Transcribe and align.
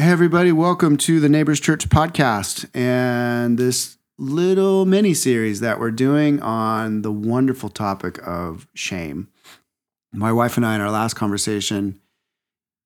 Hey, 0.00 0.12
everybody, 0.12 0.50
welcome 0.50 0.96
to 0.96 1.20
the 1.20 1.28
Neighbors 1.28 1.60
Church 1.60 1.90
podcast 1.90 2.64
and 2.74 3.58
this 3.58 3.98
little 4.16 4.86
mini 4.86 5.12
series 5.12 5.60
that 5.60 5.78
we're 5.78 5.90
doing 5.90 6.40
on 6.40 7.02
the 7.02 7.12
wonderful 7.12 7.68
topic 7.68 8.18
of 8.26 8.66
shame. 8.72 9.28
My 10.10 10.32
wife 10.32 10.56
and 10.56 10.64
I, 10.64 10.74
in 10.74 10.80
our 10.80 10.90
last 10.90 11.14
conversation, 11.14 12.00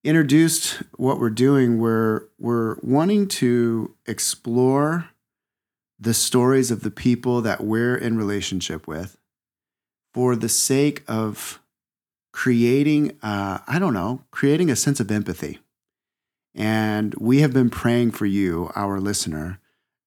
introduced 0.03 0.83
what 0.97 1.21
we're 1.21 1.30
doing. 1.30 1.79
We're, 1.79 2.23
we're 2.41 2.79
wanting 2.83 3.29
to 3.29 3.95
explore 4.07 5.09
the 6.01 6.15
stories 6.15 6.73
of 6.73 6.81
the 6.81 6.91
people 6.91 7.41
that 7.43 7.62
we're 7.62 7.95
in 7.95 8.19
relationship 8.19 8.89
with 8.89 9.19
for 10.12 10.35
the 10.35 10.49
sake 10.49 11.05
of 11.07 11.62
creating, 12.33 13.16
uh, 13.23 13.60
I 13.69 13.79
don't 13.79 13.95
know, 13.95 14.24
creating 14.33 14.69
a 14.69 14.74
sense 14.74 14.99
of 14.99 15.12
empathy 15.12 15.60
and 16.55 17.15
we 17.17 17.41
have 17.41 17.53
been 17.53 17.71
praying 17.71 18.13
for 18.13 18.27
you, 18.27 18.71
our 18.77 19.01
listener, 19.01 19.59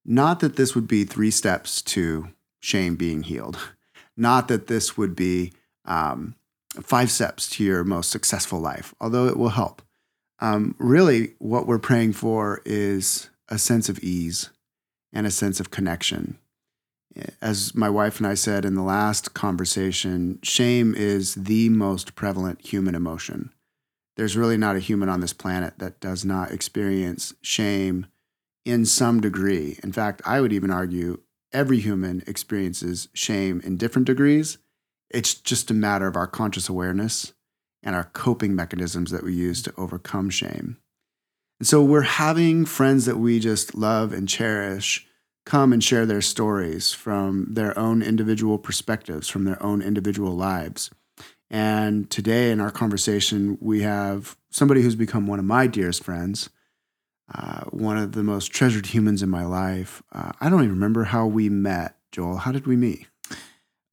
not 0.06 0.40
that 0.40 0.56
this 0.56 0.76
would 0.76 0.88
be 0.88 1.04
three 1.04 1.32
steps 1.32 1.82
to 1.82 2.30
shame 2.60 2.96
being 2.96 3.23
healed, 3.23 3.58
not 4.18 4.48
that 4.48 4.68
this 4.68 4.98
would 4.98 5.16
be 5.16 5.52
um, 5.86 6.36
five 6.82 7.12
steps 7.12 7.50
to 7.50 7.64
your 7.64 7.84
most 7.84 8.10
successful 8.10 8.60
life, 8.60 8.96
although 9.02 9.28
it 9.28 9.38
will 9.38 9.50
help. 9.50 9.82
Um, 10.40 10.76
really, 10.78 11.34
what 11.40 11.68
we're 11.68 11.80
praying 11.80 12.14
for 12.14 12.62
is 12.66 13.30
a 13.50 13.58
sense 13.58 13.90
of 13.90 14.00
ease 14.00 14.50
and 15.12 15.26
a 15.26 15.32
sense 15.32 15.59
of 15.59 15.72
connection. 15.72 16.38
As 17.42 17.73
my 17.73 17.90
wife 17.90 18.20
and 18.20 18.28
I 18.28 18.36
said 18.36 18.64
in 18.64 18.76
the 18.76 18.84
last 18.84 19.34
conversation, 19.34 20.38
shame 20.44 20.94
is 20.95 21.34
the 21.34 21.70
most 21.70 22.14
prevalent 22.14 22.62
human 22.62 22.94
emotion 22.94 23.52
there's 24.18 24.36
really 24.36 24.58
not 24.58 24.76
a 24.76 24.80
human 24.80 25.08
on 25.08 25.22
this 25.22 25.32
planet 25.32 25.78
that 25.78 26.00
does 26.02 26.26
not 26.26 26.52
experience 26.52 27.34
shame 27.42 28.08
in 28.66 28.84
some 28.84 29.22
degree. 29.22 29.80
In 29.84 29.94
fact, 29.94 30.22
I 30.26 30.42
would 30.42 30.52
even 30.52 30.72
argue 30.72 31.22
every 31.54 31.80
human 31.80 32.23
experiences 32.28 33.08
shame 33.14 33.62
in 33.64 33.78
different 33.78 34.08
degrees. 34.08 34.58
It's 35.10 35.36
just 35.36 35.72
a 35.72 35.76
matter 35.76 36.08
of 36.08 36.18
our 36.18 36.28
conscious 36.28 36.68
awareness 36.68 37.34
and 37.84 37.95
our 37.95 38.06
coping 38.06 38.56
mechanisms 38.56 39.12
that 39.12 39.23
we 39.23 39.34
use 39.34 39.62
to 39.62 39.73
overcome 39.78 40.30
shame. 40.30 40.78
And 41.60 41.68
so 41.68 41.84
we're 41.84 42.02
having 42.02 42.66
friends 42.66 43.06
that 43.06 43.18
we 43.18 43.40
just 43.40 43.76
love 43.76 44.12
and 44.12 44.28
cherish 44.28 45.08
come 45.45 45.72
and 45.72 45.82
share 45.82 46.06
their 46.06 46.22
stories 46.22 46.92
from 46.92 47.54
their 47.54 47.78
own 47.80 48.02
individual 48.02 48.58
perspectives, 48.58 49.30
from 49.30 49.45
their 49.45 49.62
own 49.64 49.82
individual 49.82 50.36
lives. 50.36 50.92
And 51.50 52.10
today 52.10 52.52
in 52.52 52.60
our 52.60 52.72
conversation, 52.72 53.58
we 53.62 53.82
have 53.82 54.38
somebody 54.50 54.82
who's 54.82 54.96
become 54.96 55.28
one 55.28 55.40
of 55.40 55.46
my 55.46 55.68
dearest 55.68 56.04
friends, 56.04 56.50
uh, 57.34 57.66
one 57.66 57.98
of 57.98 58.14
the 58.14 58.23
most 58.23 58.48
treasured 58.48 58.88
humans 58.88 59.23
in 59.23 59.30
my 59.30 59.45
life. 59.45 60.04
Uh, 60.12 60.32
I 60.42 60.50
don't 60.50 60.60
even 60.60 60.76
remember 60.76 61.06
how 61.06 61.26
we 61.26 61.50
met, 61.50 61.95
Joel. 62.12 62.38
How 62.38 62.52
did 62.52 62.68
we 62.68 62.76
meet? 62.76 63.08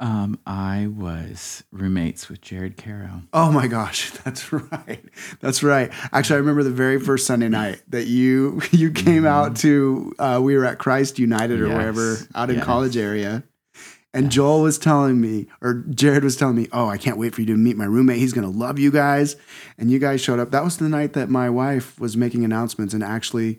Um, 0.00 0.40
I 0.44 0.88
was 0.88 1.62
roommates 1.70 2.28
with 2.28 2.40
Jared 2.40 2.76
Caro. 2.76 3.22
Oh 3.32 3.52
my 3.52 3.68
gosh, 3.68 4.10
that's 4.24 4.52
right. 4.52 5.04
That's 5.40 5.62
right. 5.62 5.92
Actually, 6.12 6.36
I 6.36 6.38
remember 6.40 6.64
the 6.64 6.70
very 6.70 6.98
first 6.98 7.26
Sunday 7.26 7.48
night 7.48 7.80
that 7.88 8.06
you 8.06 8.60
you 8.72 8.90
came 8.90 9.22
mm-hmm. 9.22 9.26
out 9.26 9.56
to. 9.56 10.12
Uh, 10.18 10.40
we 10.42 10.56
were 10.56 10.64
at 10.64 10.78
Christ 10.78 11.18
United 11.18 11.60
or 11.60 11.68
yes. 11.68 11.76
wherever 11.76 12.16
out 12.34 12.50
in 12.50 12.56
yes. 12.56 12.64
college 12.64 12.96
area, 12.96 13.44
and 14.14 14.30
Joel 14.30 14.62
was 14.62 14.78
telling 14.78 15.20
me, 15.20 15.48
or 15.60 15.74
Jared 15.90 16.22
was 16.22 16.36
telling 16.36 16.54
me, 16.54 16.68
oh, 16.72 16.88
I 16.88 16.96
can't 16.96 17.18
wait 17.18 17.34
for 17.34 17.40
you 17.40 17.48
to 17.48 17.56
meet 17.56 17.76
my 17.76 17.84
roommate. 17.84 18.18
He's 18.18 18.32
going 18.32 18.50
to 18.50 18.58
love 18.58 18.78
you 18.78 18.90
guys. 18.90 19.36
And 19.76 19.90
you 19.90 19.98
guys 19.98 20.20
showed 20.20 20.38
up. 20.38 20.52
That 20.52 20.62
was 20.62 20.76
the 20.78 20.88
night 20.88 21.14
that 21.14 21.28
my 21.28 21.50
wife 21.50 21.98
was 21.98 22.16
making 22.16 22.44
announcements 22.44 22.94
and 22.94 23.02
actually 23.02 23.58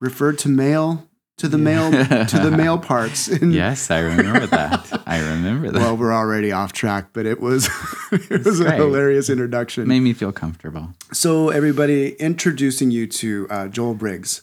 referred 0.00 0.38
to 0.40 0.48
mail 0.48 1.08
to 1.36 1.48
the 1.48 1.58
male 1.58 1.90
to 1.90 2.38
the 2.38 2.52
male 2.56 2.78
parts. 2.90 3.28
yes, 3.28 3.90
I 3.90 4.00
remember 4.00 4.46
that. 4.46 5.02
I 5.06 5.18
remember 5.18 5.70
that. 5.70 5.80
Well, 5.80 5.96
we're 5.96 6.12
already 6.12 6.52
off 6.52 6.72
track, 6.72 7.08
but 7.12 7.26
it 7.26 7.40
was 7.40 7.68
it 8.12 8.44
was 8.44 8.60
a 8.60 8.72
hilarious 8.72 9.28
introduction. 9.28 9.88
Made 9.88 10.00
me 10.00 10.12
feel 10.12 10.32
comfortable. 10.32 10.90
So, 11.12 11.50
everybody, 11.50 12.12
introducing 12.14 12.90
you 12.92 13.06
to 13.08 13.46
uh, 13.50 13.68
Joel 13.68 13.94
Briggs, 13.94 14.42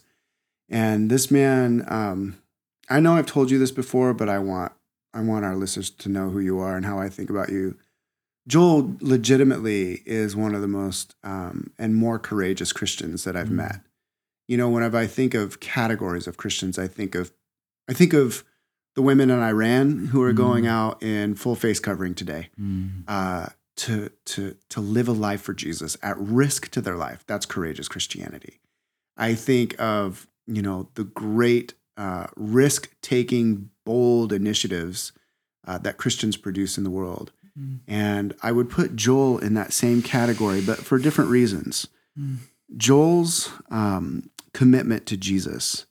and 0.69 1.09
this 1.09 1.31
man. 1.31 1.85
Um, 1.87 2.37
I 2.89 2.99
know 2.99 3.13
I've 3.15 3.25
told 3.25 3.51
you 3.51 3.57
this 3.57 3.71
before, 3.71 4.13
but 4.13 4.27
I 4.27 4.39
want 4.39 4.73
I 5.13 5.21
want 5.21 5.45
our 5.45 5.55
listeners 5.55 5.89
to 5.89 6.09
know 6.09 6.29
who 6.29 6.39
you 6.39 6.59
are 6.59 6.75
and 6.75 6.85
how 6.85 6.99
I 6.99 7.09
think 7.09 7.29
about 7.29 7.49
you. 7.49 7.77
Joel 8.47 8.95
legitimately 9.01 10.01
is 10.05 10.35
one 10.35 10.55
of 10.55 10.61
the 10.61 10.67
most 10.67 11.15
um, 11.23 11.71
and 11.77 11.95
more 11.95 12.17
courageous 12.17 12.73
Christians 12.73 13.23
that 13.23 13.35
I've 13.35 13.49
mm. 13.49 13.51
met. 13.51 13.81
You 14.47 14.57
know, 14.57 14.69
whenever 14.69 14.97
I 14.97 15.07
think 15.07 15.33
of 15.33 15.59
categories 15.59 16.27
of 16.27 16.37
Christians, 16.37 16.79
I 16.79 16.87
think 16.87 17.15
of 17.15 17.31
I 17.87 17.93
think 17.93 18.13
of 18.13 18.43
the 18.95 19.01
women 19.01 19.29
in 19.29 19.39
Iran 19.39 20.07
who 20.07 20.21
are 20.23 20.33
mm. 20.33 20.37
going 20.37 20.67
out 20.67 21.01
in 21.01 21.35
full 21.35 21.55
face 21.55 21.79
covering 21.79 22.15
today 22.15 22.49
mm. 22.59 23.03
uh, 23.07 23.47
to 23.77 24.11
to 24.25 24.55
to 24.69 24.81
live 24.81 25.07
a 25.07 25.13
life 25.13 25.41
for 25.41 25.53
Jesus 25.53 25.97
at 26.01 26.17
risk 26.17 26.69
to 26.71 26.81
their 26.81 26.97
life. 26.97 27.23
That's 27.27 27.45
courageous 27.45 27.87
Christianity. 27.87 28.59
I 29.17 29.35
think 29.35 29.75
of 29.79 30.27
you 30.47 30.61
know 30.61 30.89
the 30.95 31.03
great 31.03 31.73
uh, 31.97 32.27
risk 32.35 32.93
taking, 33.01 33.69
bold 33.85 34.33
initiatives 34.33 35.11
uh, 35.65 35.77
that 35.79 35.97
Christians 35.97 36.37
produce 36.37 36.77
in 36.77 36.83
the 36.83 36.89
world. 36.89 37.31
Mm. 37.57 37.79
And 37.87 38.35
I 38.41 38.51
would 38.51 38.69
put 38.69 38.95
Joel 38.95 39.37
in 39.37 39.53
that 39.55 39.73
same 39.73 40.01
category, 40.01 40.61
but 40.61 40.79
for 40.79 40.97
different 40.97 41.29
reasons. 41.29 41.87
Mm. 42.17 42.37
Joel's 42.77 43.51
um, 43.69 44.29
commitment 44.53 45.05
to 45.07 45.17
Jesus 45.17 45.85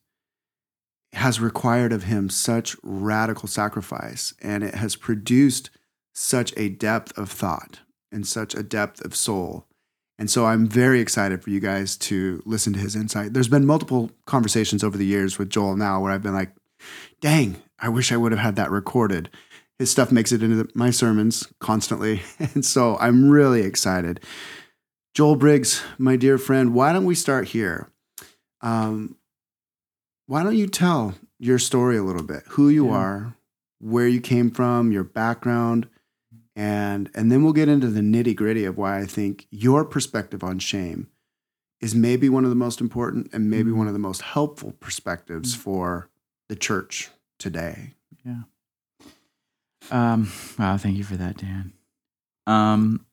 has 1.13 1.41
required 1.41 1.93
of 1.93 2.05
him 2.05 2.31
such 2.31 2.77
radical 2.83 3.49
sacrifice, 3.49 4.33
and 4.41 4.63
it 4.63 4.77
has 4.77 4.97
produced 4.97 5.71
such 6.15 6.57
a 6.57 6.69
depth 6.69 7.17
of 7.19 7.31
thought 7.31 7.81
and 8.13 8.27
such 8.27 8.55
a 8.55 8.63
depth 8.63 9.05
of 9.05 9.15
soul 9.15 9.67
and 10.21 10.31
so 10.31 10.45
I'm 10.45 10.69
very 10.69 11.01
excited 11.01 11.43
for 11.43 11.49
you 11.49 11.61
guys 11.61 11.97
to 11.97 12.43
listen 12.45 12.75
to 12.75 12.79
his 12.79 12.95
insight. 12.95 13.33
There's 13.33 13.49
been 13.49 13.65
multiple 13.65 14.11
conversations 14.27 14.85
over 14.85 14.99
the 14.99 15.07
years 15.07 15.39
with 15.39 15.49
Joel 15.49 15.77
now 15.77 15.99
where 15.99 16.13
I've 16.13 16.23
been 16.23 16.35
like, 16.35 16.53
dang, 17.23 17.57
I 17.81 17.89
wish 17.89 18.13
I 18.13 18.17
would 18.17 18.33
have 18.33 18.41
had 18.41 18.57
that 18.57 18.71
recorded. 18.71 19.31
His 19.79 19.91
stuff 19.91 20.13
makes 20.13 20.31
it 20.33 20.43
into 20.43 20.69
my 20.75 20.91
sermons 20.91 21.47
constantly. 21.59 22.23
And 22.55 22.65
so 22.65 22.97
I'm 22.99 23.31
really 23.31 23.63
excited. 23.63 24.21
Joel 25.15 25.37
Briggs, 25.37 25.83
my 25.99 26.17
dear 26.17 26.39
friend, 26.39 26.75
why 26.75 26.93
don't 26.93 27.05
we 27.05 27.15
start 27.15 27.49
here? 27.49 27.91
Um, 28.61 29.17
why 30.27 30.43
don't 30.43 30.57
you 30.57 30.67
tell 30.67 31.15
your 31.39 31.59
story 31.59 31.97
a 31.97 32.03
little 32.03 32.23
bit? 32.23 32.43
Who 32.51 32.69
you 32.69 32.89
yeah. 32.89 32.97
are, 32.97 33.37
where 33.81 34.07
you 34.07 34.21
came 34.21 34.51
from, 34.51 34.93
your 34.93 35.03
background, 35.03 35.89
and 36.55 37.11
and 37.15 37.33
then 37.33 37.43
we'll 37.43 37.53
get 37.53 37.69
into 37.69 37.89
the 37.89 38.01
nitty 38.01 38.37
gritty 38.37 38.65
of 38.65 38.77
why 38.77 38.99
I 38.99 39.07
think 39.07 39.47
your 39.51 39.85
perspective 39.85 40.45
on 40.45 40.59
shame 40.59 41.09
is 41.81 41.95
maybe 41.95 42.29
one 42.29 42.45
of 42.45 42.51
the 42.51 42.57
most 42.57 42.81
important 42.81 43.31
and 43.33 43.51
maybe 43.51 43.73
one 43.73 43.87
of 43.87 43.93
the 43.95 43.99
most 43.99 44.23
helpful 44.23 44.73
perspectives 44.79 45.53
mm-hmm. 45.53 45.63
for 45.63 46.11
the 46.49 46.57
church 46.57 47.11
today. 47.41 47.95
Yeah. 48.25 48.43
Um, 49.91 50.31
wow, 50.59 50.77
thank 50.77 50.97
you 50.97 51.05
for 51.05 51.17
that, 51.17 51.39
Dan. 51.39 51.73
Um, 52.47 53.07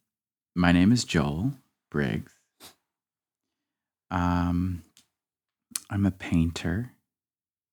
my 0.53 0.71
name 0.71 0.91
is 0.91 1.03
Joel 1.03 1.53
Briggs. 1.89 2.33
Um, 4.11 4.83
I'm 5.89 6.05
a 6.05 6.11
painter 6.11 6.91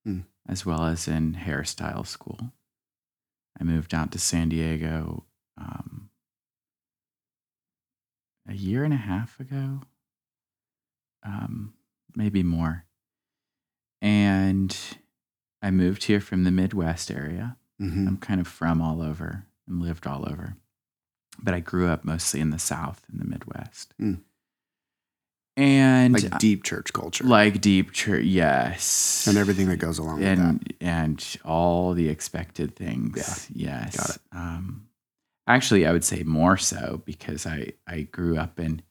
hmm. 0.04 0.20
as 0.48 0.64
well 0.64 0.84
as 0.84 1.06
in 1.06 1.34
hairstyle 1.34 2.06
school. 2.06 2.52
I 3.60 3.64
moved 3.64 3.92
out 3.92 4.12
to 4.12 4.18
San 4.18 4.48
Diego 4.48 5.24
um, 5.58 6.10
a 8.48 8.54
year 8.54 8.84
and 8.84 8.94
a 8.94 8.98
half 8.98 9.38
ago, 9.38 9.80
um, 11.24 11.74
maybe 12.14 12.42
more. 12.42 12.84
And 14.02 14.76
I 15.64 15.70
moved 15.70 16.04
here 16.04 16.20
from 16.20 16.44
the 16.44 16.50
Midwest 16.50 17.10
area. 17.10 17.56
Mm-hmm. 17.80 18.06
I'm 18.06 18.16
kind 18.18 18.38
of 18.38 18.46
from 18.46 18.82
all 18.82 19.00
over 19.00 19.46
and 19.66 19.80
lived 19.80 20.06
all 20.06 20.28
over, 20.28 20.56
but 21.42 21.54
I 21.54 21.60
grew 21.60 21.88
up 21.88 22.04
mostly 22.04 22.40
in 22.40 22.50
the 22.50 22.58
South 22.58 23.02
in 23.10 23.18
the 23.18 23.24
Midwest. 23.24 23.94
Mm. 23.98 24.20
And 25.56 26.22
like 26.22 26.38
deep 26.38 26.64
church 26.64 26.92
culture, 26.92 27.24
like 27.24 27.62
deep 27.62 27.92
church, 27.92 28.24
yes, 28.24 29.26
and 29.26 29.38
everything 29.38 29.68
that 29.68 29.76
goes 29.76 29.98
along 29.98 30.22
and, 30.22 30.52
with 30.52 30.78
that, 30.80 30.86
and 30.86 31.36
all 31.44 31.94
the 31.94 32.08
expected 32.10 32.76
things. 32.76 33.48
Yeah, 33.54 33.84
yes, 33.84 33.96
got 33.96 34.10
it. 34.10 34.22
Um, 34.32 34.88
actually, 35.46 35.86
I 35.86 35.92
would 35.92 36.04
say 36.04 36.24
more 36.24 36.56
so 36.58 37.02
because 37.06 37.46
I 37.46 37.72
I 37.86 38.02
grew 38.02 38.36
up 38.36 38.58
in 38.58 38.82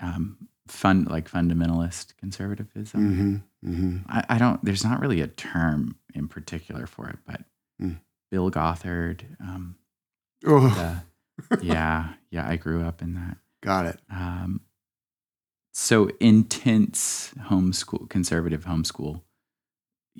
um, 0.00 0.48
fun 0.68 1.04
like 1.04 1.30
fundamentalist 1.30 2.16
conservatism. 2.16 3.42
Mm-hmm, 3.64 3.70
mm-hmm. 3.70 3.96
I, 4.08 4.24
I, 4.28 4.38
don't. 4.38 4.64
There's 4.64 4.84
not 4.84 5.00
really 5.00 5.20
a 5.20 5.26
term 5.26 5.96
in 6.14 6.28
particular 6.28 6.86
for 6.86 7.08
it, 7.08 7.18
but 7.26 7.42
mm. 7.82 7.98
Bill 8.30 8.50
Gothard. 8.50 9.24
Um, 9.40 9.76
oh. 10.46 10.68
The, 10.68 11.58
yeah, 11.62 12.14
yeah. 12.30 12.48
I 12.48 12.56
grew 12.56 12.84
up 12.84 13.02
in 13.02 13.14
that. 13.14 13.38
Got 13.62 13.86
it. 13.86 14.00
Um, 14.10 14.60
so 15.72 16.10
intense 16.20 17.32
homeschool, 17.38 18.08
conservative 18.08 18.64
homeschool 18.64 19.22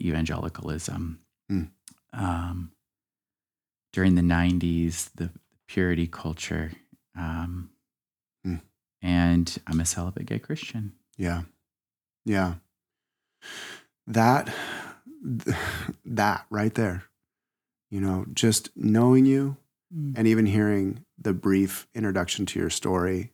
evangelicalism. 0.01 1.21
Mm. 1.51 1.71
Um, 2.13 2.73
during 3.93 4.15
the 4.15 4.23
90s, 4.23 5.11
the 5.15 5.31
purity 5.67 6.07
culture. 6.07 6.73
Um. 7.17 7.71
And 9.03 9.57
I'm 9.67 9.81
a 9.81 9.85
celibate 9.87 10.27
gay 10.27 10.39
Christian. 10.39 10.93
Yeah. 11.17 11.43
Yeah. 12.25 12.55
That 14.07 14.53
that 16.05 16.47
right 16.51 16.75
there. 16.75 17.05
You 17.91 18.01
know, 18.01 18.27
just 18.33 18.71
knowing 18.77 19.25
you 19.25 19.57
and 20.17 20.27
even 20.27 20.47
hearing 20.47 21.05
the 21.19 21.33
brief 21.33 21.89
introduction 21.95 22.45
to 22.47 22.59
your 22.61 22.69
story, 22.71 23.33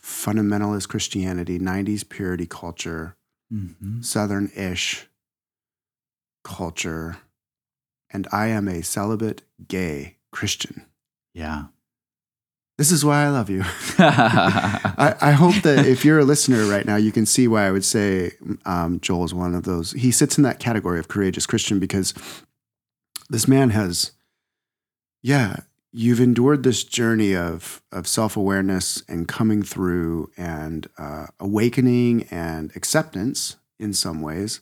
fundamentalist 0.00 0.88
Christianity, 0.88 1.58
90s 1.58 2.08
purity 2.08 2.46
culture, 2.46 3.16
hmm 3.50 4.00
southern 4.00 4.50
ish 4.56 5.06
culture, 6.42 7.18
and 8.10 8.26
I 8.32 8.46
am 8.46 8.68
a 8.68 8.82
celibate 8.82 9.42
gay 9.66 10.16
Christian. 10.32 10.86
Yeah. 11.34 11.64
This 12.76 12.90
is 12.90 13.04
why 13.04 13.24
I 13.24 13.28
love 13.28 13.50
you. 13.50 13.62
I, 13.98 15.14
I 15.20 15.30
hope 15.32 15.54
that 15.62 15.86
if 15.86 16.04
you're 16.04 16.18
a 16.18 16.24
listener 16.24 16.64
right 16.66 16.84
now, 16.84 16.96
you 16.96 17.12
can 17.12 17.24
see 17.24 17.46
why 17.46 17.66
I 17.66 17.70
would 17.70 17.84
say 17.84 18.32
um, 18.64 18.98
Joel 19.00 19.24
is 19.24 19.34
one 19.34 19.54
of 19.54 19.62
those. 19.62 19.92
He 19.92 20.10
sits 20.10 20.36
in 20.36 20.44
that 20.44 20.58
category 20.58 20.98
of 20.98 21.06
courageous 21.06 21.46
Christian 21.46 21.78
because 21.78 22.14
this 23.30 23.46
man 23.46 23.70
has, 23.70 24.12
yeah, 25.22 25.58
you've 25.92 26.20
endured 26.20 26.64
this 26.64 26.82
journey 26.82 27.36
of 27.36 27.80
of 27.92 28.08
self 28.08 28.36
awareness 28.36 29.02
and 29.08 29.28
coming 29.28 29.62
through 29.62 30.30
and 30.36 30.88
uh, 30.98 31.26
awakening 31.38 32.26
and 32.30 32.74
acceptance 32.74 33.56
in 33.78 33.94
some 33.94 34.20
ways, 34.20 34.60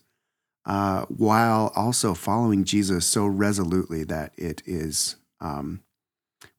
uh, 0.66 1.06
while 1.06 1.72
also 1.74 2.12
following 2.12 2.64
Jesus 2.64 3.06
so 3.06 3.26
resolutely 3.26 4.04
that 4.04 4.32
it 4.36 4.62
is. 4.66 5.16
Um, 5.40 5.82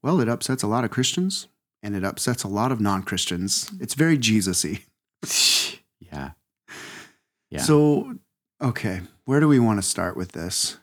well, 0.01 0.19
it 0.19 0.29
upsets 0.29 0.63
a 0.63 0.67
lot 0.67 0.83
of 0.83 0.91
Christians 0.91 1.47
and 1.81 1.95
it 1.95 2.03
upsets 2.03 2.43
a 2.43 2.47
lot 2.47 2.71
of 2.71 2.79
non 2.79 3.03
Christians. 3.03 3.71
It's 3.79 3.93
very 3.93 4.17
Jesus 4.17 4.63
y. 4.63 4.79
yeah. 5.99 6.31
Yeah. 7.49 7.61
So, 7.61 8.15
okay, 8.61 9.01
where 9.25 9.39
do 9.39 9.47
we 9.47 9.59
want 9.59 9.79
to 9.79 9.87
start 9.87 10.17
with 10.17 10.31
this? 10.31 10.77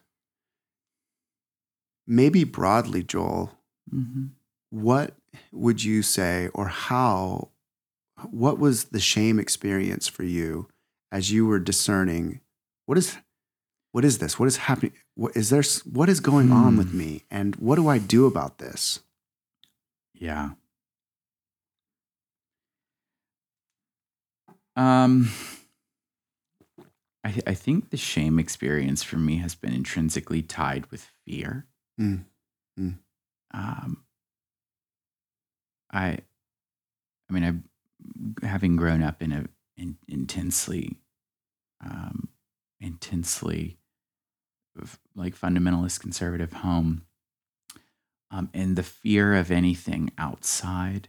Maybe 2.06 2.44
broadly, 2.44 3.02
Joel, 3.02 3.52
hmm 3.90 4.26
what 4.70 5.14
would 5.52 5.82
you 5.82 6.02
say 6.02 6.48
or 6.54 6.68
how, 6.68 7.48
what 8.30 8.58
was 8.58 8.84
the 8.84 9.00
shame 9.00 9.38
experience 9.38 10.06
for 10.08 10.22
you 10.22 10.68
as 11.12 11.32
you 11.32 11.46
were 11.46 11.58
discerning 11.58 12.40
what 12.86 12.98
is, 12.98 13.16
what 13.92 14.04
is 14.04 14.18
this? 14.18 14.38
What 14.38 14.46
is 14.46 14.56
happening? 14.58 14.92
What 15.14 15.36
is 15.36 15.50
there? 15.50 15.62
What 15.90 16.08
is 16.08 16.20
going 16.20 16.52
on 16.52 16.76
with 16.76 16.90
Hmm. 16.90 16.98
me? 16.98 17.24
And 17.30 17.56
what 17.56 17.76
do 17.76 17.88
I 17.88 17.98
do 17.98 18.26
about 18.26 18.58
this? 18.58 19.00
Yeah. 20.14 20.50
Um, 24.76 25.30
I 27.24 27.40
I 27.46 27.54
think 27.54 27.90
the 27.90 27.96
shame 27.96 28.38
experience 28.38 29.02
for 29.02 29.16
me 29.18 29.38
has 29.38 29.54
been 29.54 29.72
intrinsically 29.72 30.42
tied 30.42 30.86
with 30.90 31.10
fear. 31.26 31.66
Mm, 32.00 32.24
mm. 32.78 32.98
Um, 33.52 34.04
I, 35.92 36.18
I 37.28 37.32
mean, 37.32 37.44
I, 38.42 38.46
having 38.46 38.76
grown 38.76 39.02
up 39.02 39.22
in 39.22 39.32
a 39.32 39.46
in, 39.76 39.98
intensely, 40.08 41.00
um, 41.84 42.28
intensely, 42.80 43.76
like 45.14 45.36
fundamentalist 45.38 46.00
conservative 46.00 46.52
home, 46.52 47.06
um, 48.30 48.50
and 48.54 48.76
the 48.76 48.82
fear 48.82 49.34
of 49.34 49.50
anything 49.50 50.10
outside 50.18 51.08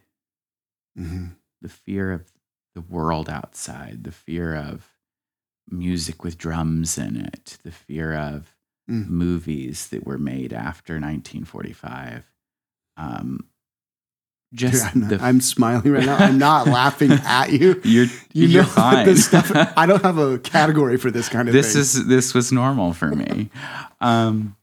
Mhm. 0.97 1.35
the 1.61 1.69
fear 1.69 2.11
of 2.11 2.31
the 2.73 2.81
world 2.81 3.29
outside, 3.29 4.03
the 4.03 4.11
fear 4.11 4.55
of 4.55 4.97
music 5.69 6.23
with 6.23 6.37
drums 6.37 6.97
in 6.97 7.17
it, 7.17 7.59
the 7.63 7.71
fear 7.71 8.13
of 8.15 8.57
Mm. 8.89 9.07
movies 9.07 9.89
that 9.89 10.05
were 10.05 10.17
made 10.17 10.53
after 10.53 10.99
1945. 10.99 12.25
Um, 12.97 13.50
just 14.53 14.93
Dude, 14.93 15.03
I'm, 15.03 15.09
the 15.09 15.23
I'm 15.23 15.41
smiling 15.41 15.91
right 15.91 16.05
now. 16.05 16.17
I'm 16.17 16.37
not 16.37 16.67
laughing 16.79 17.11
at 17.11 17.51
you. 17.51 17.79
you're 17.85 18.05
You 18.33 18.47
you're 18.47 18.63
know 18.63 18.67
fine. 18.69 19.05
this 19.05 19.25
stuff. 19.25 19.51
I 19.77 19.85
don't 19.85 20.03
have 20.03 20.17
a 20.17 20.39
category 20.43 20.97
for 20.97 21.09
this 21.11 21.29
kind 21.29 21.47
of 21.47 21.53
this 21.53 21.73
thing. 21.73 21.81
is 21.81 22.07
this 22.07 22.33
was 22.33 22.51
normal 22.51 22.93
for 22.93 23.09
me. 23.09 23.49
um, 24.01 24.55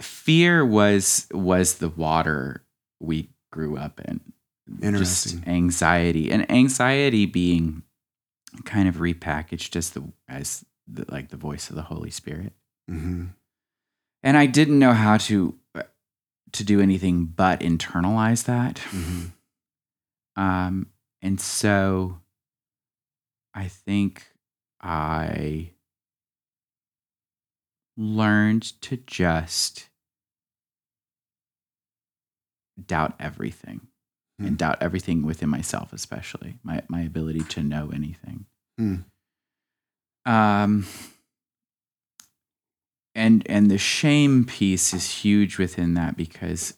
fear 0.00 0.64
was 0.64 1.26
was 1.32 1.74
the 1.78 1.88
water 1.88 2.64
we 3.00 3.30
grew 3.52 3.76
up 3.76 4.00
in. 4.00 4.20
Interesting. 4.82 5.38
Just 5.40 5.46
anxiety 5.48 6.30
and 6.32 6.50
anxiety 6.50 7.26
being 7.26 7.82
kind 8.64 8.88
of 8.88 8.96
repackaged 8.96 9.76
as 9.76 9.90
the 9.90 10.02
as 10.28 10.64
the, 10.86 11.04
like 11.08 11.28
the 11.28 11.36
voice 11.36 11.68
of 11.70 11.76
the 11.76 11.82
Holy 11.82 12.10
Spirit. 12.10 12.52
Mhm. 12.90 13.30
And 14.22 14.36
I 14.38 14.46
didn't 14.46 14.78
know 14.78 14.92
how 14.94 15.18
to 15.18 15.54
to 16.54 16.64
do 16.64 16.80
anything 16.80 17.26
but 17.26 17.60
internalize 17.60 18.44
that. 18.44 18.76
Mhm. 18.90 19.32
Um, 20.36 20.86
and 21.22 21.40
so 21.40 22.20
I 23.54 23.68
think 23.68 24.32
I 24.80 25.70
learned 27.96 28.62
to 28.82 28.96
just 28.96 29.88
doubt 32.84 33.14
everything 33.20 33.86
Hmm. 34.38 34.46
and 34.46 34.58
doubt 34.58 34.78
everything 34.82 35.22
within 35.22 35.48
myself, 35.48 35.92
especially 35.92 36.58
my, 36.64 36.82
my 36.88 37.02
ability 37.02 37.44
to 37.44 37.62
know 37.62 37.90
anything. 37.90 38.46
Hmm. 38.76 38.96
Um, 40.26 40.86
and 43.14 43.42
and 43.46 43.70
the 43.70 43.78
shame 43.78 44.44
piece 44.44 44.92
is 44.92 45.10
huge 45.10 45.58
within 45.58 45.94
that 45.94 46.16
because 46.16 46.76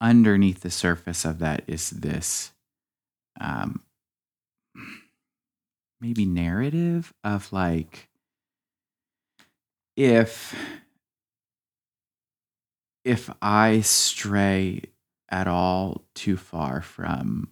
underneath 0.00 0.60
the 0.60 0.70
surface 0.70 1.24
of 1.24 1.38
that 1.38 1.62
is 1.66 1.90
this 1.90 2.52
um 3.40 3.82
maybe 6.00 6.24
narrative 6.24 7.14
of 7.24 7.52
like 7.52 8.08
if 9.96 10.54
if 13.04 13.30
i 13.40 13.80
stray 13.80 14.82
at 15.30 15.46
all 15.46 16.04
too 16.14 16.36
far 16.36 16.82
from 16.82 17.48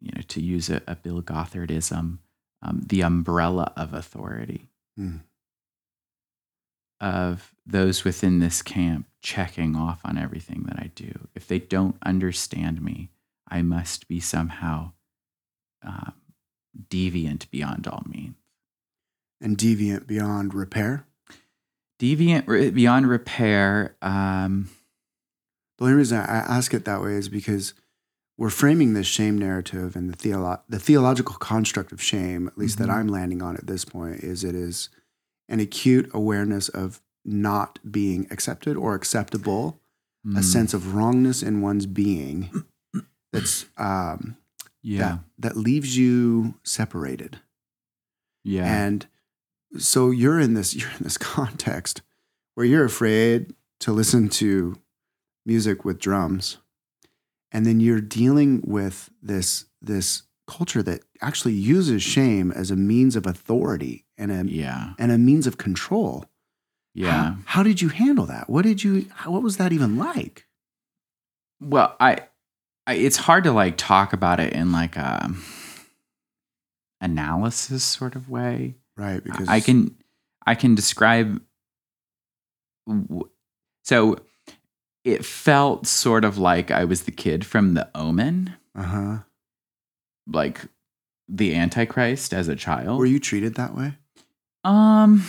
you 0.00 0.10
know 0.14 0.22
to 0.28 0.40
use 0.40 0.70
a, 0.70 0.80
a 0.86 0.94
bill 0.94 1.20
gothardism 1.20 2.18
um, 2.62 2.82
the 2.86 3.02
umbrella 3.02 3.72
of 3.76 3.92
authority 3.92 4.68
Hmm. 4.96 5.18
Of 7.00 7.54
those 7.66 8.04
within 8.04 8.38
this 8.40 8.62
camp 8.62 9.06
checking 9.22 9.76
off 9.76 10.00
on 10.04 10.18
everything 10.18 10.64
that 10.68 10.78
I 10.78 10.90
do. 10.94 11.28
If 11.34 11.46
they 11.46 11.58
don't 11.58 11.96
understand 12.02 12.80
me, 12.82 13.10
I 13.48 13.62
must 13.62 14.08
be 14.08 14.20
somehow 14.20 14.92
um, 15.82 16.14
deviant 16.90 17.50
beyond 17.50 17.86
all 17.86 18.04
means. 18.06 18.34
And 19.40 19.56
deviant 19.56 20.06
beyond 20.06 20.54
repair. 20.54 21.04
Deviant 22.00 22.46
re- 22.46 22.70
beyond 22.70 23.08
repair. 23.08 23.96
Um, 24.02 24.70
The 25.78 25.84
only 25.84 25.96
reason 25.96 26.18
I 26.18 26.24
ask 26.24 26.74
it 26.74 26.84
that 26.86 27.00
way 27.02 27.12
is 27.14 27.28
because 27.28 27.74
we're 28.36 28.50
framing 28.50 28.94
this 28.94 29.06
shame 29.06 29.38
narrative 29.38 29.94
and 29.96 30.12
the, 30.12 30.16
theolo- 30.16 30.60
the 30.68 30.78
theological 30.80 31.36
construct 31.36 31.92
of 31.92 32.02
shame, 32.02 32.46
at 32.48 32.58
least 32.58 32.76
Mhm. 32.76 32.80
that 32.80 32.90
I'm 32.90 33.08
landing 33.08 33.42
on 33.42 33.56
at 33.56 33.66
this 33.68 33.84
point, 33.84 34.20
is 34.24 34.42
it 34.44 34.54
is 34.56 34.90
an 35.48 35.60
acute 35.60 36.10
awareness 36.12 36.68
of 36.68 37.00
not 37.24 37.78
being 37.90 38.26
accepted 38.30 38.76
or 38.76 38.94
acceptable, 38.94 39.80
a 40.24 40.28
mm, 40.40 40.44
sense 40.44 40.74
of 40.74 40.94
wrongness 40.94 41.42
in 41.42 41.60
one's 41.60 41.86
being 41.86 42.64
that's 43.32 43.66
um, 43.76 44.36
Yeah. 44.82 44.98
that, 44.98 45.18
that 45.38 45.56
leaves 45.56 45.96
you 45.96 46.54
separated. 46.62 47.38
Yeah. 48.44 48.64
And 48.64 49.06
so 49.78 50.10
you're 50.10 50.40
in 50.40 50.54
this 50.54 50.74
you're 50.78 50.90
in 50.90 51.02
this 51.02 51.18
context 51.18 52.02
where 52.54 52.66
you're 52.66 52.84
afraid 52.84 53.54
to 53.80 53.92
listen 53.92 54.28
to 54.28 54.76
music 55.46 55.84
with 55.84 55.98
drums. 55.98 56.58
And 57.52 57.64
then 57.64 57.80
you're 57.80 58.00
dealing 58.02 58.62
with 58.66 59.10
this 59.22 59.66
this 59.80 60.22
culture 60.46 60.82
that 60.82 61.02
actually 61.20 61.54
uses 61.54 62.02
shame 62.02 62.50
as 62.50 62.70
a 62.70 62.76
means 62.76 63.16
of 63.16 63.26
authority 63.26 64.04
and 64.18 64.32
a 64.32 64.52
yeah. 64.52 64.92
and 64.98 65.12
a 65.12 65.18
means 65.18 65.46
of 65.46 65.56
control. 65.56 66.26
Yeah. 66.94 67.10
How, 67.10 67.36
how 67.44 67.62
did 67.62 67.80
you 67.80 67.88
handle 67.88 68.26
that? 68.26 68.50
What 68.50 68.62
did 68.62 68.82
you 68.82 69.06
how, 69.14 69.30
what 69.30 69.42
was 69.42 69.56
that 69.56 69.72
even 69.72 69.96
like? 69.96 70.46
Well, 71.60 71.96
I 72.00 72.18
I, 72.86 72.94
it's 72.94 73.16
hard 73.18 73.44
to 73.44 73.52
like 73.52 73.76
talk 73.76 74.12
about 74.12 74.40
it 74.40 74.52
in 74.52 74.72
like 74.72 74.96
a 74.96 75.30
analysis 77.00 77.84
sort 77.84 78.16
of 78.16 78.28
way. 78.28 78.74
Right. 78.96 79.22
Because 79.22 79.48
I 79.48 79.60
can 79.60 79.96
I 80.46 80.54
can 80.54 80.74
describe 80.74 81.40
so 83.84 84.18
it 85.04 85.24
felt 85.24 85.86
sort 85.86 86.24
of 86.24 86.38
like 86.38 86.70
I 86.70 86.84
was 86.84 87.02
the 87.02 87.12
kid 87.12 87.44
from 87.46 87.74
the 87.74 87.88
Omen, 87.94 88.54
Uh 88.74 88.82
huh. 88.82 89.18
like 90.26 90.62
the 91.28 91.54
Antichrist 91.54 92.32
as 92.32 92.48
a 92.48 92.56
child. 92.56 92.98
Were 92.98 93.06
you 93.06 93.20
treated 93.20 93.54
that 93.56 93.76
way? 93.76 93.94
Um. 94.68 95.24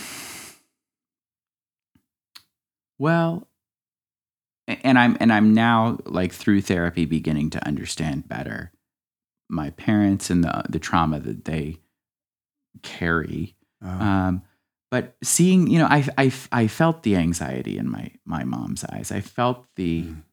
Well, 2.98 3.48
and 4.68 5.00
I'm 5.00 5.16
and 5.22 5.32
I'm 5.32 5.54
now 5.54 5.98
like 6.06 6.34
through 6.34 6.62
therapy 6.62 7.06
beginning 7.06 7.50
to 7.52 7.66
understand 7.66 8.28
better 8.28 8.72
my 9.50 9.70
parents 9.72 10.30
and 10.30 10.44
the 10.44 10.64
the 10.70 10.80
trauma 10.80 11.20
that 11.22 11.46
they 11.46 11.78
carry. 12.84 13.56
Oh, 13.82 13.88
Um, 13.88 14.42
but 14.92 15.16
seeing, 15.24 15.68
you 15.68 15.80
know, 15.80 15.88
I 15.88 16.06
I 16.18 16.32
I 16.52 16.68
felt 16.68 17.04
the 17.04 17.16
anxiety 17.16 17.78
in 17.78 17.90
my 17.90 18.12
my 18.26 18.44
mom's 18.44 18.84
eyes. 18.84 19.12
I 19.12 19.22
felt 19.22 19.66
the 19.76 20.04
Mm. 20.04 20.24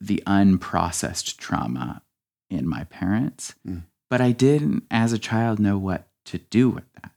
the 0.00 0.22
unprocessed 0.26 1.36
trauma 1.36 2.00
in 2.48 2.66
my 2.66 2.84
parents, 2.84 3.54
Mm. 3.68 3.82
but 4.08 4.22
I 4.22 4.32
didn't, 4.32 4.84
as 4.90 5.12
a 5.12 5.18
child, 5.18 5.58
know 5.58 5.76
what 5.76 6.08
to 6.26 6.38
do 6.38 6.70
with 6.70 6.90
that. 6.94 7.12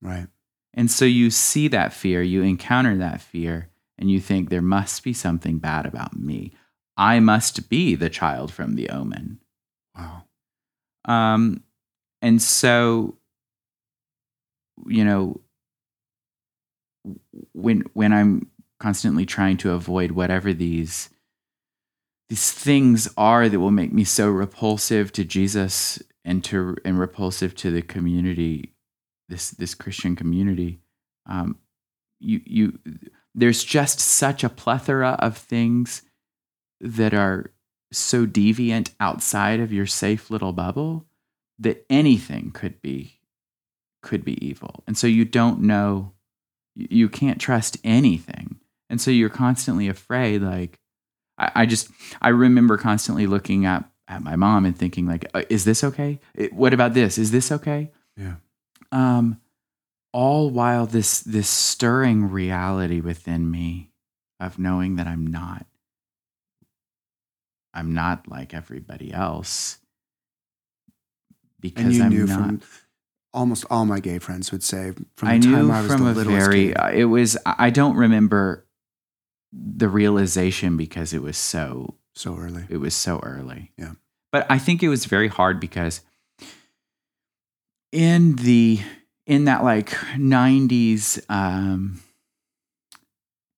right. 0.00 0.28
And 0.74 0.90
so 0.90 1.04
you 1.04 1.30
see 1.30 1.68
that 1.68 1.92
fear, 1.92 2.22
you 2.22 2.42
encounter 2.42 2.96
that 2.98 3.20
fear, 3.20 3.70
and 3.96 4.10
you 4.10 4.20
think 4.20 4.50
there 4.50 4.60
must 4.60 5.04
be 5.04 5.12
something 5.12 5.58
bad 5.58 5.86
about 5.86 6.18
me. 6.18 6.52
I 6.96 7.20
must 7.20 7.68
be 7.68 7.94
the 7.94 8.10
child 8.10 8.52
from 8.52 8.74
the 8.74 8.90
omen. 8.90 9.40
Wow. 9.96 10.24
Um, 11.04 11.62
and 12.20 12.42
so, 12.42 13.16
you 14.86 15.04
know, 15.04 15.40
when 17.52 17.82
when 17.92 18.12
I'm 18.12 18.50
constantly 18.80 19.26
trying 19.26 19.56
to 19.58 19.72
avoid 19.72 20.12
whatever 20.12 20.52
these 20.52 21.10
these 22.28 22.52
things 22.52 23.08
are 23.16 23.48
that 23.48 23.60
will 23.60 23.70
make 23.70 23.92
me 23.92 24.04
so 24.04 24.28
repulsive 24.28 25.12
to 25.12 25.24
Jesus 25.24 26.02
and 26.24 26.42
to 26.44 26.76
and 26.84 26.98
repulsive 26.98 27.54
to 27.56 27.70
the 27.70 27.82
community, 27.82 28.73
this 29.28 29.50
this 29.50 29.74
Christian 29.74 30.16
community, 30.16 30.80
um, 31.26 31.58
you 32.20 32.40
you 32.44 32.78
there's 33.34 33.64
just 33.64 34.00
such 34.00 34.44
a 34.44 34.48
plethora 34.48 35.16
of 35.18 35.36
things 35.36 36.02
that 36.80 37.14
are 37.14 37.50
so 37.92 38.26
deviant 38.26 38.90
outside 39.00 39.60
of 39.60 39.72
your 39.72 39.86
safe 39.86 40.30
little 40.30 40.52
bubble 40.52 41.06
that 41.58 41.84
anything 41.88 42.50
could 42.50 42.80
be 42.82 43.20
could 44.02 44.24
be 44.24 44.44
evil. 44.44 44.82
And 44.86 44.98
so 44.98 45.06
you 45.06 45.24
don't 45.24 45.60
know 45.60 46.12
you 46.74 47.08
can't 47.08 47.40
trust 47.40 47.76
anything. 47.84 48.58
And 48.90 49.00
so 49.00 49.10
you're 49.10 49.30
constantly 49.30 49.88
afraid 49.88 50.42
like 50.42 50.78
i, 51.38 51.50
I 51.54 51.66
just 51.66 51.88
i 52.22 52.28
remember 52.28 52.76
constantly 52.76 53.26
looking 53.26 53.66
at 53.66 53.84
at 54.06 54.22
my 54.22 54.36
mom 54.36 54.64
and 54.64 54.76
thinking 54.76 55.06
like 55.06 55.24
"Uh, 55.34 55.42
is 55.48 55.64
this 55.64 55.82
okay? 55.82 56.20
What 56.52 56.74
about 56.74 56.94
this? 56.94 57.18
Is 57.18 57.30
this 57.30 57.50
okay? 57.50 57.90
Yeah. 58.16 58.34
Um 58.94 59.40
all 60.12 60.48
while 60.50 60.86
this 60.86 61.20
this 61.20 61.48
stirring 61.48 62.30
reality 62.30 63.00
within 63.00 63.50
me 63.50 63.90
of 64.40 64.58
knowing 64.58 64.96
that 64.96 65.06
i'm 65.06 65.26
not 65.26 65.66
i'm 67.74 67.92
not 67.92 68.28
like 68.28 68.54
everybody 68.54 69.12
else 69.12 69.78
because 71.60 71.84
And 71.84 71.94
you 71.94 72.02
i'm 72.04 72.10
knew 72.10 72.26
not 72.26 72.36
from 72.36 72.62
almost 73.32 73.64
all 73.70 73.84
my 73.84 73.98
gay 74.00 74.18
friends 74.20 74.52
would 74.52 74.62
say 74.62 74.92
from 75.16 75.28
I 75.28 75.38
the 75.38 75.46
knew 75.48 75.54
time 75.56 75.70
I 75.72 75.80
was 75.82 75.90
from 75.90 76.04
the 76.04 76.20
a 76.20 76.24
very. 76.24 76.66
kid. 76.68 76.76
uh, 76.78 76.90
It 76.94 77.04
was. 77.06 77.36
I 77.44 77.54
I 77.66 77.70
don't 77.70 77.96
remember 77.96 78.64
the 79.52 79.88
realization 79.88 80.76
because 80.76 81.12
it 81.12 81.20
was 81.22 81.36
so. 81.36 81.96
so 82.14 82.36
early. 82.36 82.64
It 82.68 82.76
was 82.76 82.94
so 82.94 83.18
early. 83.24 83.72
Yeah. 83.76 83.94
But 84.30 84.46
I 84.48 84.58
think 84.58 84.82
it 84.84 84.88
was 84.88 85.06
very 85.06 85.26
hard 85.26 85.58
because 85.58 86.00
in 87.94 88.34
the 88.36 88.80
in 89.26 89.44
that 89.44 89.62
like 89.64 89.90
'90s 89.90 91.24
um, 91.30 92.00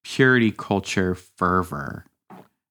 purity 0.04 0.52
culture 0.52 1.14
fervor, 1.14 2.04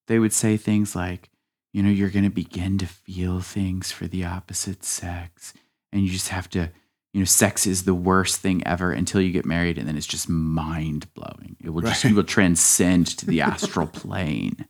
they 0.07 0.19
would 0.19 0.31
say 0.31 0.55
things 0.57 0.95
like, 0.95 1.29
you 1.73 1.81
know, 1.83 1.89
you're 1.89 2.09
going 2.09 2.23
to 2.23 2.29
begin 2.31 2.77
to 2.77 2.85
feel 2.85 3.41
things 3.41 3.91
for 3.91 4.07
the 4.07 4.23
opposite 4.23 4.83
sex, 4.83 5.53
and 5.91 6.03
you 6.03 6.09
just 6.09 6.29
have 6.29 6.49
to 6.51 6.71
you 7.13 7.21
know, 7.21 7.25
sex 7.25 7.65
is 7.65 7.85
the 7.85 7.93
worst 7.93 8.41
thing 8.41 8.61
ever 8.67 8.91
until 8.91 9.21
you 9.21 9.31
get 9.31 9.45
married, 9.45 9.77
and 9.77 9.87
then 9.87 9.95
it's 9.95 10.05
just 10.05 10.27
mind 10.27 11.11
blowing. 11.13 11.55
It 11.63 11.69
will 11.69 11.81
just 11.81 12.03
Right. 12.03 12.09
you 12.09 12.15
will 12.17 12.25
transcend 12.25 13.07
to 13.17 13.25
the 13.25 13.39
astral 13.39 13.87
plane 14.01 14.67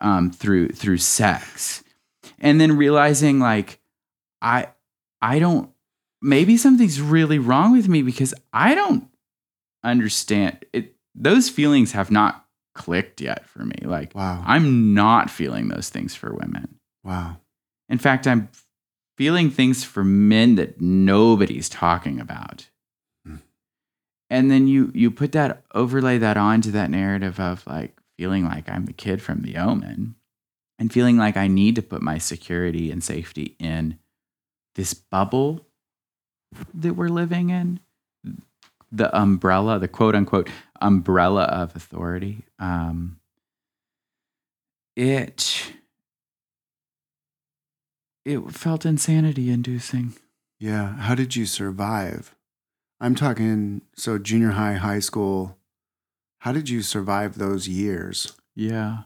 um, 0.00 0.32
through 0.32 0.70
through 0.70 0.98
sex, 0.98 1.84
and 2.40 2.60
then 2.60 2.76
realizing 2.76 3.38
like 3.38 3.78
I 4.42 4.68
I 5.22 5.38
don't 5.38 5.71
maybe 6.22 6.56
something's 6.56 7.00
really 7.00 7.38
wrong 7.38 7.72
with 7.72 7.88
me 7.88 8.02
because 8.02 8.32
I 8.52 8.74
don't 8.74 9.08
understand 9.84 10.64
it. 10.72 10.94
Those 11.14 11.50
feelings 11.50 11.92
have 11.92 12.10
not 12.10 12.46
clicked 12.74 13.20
yet 13.20 13.46
for 13.46 13.64
me. 13.64 13.76
Like 13.82 14.14
Wow. 14.14 14.42
I'm 14.46 14.94
not 14.94 15.28
feeling 15.28 15.68
those 15.68 15.90
things 15.90 16.14
for 16.14 16.32
women. 16.32 16.78
Wow. 17.04 17.38
In 17.88 17.98
fact, 17.98 18.26
I'm 18.26 18.48
feeling 19.18 19.50
things 19.50 19.84
for 19.84 20.04
men 20.04 20.54
that 20.54 20.80
nobody's 20.80 21.68
talking 21.68 22.18
about. 22.18 22.68
Hmm. 23.26 23.36
And 24.30 24.50
then 24.50 24.66
you 24.66 24.90
you 24.94 25.10
put 25.10 25.32
that 25.32 25.64
overlay 25.74 26.18
that 26.18 26.36
onto 26.36 26.70
that 26.70 26.90
narrative 26.90 27.38
of 27.38 27.66
like 27.66 28.00
feeling 28.16 28.44
like 28.44 28.68
I'm 28.70 28.86
the 28.86 28.92
kid 28.92 29.20
from 29.20 29.42
the 29.42 29.56
omen 29.56 30.14
and 30.78 30.92
feeling 30.92 31.16
like 31.16 31.36
I 31.36 31.48
need 31.48 31.74
to 31.76 31.82
put 31.82 32.00
my 32.02 32.18
security 32.18 32.90
and 32.90 33.04
safety 33.04 33.56
in 33.58 33.98
this 34.74 34.94
bubble 34.94 35.66
that 36.74 36.94
we're 36.94 37.08
living 37.08 37.50
in. 37.50 37.80
The 38.90 39.16
umbrella, 39.18 39.78
the 39.78 39.88
quote 39.88 40.14
unquote 40.14 40.50
umbrella 40.80 41.44
of 41.44 41.74
authority. 41.74 42.44
Um, 42.58 43.18
it 44.96 45.72
it 48.24 48.50
felt 48.50 48.84
insanity 48.84 49.50
inducing. 49.50 50.14
Yeah. 50.60 50.96
How 50.96 51.14
did 51.14 51.34
you 51.34 51.46
survive? 51.46 52.34
I'm 53.00 53.14
talking 53.14 53.82
so 53.96 54.18
junior 54.18 54.50
high, 54.50 54.74
high 54.74 55.00
school. 55.00 55.58
How 56.40 56.52
did 56.52 56.68
you 56.68 56.82
survive 56.82 57.38
those 57.38 57.66
years? 57.66 58.32
Yeah. 58.54 59.04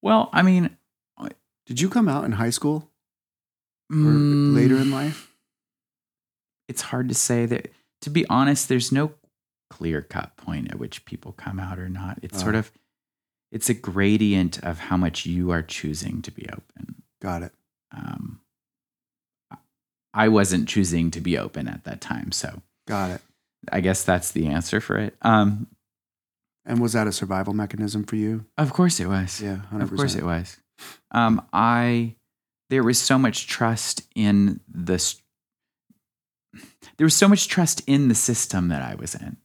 Well, 0.00 0.30
I 0.32 0.42
mean, 0.42 0.76
Did 1.66 1.80
you 1.80 1.88
come 1.88 2.08
out 2.08 2.24
in 2.24 2.32
high 2.32 2.50
school 2.50 2.90
or 3.90 3.94
mm, 3.94 4.54
later 4.54 4.76
in 4.76 4.90
life? 4.90 5.31
It's 6.68 6.82
hard 6.82 7.08
to 7.08 7.14
say 7.14 7.46
that. 7.46 7.72
To 8.02 8.10
be 8.10 8.26
honest, 8.28 8.68
there's 8.68 8.90
no 8.90 9.12
clear 9.70 10.02
cut 10.02 10.36
point 10.36 10.70
at 10.70 10.78
which 10.78 11.04
people 11.04 11.32
come 11.32 11.60
out 11.60 11.78
or 11.78 11.88
not. 11.88 12.18
It's 12.22 12.40
sort 12.40 12.54
Oh. 12.54 12.58
of 12.60 12.72
it's 13.52 13.68
a 13.68 13.74
gradient 13.74 14.58
of 14.64 14.78
how 14.78 14.96
much 14.96 15.26
you 15.26 15.50
are 15.50 15.62
choosing 15.62 16.22
to 16.22 16.30
be 16.30 16.46
open. 16.48 17.02
Got 17.20 17.42
it. 17.42 17.52
Um, 17.92 18.40
I 20.14 20.28
wasn't 20.28 20.68
choosing 20.68 21.10
to 21.12 21.20
be 21.20 21.38
open 21.38 21.68
at 21.68 21.84
that 21.84 22.00
time, 22.00 22.32
so 22.32 22.62
Got 22.86 23.10
it. 23.12 23.20
I 23.70 23.80
guess 23.80 24.02
that's 24.04 24.32
the 24.32 24.48
answer 24.48 24.80
for 24.80 24.96
it. 24.96 25.16
Um, 25.22 25.68
And 26.64 26.80
was 26.80 26.92
that 26.94 27.06
a 27.06 27.12
survival 27.12 27.54
mechanism 27.54 28.04
for 28.04 28.16
you? 28.16 28.44
of 28.58 28.72
course 28.72 29.00
it 29.00 29.06
was. 29.06 29.40
Yeah, 29.40 29.60
100%. 29.70 29.82
Of 29.82 29.96
course 29.96 30.14
it 30.14 30.24
was. 30.24 30.56
Um, 31.10 31.46
I 31.52 32.16
there 32.70 32.82
was 32.82 32.98
so 32.98 33.18
much 33.18 33.46
trust 33.46 34.02
in 34.14 34.60
the 34.66 34.98
there 36.96 37.04
was 37.04 37.16
so 37.16 37.28
much 37.28 37.48
trust 37.48 37.82
in 37.86 38.08
the 38.08 38.14
system 38.14 38.68
that 38.68 38.82
I 38.82 38.94
was 38.94 39.14
in. 39.14 39.36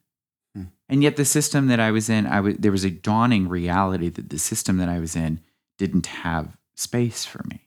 Hmm. 0.54 0.64
And 0.88 1.02
yet 1.02 1.16
the 1.16 1.24
system 1.24 1.68
that 1.68 1.80
I 1.80 1.90
was 1.90 2.08
in, 2.08 2.26
I 2.26 2.40
was 2.40 2.56
there 2.56 2.72
was 2.72 2.84
a 2.84 2.90
dawning 2.90 3.48
reality 3.48 4.08
that 4.08 4.30
the 4.30 4.38
system 4.38 4.78
that 4.78 4.88
I 4.88 4.98
was 4.98 5.16
in 5.16 5.40
didn't 5.78 6.06
have 6.06 6.56
space 6.76 7.24
for 7.24 7.42
me. 7.48 7.66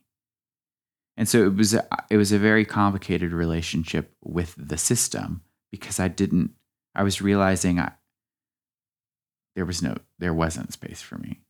And 1.18 1.28
so 1.28 1.46
it 1.46 1.56
was 1.56 1.74
a, 1.74 1.88
it 2.10 2.18
was 2.18 2.32
a 2.32 2.40
very 2.40 2.66
complicated 2.66 3.32
relationship 3.32 4.14
with 4.24 4.56
the 4.58 4.78
system 4.78 5.42
because 5.72 6.00
I 6.00 6.08
didn't 6.08 6.52
I 6.96 7.04
was 7.04 7.22
realizing 7.22 7.80
I 7.80 7.94
there 9.56 9.66
was 9.66 9.82
no 9.82 9.98
there 10.20 10.34
wasn't 10.34 10.74
space 10.74 11.02
for 11.02 11.18
me 11.18 11.42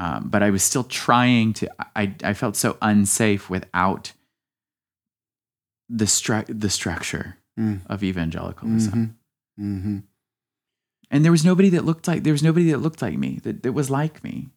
um, 0.00 0.30
but 0.30 0.42
I 0.42 0.48
was 0.48 0.62
still 0.62 0.84
trying 0.84 1.52
to. 1.54 1.70
I 1.94 2.14
I 2.24 2.32
felt 2.32 2.56
so 2.56 2.78
unsafe 2.80 3.50
without 3.50 4.12
the 5.92 6.04
stru- 6.06 6.46
the 6.60 6.70
structure 6.70 7.36
Mm. 7.58 7.80
of 7.86 8.02
evangelicalism, 8.04 9.16
Mm-hmm. 9.60 9.76
Mm-hmm. 9.76 9.98
and 11.10 11.24
there 11.24 11.32
was 11.32 11.44
nobody 11.44 11.68
that 11.70 11.84
looked 11.84 12.06
like 12.08 12.22
there 12.22 12.32
was 12.32 12.42
nobody 12.44 12.70
that 12.70 12.78
looked 12.78 13.02
like 13.02 13.18
me 13.18 13.40
that 13.42 13.62
that 13.64 13.72
was 13.72 13.90
like 13.90 14.22
me. 14.24 14.48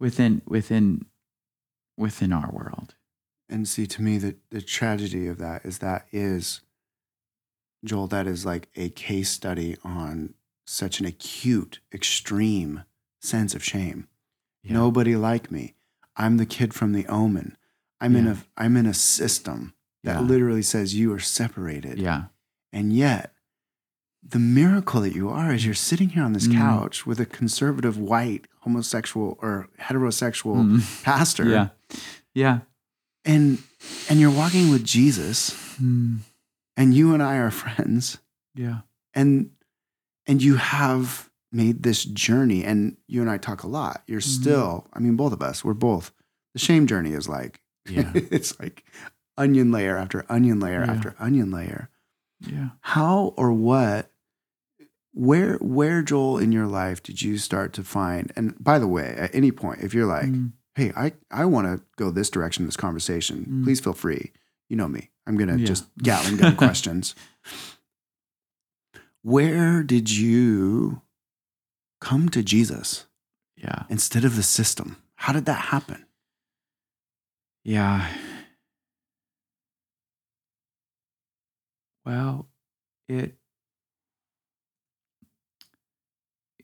within 0.00 0.40
within 0.46 1.04
within 1.98 2.32
our 2.32 2.50
world. 2.50 2.94
And 3.48 3.68
see, 3.68 3.86
to 3.88 4.02
me, 4.02 4.18
the, 4.18 4.36
the 4.50 4.62
tragedy 4.62 5.26
of 5.26 5.38
that 5.38 5.64
is 5.66 5.78
that 5.78 6.06
is, 6.12 6.62
Joel, 7.84 8.06
that 8.08 8.26
is 8.26 8.46
like 8.46 8.68
a 8.74 8.88
case 8.88 9.28
study 9.30 9.76
on 9.84 10.34
such 10.66 10.98
an 11.00 11.06
acute, 11.06 11.80
extreme 11.92 12.84
sense 13.20 13.54
of 13.54 13.62
shame. 13.62 14.08
Yeah. 14.62 14.72
Nobody 14.74 15.14
like 15.16 15.50
me. 15.50 15.74
I'm 16.16 16.38
the 16.38 16.46
kid 16.46 16.72
from 16.72 16.92
the 16.92 17.06
omen. 17.06 17.56
I'm 18.00 18.16
in 18.16 18.26
a 18.26 18.38
I'm 18.56 18.76
in 18.76 18.86
a 18.86 18.94
system 18.94 19.74
that 20.04 20.14
Yeah. 20.16 20.20
literally 20.20 20.62
says 20.62 20.94
you 20.94 21.12
are 21.12 21.18
separated. 21.20 21.98
Yeah. 21.98 22.24
And 22.72 22.92
yet, 22.92 23.34
the 24.22 24.38
miracle 24.38 25.00
that 25.02 25.14
you 25.14 25.28
are 25.28 25.52
is 25.52 25.64
you're 25.66 25.74
sitting 25.74 26.10
here 26.10 26.22
on 26.22 26.32
this 26.32 26.46
Mm. 26.48 26.54
couch 26.56 27.04
with 27.06 27.20
a 27.20 27.26
conservative 27.26 27.98
white 27.98 28.46
homosexual 28.60 29.38
or 29.42 29.68
heterosexual 29.80 30.56
Mm. 30.64 31.02
pastor 31.04 31.48
Yeah. 31.48 31.68
Yeah. 32.34 32.60
and 33.24 33.58
and 34.08 34.20
you're 34.20 34.30
walking 34.30 34.70
with 34.70 34.84
Jesus 34.84 35.50
Mm. 35.80 36.20
and 36.76 36.94
you 36.94 37.12
and 37.12 37.22
I 37.22 37.36
are 37.36 37.50
friends 37.50 38.18
Yeah. 38.54 38.80
and 39.14 39.50
and 40.26 40.42
you 40.42 40.56
have 40.56 41.28
made 41.52 41.82
this 41.82 42.04
journey 42.04 42.64
and 42.64 42.96
you 43.06 43.20
and 43.20 43.30
I 43.30 43.36
talk 43.38 43.62
a 43.62 43.68
lot 43.68 44.02
you're 44.06 44.20
Mhm. 44.20 44.40
still 44.40 44.86
I 44.94 44.98
mean 45.00 45.16
both 45.16 45.32
of 45.34 45.42
us 45.42 45.62
we're 45.64 45.74
both 45.74 46.12
the 46.54 46.58
shame 46.58 46.86
journey 46.86 47.12
is 47.12 47.28
like 47.28 47.60
Yeah. 47.88 48.10
it's 48.14 48.58
like 48.58 48.84
onion 49.36 49.70
layer 49.72 49.96
after 49.96 50.24
onion 50.28 50.60
layer 50.60 50.84
Yeah. 50.84 50.92
after 50.92 51.14
onion 51.18 51.50
layer 51.50 51.88
Yeah. 52.40 52.70
how 52.80 53.34
or 53.36 53.52
what 53.52 54.10
where 55.12 55.56
where 55.58 56.02
Joel 56.02 56.38
in 56.38 56.50
your 56.52 56.66
life 56.66 57.02
did 57.02 57.22
you 57.22 57.38
start 57.38 57.72
to 57.74 57.84
find 57.84 58.32
and 58.36 58.54
by 58.62 58.78
the 58.78 58.88
way 58.88 59.14
at 59.16 59.34
any 59.34 59.50
point 59.52 59.80
if 59.82 59.94
you're 59.94 60.06
like 60.06 60.26
Mm. 60.26 60.52
hey 60.74 60.92
I 60.96 61.12
I 61.30 61.44
want 61.44 61.66
to 61.68 61.84
go 61.96 62.10
this 62.10 62.30
direction 62.30 62.62
in 62.62 62.66
this 62.66 62.76
conversation 62.76 63.46
Mm. 63.48 63.64
please 63.64 63.80
feel 63.80 63.92
free 63.92 64.32
you 64.68 64.76
know 64.76 64.88
me 64.88 65.10
I'm 65.26 65.36
going 65.36 65.48
to 65.56 65.64
just 65.64 65.84
Yeah. 66.02 66.16
just 66.20 66.24
Gatling 66.24 66.36
gun 66.36 66.56
questions 66.64 67.14
where 69.22 69.82
did 69.82 70.10
you 70.10 71.00
come 72.00 72.28
to 72.30 72.42
Jesus 72.42 73.06
Yeah. 73.56 73.84
instead 73.88 74.24
of 74.24 74.36
the 74.36 74.42
system 74.42 74.96
how 75.16 75.32
did 75.32 75.46
that 75.46 75.66
happen 75.72 76.06
Yeah. 77.62 78.06
Well, 82.04 82.48
it 83.08 83.36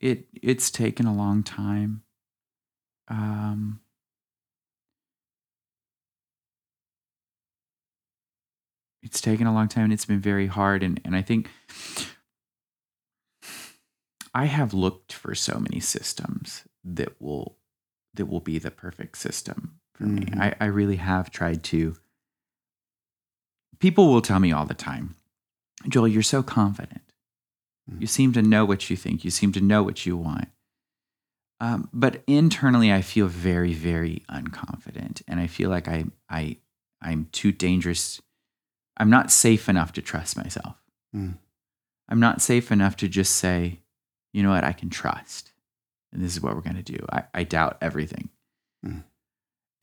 it 0.01 0.27
it's 0.43 0.71
taken 0.71 1.07
a 1.07 1.15
long 1.15 1.43
time. 1.43 2.03
Um 3.09 3.81
it's 9.03 9.21
taken 9.21 9.47
a 9.47 9.55
long 9.55 9.69
time 9.69 9.85
and 9.85 9.93
it's 9.93 10.05
been 10.05 10.21
very 10.21 10.47
hard 10.47 10.83
and, 10.83 11.01
and 11.05 11.17
I 11.17 11.23
think 11.23 11.49
I 14.35 14.45
have 14.47 14.73
looked 14.75 15.13
for 15.13 15.35
so 15.35 15.59
many 15.59 15.81
systems 15.81 16.65
that 16.85 17.21
will 17.21 17.57
that 18.15 18.27
will 18.27 18.41
be 18.41 18.59
the 18.59 18.71
perfect 18.71 19.17
system 19.19 19.81
for 19.95 20.05
me. 20.05 20.23
Mhm. 20.27 20.41
I, 20.41 20.55
I 20.61 20.65
really 20.67 20.97
have 20.97 21.31
tried 21.31 21.63
to. 21.65 21.97
People 23.79 24.09
will 24.13 24.21
tell 24.21 24.41
me 24.41 24.53
all 24.53 24.67
the 24.67 24.75
time, 24.75 25.15
Joel, 25.89 26.09
you're 26.09 26.23
so 26.23 26.43
confident. 26.43 27.03
Mm. 27.91 28.01
You 28.01 28.07
seem 28.07 28.33
to 28.35 28.43
know 28.43 28.65
what 28.65 28.91
you 28.91 28.97
think. 28.97 29.25
You 29.25 29.31
seem 29.31 29.53
to 29.53 29.61
know 29.61 29.83
what 29.83 30.05
you 30.07 30.17
want. 30.17 30.49
Um, 31.63 31.89
but 31.93 32.23
internally, 32.27 32.91
I 32.93 33.03
feel 33.03 33.27
very, 33.27 33.75
very 33.75 34.23
unconfident, 34.31 35.23
and 35.29 35.39
I 35.41 35.47
feel 35.47 35.69
like 35.69 35.89
I, 35.89 36.07
I, 36.31 36.57
I'm 37.03 37.29
too 37.33 37.53
dangerous. 37.53 38.21
I'm 38.97 39.11
not 39.11 39.31
safe 39.31 39.69
enough 39.69 39.93
to 39.95 40.03
trust 40.03 40.37
myself. 40.39 40.77
Mm. 41.15 41.37
I'm 42.09 42.21
not 42.21 42.41
safe 42.41 42.73
enough 42.73 42.97
to 42.97 43.09
just 43.09 43.37
say, 43.37 43.81
you 44.33 44.43
know 44.43 44.51
what, 44.51 44.65
I 44.65 44.73
can 44.73 44.89
trust, 44.89 45.53
and 46.13 46.23
this 46.23 46.33
is 46.35 46.41
what 46.41 46.55
we're 46.55 46.63
going 46.63 46.83
to 46.83 46.83
do. 46.83 47.05
I, 47.13 47.25
I 47.35 47.45
doubt 47.45 47.77
everything, 47.81 48.31
Mm. 48.87 49.05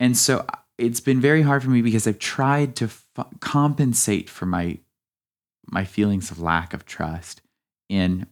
and 0.00 0.16
so 0.16 0.38
uh, 0.40 0.56
it's 0.78 0.98
been 1.00 1.20
very 1.20 1.42
hard 1.42 1.62
for 1.62 1.70
me 1.70 1.82
because 1.82 2.08
I've 2.08 2.18
tried 2.18 2.74
to 2.76 2.86
f- 2.86 3.04
compensate 3.38 4.28
for 4.28 4.44
my 4.46 4.78
my 5.70 5.84
feelings 5.84 6.30
of 6.30 6.40
lack 6.40 6.74
of 6.74 6.84
trust 6.84 7.42
in 7.88 8.26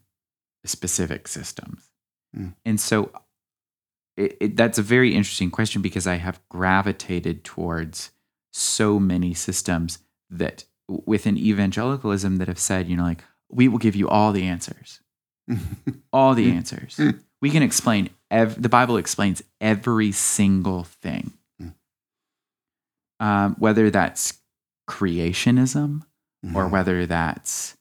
specific 0.64 1.28
systems. 1.28 1.90
Mm. 2.36 2.54
And 2.64 2.80
so 2.80 3.10
it, 4.16 4.36
it, 4.40 4.56
that's 4.56 4.78
a 4.78 4.82
very 4.82 5.14
interesting 5.14 5.50
question 5.50 5.82
because 5.82 6.06
I 6.06 6.16
have 6.16 6.40
gravitated 6.48 7.44
towards 7.44 8.10
so 8.52 8.98
many 8.98 9.34
systems 9.34 9.98
that 10.30 10.64
within 10.88 11.36
evangelicalism 11.36 12.36
that 12.36 12.48
have 12.48 12.58
said, 12.58 12.88
you 12.88 12.96
know, 12.96 13.04
like, 13.04 13.24
we 13.50 13.68
will 13.68 13.78
give 13.78 13.94
you 13.94 14.08
all 14.08 14.32
the 14.32 14.44
answers, 14.44 15.00
all 16.12 16.34
the 16.34 16.50
answers. 16.50 16.96
Mm. 16.96 17.20
We 17.42 17.50
can 17.50 17.62
explain, 17.62 18.10
ev- 18.30 18.60
the 18.60 18.68
Bible 18.68 18.96
explains 18.96 19.42
every 19.60 20.12
single 20.12 20.84
thing. 20.84 21.32
Mm. 21.62 21.74
Um, 23.20 23.56
whether 23.58 23.90
that's 23.90 24.40
creationism, 24.88 26.02
or 26.54 26.64
Mhm. 26.66 26.70
whether 26.70 27.06
that's 27.06 27.76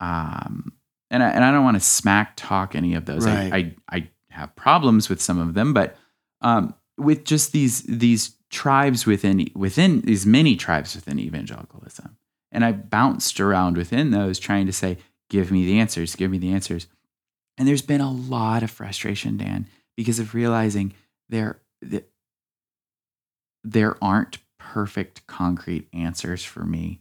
um 0.00 0.72
and 1.12 1.22
I, 1.24 1.30
and 1.30 1.44
I 1.44 1.50
don't 1.50 1.64
want 1.64 1.76
to 1.76 1.80
smack 1.80 2.34
talk 2.36 2.76
any 2.76 2.94
of 2.94 3.04
those. 3.04 3.26
Right. 3.26 3.52
I, 3.52 3.56
I 3.56 3.74
I 3.98 4.10
have 4.30 4.54
problems 4.54 5.08
with 5.08 5.20
some 5.20 5.38
of 5.38 5.54
them, 5.54 5.72
but 5.72 5.96
um 6.40 6.74
with 6.96 7.24
just 7.24 7.52
these 7.52 7.82
these 7.82 8.36
tribes 8.50 9.06
within 9.06 9.48
within 9.54 10.00
these 10.02 10.26
many 10.26 10.56
tribes 10.56 10.94
within 10.94 11.18
evangelicalism. 11.18 12.16
And 12.52 12.64
I 12.64 12.72
bounced 12.72 13.40
around 13.40 13.76
within 13.76 14.10
those 14.10 14.38
trying 14.40 14.66
to 14.66 14.72
say, 14.72 14.98
give 15.28 15.52
me 15.52 15.64
the 15.64 15.78
answers, 15.78 16.16
give 16.16 16.30
me 16.30 16.38
the 16.38 16.52
answers. 16.52 16.86
And 17.58 17.68
there's 17.68 17.82
been 17.82 18.00
a 18.00 18.10
lot 18.10 18.62
of 18.64 18.70
frustration, 18.70 19.36
Dan, 19.36 19.66
because 19.96 20.18
of 20.18 20.34
realizing 20.34 20.92
there 21.28 21.60
there 23.62 24.02
aren't 24.02 24.38
perfect 24.58 25.26
concrete 25.26 25.88
answers 25.92 26.44
for 26.44 26.64
me 26.64 27.00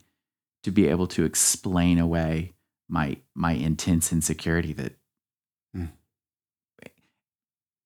to 0.63 0.71
be 0.71 0.87
able 0.87 1.07
to 1.07 1.23
explain 1.25 1.99
away 1.99 2.53
my 2.87 3.17
my 3.35 3.53
intense 3.53 4.11
insecurity 4.11 4.73
that 4.73 4.95
Hmm. 5.73 5.85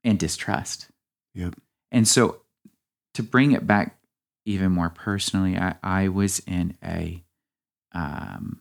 and 0.03 0.17
distrust. 0.17 0.87
Yep. 1.35 1.55
And 1.91 2.07
so 2.07 2.41
to 3.15 3.23
bring 3.23 3.51
it 3.51 3.67
back 3.67 3.97
even 4.45 4.71
more 4.71 4.89
personally, 4.89 5.57
I, 5.57 5.75
I 5.83 6.07
was 6.07 6.39
in 6.47 6.77
a 6.83 7.23
um 7.93 8.59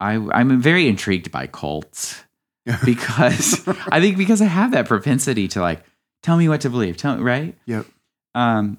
I 0.00 0.14
I'm 0.16 0.60
very 0.60 0.86
intrigued 0.88 1.30
by 1.30 1.46
cults 1.46 2.22
because 2.84 3.66
I 3.90 4.00
think 4.00 4.16
because 4.16 4.40
I 4.42 4.46
have 4.46 4.72
that 4.72 4.86
propensity 4.86 5.48
to 5.48 5.60
like 5.60 5.84
tell 6.22 6.36
me 6.36 6.48
what 6.48 6.62
to 6.62 6.70
believe, 6.70 6.96
tell 6.96 7.18
right? 7.18 7.56
Yep. 7.66 7.86
Um, 8.34 8.78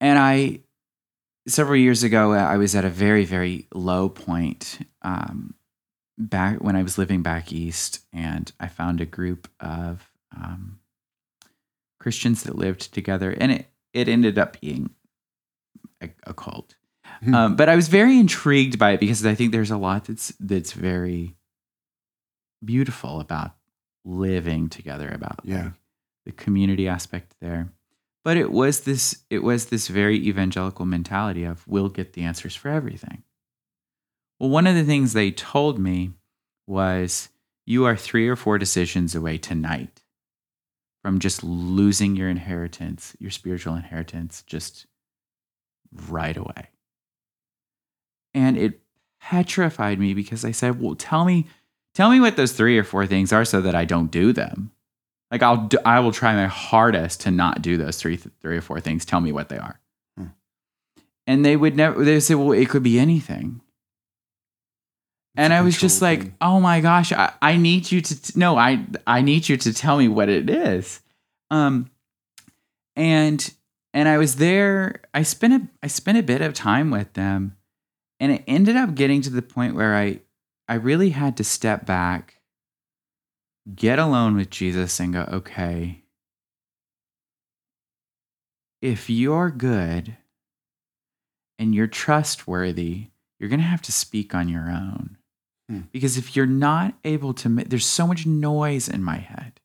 and 0.00 0.18
I, 0.18 0.60
several 1.46 1.76
years 1.76 2.02
ago, 2.02 2.32
uh, 2.32 2.38
I 2.38 2.56
was 2.56 2.74
at 2.74 2.84
a 2.84 2.90
very, 2.90 3.24
very 3.24 3.66
low 3.74 4.08
point 4.08 4.78
um, 5.02 5.54
back 6.18 6.62
when 6.62 6.76
I 6.76 6.82
was 6.82 6.98
living 6.98 7.22
back 7.22 7.52
east, 7.52 8.00
and 8.12 8.50
I 8.60 8.68
found 8.68 9.00
a 9.00 9.06
group 9.06 9.48
of 9.60 10.10
um, 10.34 10.80
Christians 12.00 12.42
that 12.44 12.56
lived 12.56 12.92
together, 12.92 13.30
and 13.38 13.52
it 13.52 13.66
it 13.92 14.08
ended 14.08 14.38
up 14.38 14.60
being 14.60 14.90
a, 16.00 16.10
a 16.24 16.34
cult. 16.34 16.74
Hmm. 17.22 17.34
Um, 17.34 17.56
but 17.56 17.68
I 17.68 17.76
was 17.76 17.88
very 17.88 18.18
intrigued 18.18 18.78
by 18.78 18.92
it 18.92 19.00
because 19.00 19.24
I 19.24 19.34
think 19.34 19.52
there's 19.52 19.70
a 19.70 19.76
lot 19.76 20.06
that's 20.06 20.32
that's 20.40 20.72
very 20.72 21.36
beautiful 22.64 23.20
about 23.20 23.52
living 24.04 24.68
together, 24.68 25.08
about 25.08 25.40
Yeah. 25.44 25.64
like, 25.64 25.72
the 26.26 26.32
community 26.32 26.88
aspect 26.88 27.34
there. 27.40 27.68
But 28.24 28.38
it 28.38 28.50
was 28.50 28.80
this 28.80 29.22
it 29.28 29.40
was 29.40 29.66
this 29.66 29.88
very 29.88 30.16
evangelical 30.16 30.86
mentality 30.86 31.44
of 31.44 31.68
we'll 31.68 31.90
get 31.90 32.14
the 32.14 32.22
answers 32.22 32.56
for 32.56 32.70
everything. 32.70 33.22
Well, 34.40 34.50
one 34.50 34.66
of 34.66 34.74
the 34.74 34.84
things 34.84 35.12
they 35.12 35.30
told 35.30 35.78
me 35.78 36.12
was 36.66 37.28
you 37.66 37.84
are 37.84 37.96
three 37.96 38.28
or 38.28 38.36
four 38.36 38.58
decisions 38.58 39.14
away 39.14 39.38
tonight 39.38 40.02
from 41.02 41.18
just 41.18 41.44
losing 41.44 42.16
your 42.16 42.30
inheritance, 42.30 43.14
your 43.20 43.30
spiritual 43.30 43.74
inheritance, 43.74 44.42
just 44.46 44.86
right 46.08 46.36
away. 46.36 46.70
And 48.32 48.56
it 48.56 48.80
petrified 49.20 50.00
me 50.00 50.14
because 50.14 50.46
I 50.46 50.50
said, 50.50 50.80
"Well, 50.80 50.94
tell 50.94 51.26
me, 51.26 51.46
tell 51.92 52.10
me 52.10 52.20
what 52.20 52.36
those 52.36 52.52
three 52.52 52.78
or 52.78 52.84
four 52.84 53.06
things 53.06 53.34
are, 53.34 53.44
so 53.44 53.60
that 53.60 53.74
I 53.74 53.84
don't 53.84 54.10
do 54.10 54.32
them. 54.32 54.72
Like 55.34 55.42
I'll, 55.42 55.66
do, 55.66 55.78
I 55.84 55.98
will 56.00 56.12
try 56.12 56.34
my 56.34 56.46
hardest 56.46 57.22
to 57.22 57.30
not 57.30 57.60
do 57.60 57.76
those 57.76 57.96
three, 57.96 58.16
three 58.16 58.56
or 58.56 58.60
four 58.60 58.78
things. 58.80 59.04
Tell 59.04 59.20
me 59.20 59.32
what 59.32 59.48
they 59.48 59.58
are." 59.58 59.80
Hmm. 60.16 60.26
And 61.26 61.44
they 61.44 61.56
would 61.56 61.76
never. 61.76 62.04
They 62.04 62.14
would 62.14 62.22
say, 62.22 62.36
"Well, 62.36 62.52
it 62.52 62.68
could 62.68 62.84
be 62.84 62.98
anything." 62.98 63.60
and 65.36 65.52
I 65.52 65.62
was 65.62 65.76
just 65.76 66.00
like, 66.00 66.20
thing. 66.20 66.36
"Oh 66.40 66.60
my 66.60 66.80
gosh, 66.80 67.12
I, 67.12 67.32
I 67.42 67.56
need 67.56 67.90
you 67.90 68.00
to 68.00 68.22
t- 68.22 68.32
no, 68.36 68.56
I 68.56 68.84
I 69.06 69.20
need 69.20 69.48
you 69.48 69.56
to 69.56 69.72
tell 69.72 69.98
me 69.98 70.08
what 70.08 70.28
it 70.28 70.48
is." 70.48 71.00
Um, 71.50 71.90
and 72.96 73.52
and 73.92 74.08
I 74.08 74.18
was 74.18 74.36
there. 74.36 75.02
I 75.12 75.22
spent 75.22 75.52
a 75.54 75.68
I 75.82 75.88
spent 75.88 76.18
a 76.18 76.22
bit 76.22 76.40
of 76.40 76.54
time 76.54 76.90
with 76.90 77.12
them, 77.14 77.56
and 78.20 78.32
it 78.32 78.44
ended 78.46 78.76
up 78.76 78.94
getting 78.94 79.22
to 79.22 79.30
the 79.30 79.42
point 79.42 79.74
where 79.74 79.96
I 79.96 80.20
I 80.68 80.74
really 80.74 81.10
had 81.10 81.36
to 81.38 81.44
step 81.44 81.84
back, 81.84 82.33
get 83.72 83.98
alone 83.98 84.36
with 84.36 84.50
Jesus, 84.50 84.98
and 85.00 85.12
go, 85.12 85.28
"Okay, 85.32 86.02
if 88.82 89.08
you're 89.08 89.50
good 89.50 90.16
and 91.58 91.74
you're 91.74 91.86
trustworthy, 91.86 93.08
you're 93.38 93.48
going 93.48 93.60
to 93.60 93.66
have 93.66 93.82
to 93.82 93.92
speak 93.92 94.34
on 94.34 94.48
your 94.48 94.70
own." 94.70 95.16
Hmm. 95.68 95.80
Because 95.92 96.18
if 96.18 96.36
you're 96.36 96.46
not 96.46 96.94
able 97.04 97.32
to, 97.34 97.48
there's 97.48 97.86
so 97.86 98.06
much 98.06 98.26
noise 98.26 98.88
in 98.88 99.02
my 99.02 99.16
head. 99.16 99.60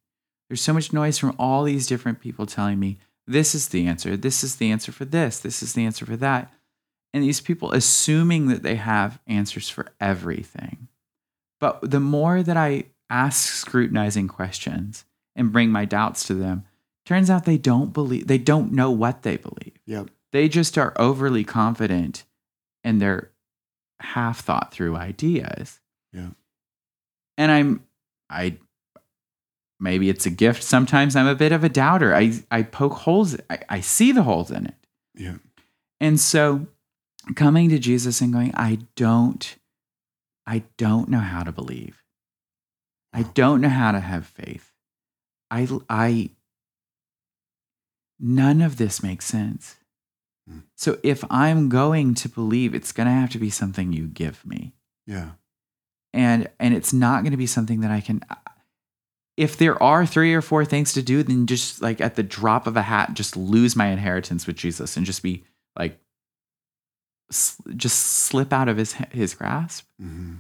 There's 0.50 0.62
so 0.62 0.74
much 0.74 0.94
noise 0.94 1.18
from 1.18 1.36
all 1.38 1.64
these 1.64 1.88
different 1.88 2.20
people 2.20 2.46
telling 2.46 2.80
me, 2.80 2.98
this 3.28 3.54
is 3.54 3.68
the 3.68 3.86
answer, 3.86 4.18
this 4.18 4.44
is 4.44 4.56
the 4.56 4.72
answer 4.72 4.92
for 4.92 5.06
this, 5.06 5.40
this 5.40 5.62
is 5.62 5.74
the 5.74 5.86
answer 5.86 6.06
for 6.06 6.18
that. 6.18 6.52
And 7.14 7.24
these 7.24 7.42
people 7.42 7.72
assuming 7.72 8.48
that 8.48 8.64
they 8.64 8.76
have 8.76 9.20
answers 9.28 9.70
for 9.70 9.92
everything. 10.00 10.88
But 11.60 11.92
the 11.92 12.00
more 12.00 12.42
that 12.42 12.58
I 12.58 12.86
ask 13.10 13.54
scrutinizing 13.54 14.28
questions 14.28 15.06
and 15.36 15.52
bring 15.52 15.72
my 15.72 15.86
doubts 15.86 16.26
to 16.28 16.34
them, 16.34 16.66
turns 17.06 17.30
out 17.30 17.46
they 17.46 17.58
don't 17.58 17.94
believe, 17.94 18.28
they 18.28 18.38
don't 18.38 18.72
know 18.72 18.92
what 18.92 19.24
they 19.24 19.38
believe 19.38 19.74
Yep. 19.86 20.10
they 20.32 20.48
just 20.50 20.78
are 20.78 20.94
overly 20.98 21.44
confident 21.44 22.24
in 22.84 23.00
their 23.00 23.32
half 24.00 24.42
thought 24.42 24.72
through 24.72 24.96
ideas. 24.96 25.80
Yeah. 26.14 26.30
And 27.38 27.52
I'm 27.52 27.84
I 28.30 28.58
maybe 29.80 30.10
it's 30.10 30.26
a 30.26 30.30
gift. 30.30 30.62
Sometimes 30.64 31.16
I'm 31.16 31.28
a 31.28 31.36
bit 31.36 31.52
of 31.52 31.64
a 31.64 31.70
doubter. 31.70 32.14
I 32.16 32.34
I 32.52 32.64
poke 32.64 32.94
holes, 32.94 33.36
I, 33.50 33.60
I 33.70 33.80
see 33.82 34.12
the 34.12 34.24
holes 34.24 34.52
in 34.52 34.66
it. 34.66 34.76
Yeah. 35.16 35.36
And 36.00 36.20
so 36.20 36.68
coming 37.36 37.70
to 37.70 37.80
Jesus 37.80 38.22
and 38.22 38.32
going, 38.32 38.54
I 38.56 38.80
don't, 38.96 39.56
I 40.48 40.64
don't 40.78 41.10
know 41.10 41.20
how 41.20 41.44
to 41.44 41.52
believe. 41.52 41.99
I 43.14 43.24
don't 43.24 43.62
know 43.62 43.70
how 43.70 43.92
to 43.92 44.00
have 44.00 44.26
faith. 44.26 44.72
I 45.52 45.68
I 45.90 46.30
none 48.20 48.62
of 48.62 48.78
this 48.78 49.02
makes 49.02 49.26
sense. 49.26 49.78
Hmm. 50.48 50.60
So 50.76 51.00
if 51.04 51.24
I'm 51.30 51.70
going 51.70 52.14
to 52.16 52.30
believe, 52.30 52.74
it's 52.76 52.92
going 52.92 53.08
to 53.08 53.14
have 53.14 53.30
to 53.32 53.40
be 53.40 53.50
something 53.50 53.94
you 53.94 54.08
give 54.08 54.46
me. 54.46 54.74
Yeah. 55.08 55.32
And 56.14 56.50
and 56.60 56.74
it's 56.74 56.94
not 56.94 57.24
going 57.24 57.32
to 57.32 57.38
be 57.38 57.48
something 57.48 57.82
that 57.82 57.92
I 57.92 58.02
can 58.02 58.22
if 59.38 59.56
there 59.56 59.82
are 59.82 60.06
three 60.06 60.34
or 60.34 60.42
four 60.42 60.66
things 60.66 60.92
to 60.94 61.02
do, 61.02 61.24
then 61.24 61.48
just 61.48 61.82
like 61.82 62.02
at 62.02 62.16
the 62.16 62.24
drop 62.24 62.68
of 62.68 62.76
a 62.76 62.82
hat, 62.82 63.14
just 63.14 63.38
lose 63.38 63.74
my 63.76 63.88
inheritance 63.88 64.46
with 64.46 64.58
Jesus 64.58 64.98
and 64.98 65.06
just 65.06 65.24
be 65.24 65.46
like, 65.78 65.98
s- 67.32 67.56
just 67.78 67.98
slip 68.00 68.52
out 68.52 68.68
of 68.68 68.76
his 68.78 68.94
his 69.12 69.34
grasp. 69.34 69.86
hmm 70.00 70.36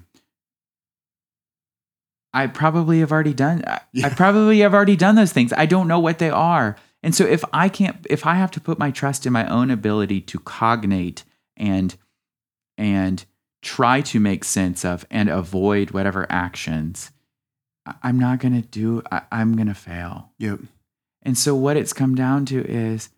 I 2.33 2.47
probably 2.47 2.99
have 2.99 3.11
already 3.11 3.33
done. 3.33 3.63
I, 3.65 3.81
Yeah. 3.91 4.07
I 4.07 4.09
probably 4.09 4.59
have 4.59 4.73
already 4.73 4.95
done 4.95 5.15
those 5.15 5.33
things. 5.33 5.51
I 5.53 5.65
don't 5.65 5.87
know 5.87 5.99
what 5.99 6.19
they 6.19 6.29
are, 6.29 6.75
and 7.01 7.15
so 7.15 7.25
if 7.25 7.43
I 7.53 7.69
can't, 7.69 8.05
if 8.09 8.25
I 8.25 8.35
have 8.35 8.51
to 8.51 8.61
put 8.61 8.77
my 8.79 8.91
trust 8.91 9.25
in 9.25 9.33
my 9.33 9.47
own 9.47 9.71
ability 9.71 10.21
to 10.21 10.39
cognate 10.39 11.23
and 11.57 11.95
and 12.77 13.25
try 13.61 14.01
to 14.01 14.19
make 14.19 14.43
sense 14.43 14.85
of 14.85 15.05
and 15.09 15.29
avoid 15.29 15.91
whatever 15.91 16.25
actions, 16.29 17.11
I'm 18.03 18.19
not 18.19 18.39
going 18.39 18.59
to 18.61 18.67
do. 18.67 19.01
I, 19.11 19.21
I'm 19.31 19.55
going 19.55 19.67
to 19.67 19.73
fail. 19.73 20.31
Yep. 20.39 20.59
And 21.23 21.37
so 21.37 21.55
what 21.55 21.77
it's 21.77 21.93
come 21.93 22.15
down 22.15 22.45
to 22.45 22.65
is 22.65 23.09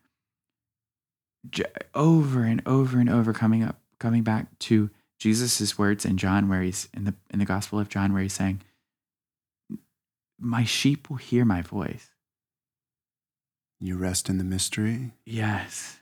over 1.94 2.44
and 2.44 2.62
over 2.66 3.00
and 3.00 3.10
over 3.10 3.34
coming 3.34 3.64
up 3.64 3.80
coming 4.00 4.24
back 4.24 4.58
to 4.60 4.90
Jesus's 5.20 5.78
words 5.78 6.06
in 6.06 6.18
John 6.18 6.50
where 6.50 6.62
he's 6.62 6.88
in 6.94 7.06
the 7.06 7.14
in 7.32 7.40
the 7.40 7.46
Gospel 7.46 7.80
of 7.80 7.90
John 7.90 8.14
where 8.14 8.22
he's 8.22 8.34
saying 8.34 8.62
my 10.42 10.64
sheep 10.64 11.10
will 11.10 11.18
hear 11.18 11.46
my 11.46 11.62
voice. 11.62 12.10
You 13.80 13.98
rest 13.98 14.30
in 14.30 14.38
the 14.38 14.44
mystery. 14.44 15.12
Yes. 15.26 16.00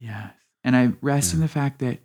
Yes. 0.00 0.32
And 0.64 0.76
I 0.76 0.92
rest 1.00 1.34
in 1.34 1.40
the 1.40 1.48
fact 1.48 1.78
that 1.80 1.98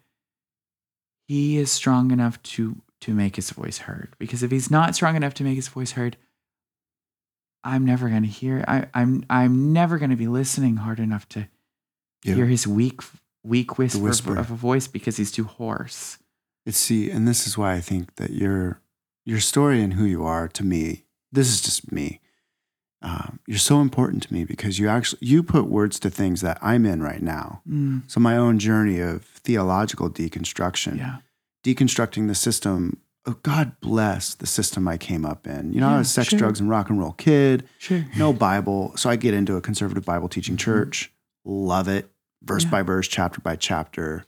he 1.27 1.57
is 1.57 1.71
strong 1.71 2.11
enough 2.11 2.41
to 2.43 2.81
to 3.01 3.13
make 3.13 3.35
his 3.35 3.51
voice 3.51 3.79
heard. 3.79 4.15
Because 4.19 4.41
if 4.43 4.51
he's 4.51 4.71
not 4.71 4.95
strong 4.95 5.15
enough 5.15 5.33
to 5.35 5.43
make 5.43 5.55
his 5.55 5.67
voice 5.67 5.91
heard, 5.91 6.17
I'm 7.63 7.85
never 7.85 8.09
gonna 8.09 8.27
hear 8.27 8.63
I, 8.67 8.87
I'm 8.93 9.25
I'm 9.29 9.73
never 9.73 9.97
gonna 9.97 10.15
be 10.15 10.27
listening 10.27 10.77
hard 10.77 10.99
enough 10.99 11.27
to 11.29 11.47
Yeah. 12.23 12.35
hear 12.35 12.45
his 12.47 12.65
weak 12.67 13.01
weak 13.43 13.77
whisper, 13.77 14.01
whisper. 14.03 14.37
of 14.37 14.51
a 14.51 14.55
voice 14.55 14.87
because 14.87 15.17
he's 15.17 15.31
too 15.31 15.43
hoarse. 15.45 16.17
It's 16.65 16.77
see, 16.77 17.09
and 17.09 17.27
this 17.27 17.47
is 17.47 17.57
why 17.57 17.73
I 17.73 17.81
think 17.81 18.15
that 18.15 18.31
your 18.31 18.81
your 19.25 19.39
story 19.39 19.81
and 19.81 19.93
who 19.93 20.05
you 20.05 20.23
are 20.25 20.47
to 20.49 20.63
me. 20.65 21.03
This 21.31 21.49
is 21.49 21.61
just 21.61 21.91
me. 21.91 22.19
Um, 23.01 23.39
you're 23.47 23.59
so 23.59 23.79
important 23.79 24.23
to 24.23 24.33
me 24.33 24.43
because 24.43 24.79
you 24.79 24.89
actually 24.89 25.19
you 25.21 25.43
put 25.43 25.65
words 25.67 25.99
to 25.99 26.09
things 26.09 26.41
that 26.41 26.57
I'm 26.61 26.85
in 26.85 27.01
right 27.03 27.21
now. 27.21 27.61
So 28.07 28.19
my 28.19 28.35
own 28.37 28.57
journey 28.59 28.99
of 28.99 29.23
theological 29.23 30.09
deconstruction, 30.09 30.97
Yeah. 30.97 31.17
deconstructing 31.63 32.27
the 32.27 32.35
system. 32.35 32.97
Oh, 33.25 33.37
God 33.43 33.73
bless 33.81 34.33
the 34.33 34.47
system 34.47 34.87
I 34.87 34.97
came 34.97 35.25
up 35.25 35.45
in. 35.45 35.73
You 35.73 35.81
know, 35.81 35.89
I 35.89 35.97
was 35.99 36.07
a 36.07 36.11
sex, 36.11 36.29
sure. 36.29 36.39
drugs, 36.39 36.59
and 36.61 36.69
rock 36.69 36.89
and 36.89 36.97
roll 36.97 37.11
kid. 37.11 37.67
Sure. 37.77 38.05
No 38.17 38.31
Bible, 38.33 38.93
so 38.95 39.09
I 39.09 39.15
get 39.17 39.33
into 39.33 39.57
a 39.57 39.61
conservative 39.61 40.05
Bible 40.05 40.29
teaching 40.29 40.55
Mhm. 40.55 40.59
church. 40.59 41.11
Love 41.45 41.87
it, 41.89 42.09
verse 42.41 42.63
Yeah. 42.63 42.69
by 42.71 42.81
verse, 42.83 43.07
chapter 43.07 43.41
by 43.41 43.57
chapter. 43.57 44.25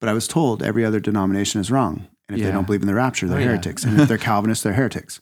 But 0.00 0.08
I 0.08 0.12
was 0.12 0.28
told 0.28 0.62
every 0.62 0.84
other 0.84 1.00
denomination 1.00 1.60
is 1.60 1.70
wrong, 1.72 2.06
and 2.28 2.38
if 2.38 2.44
they 2.44 2.52
don't 2.52 2.66
believe 2.66 2.82
in 2.82 2.86
the 2.86 2.94
rapture, 2.94 3.26
they're 3.26 3.38
Oh, 3.38 3.40
yeah. 3.40 3.46
heretics, 3.48 3.82
and 3.84 4.00
if 4.00 4.08
they're 4.08 4.16
Calvinists, 4.32 4.62
they're 4.62 4.74
heretics. 4.74 5.20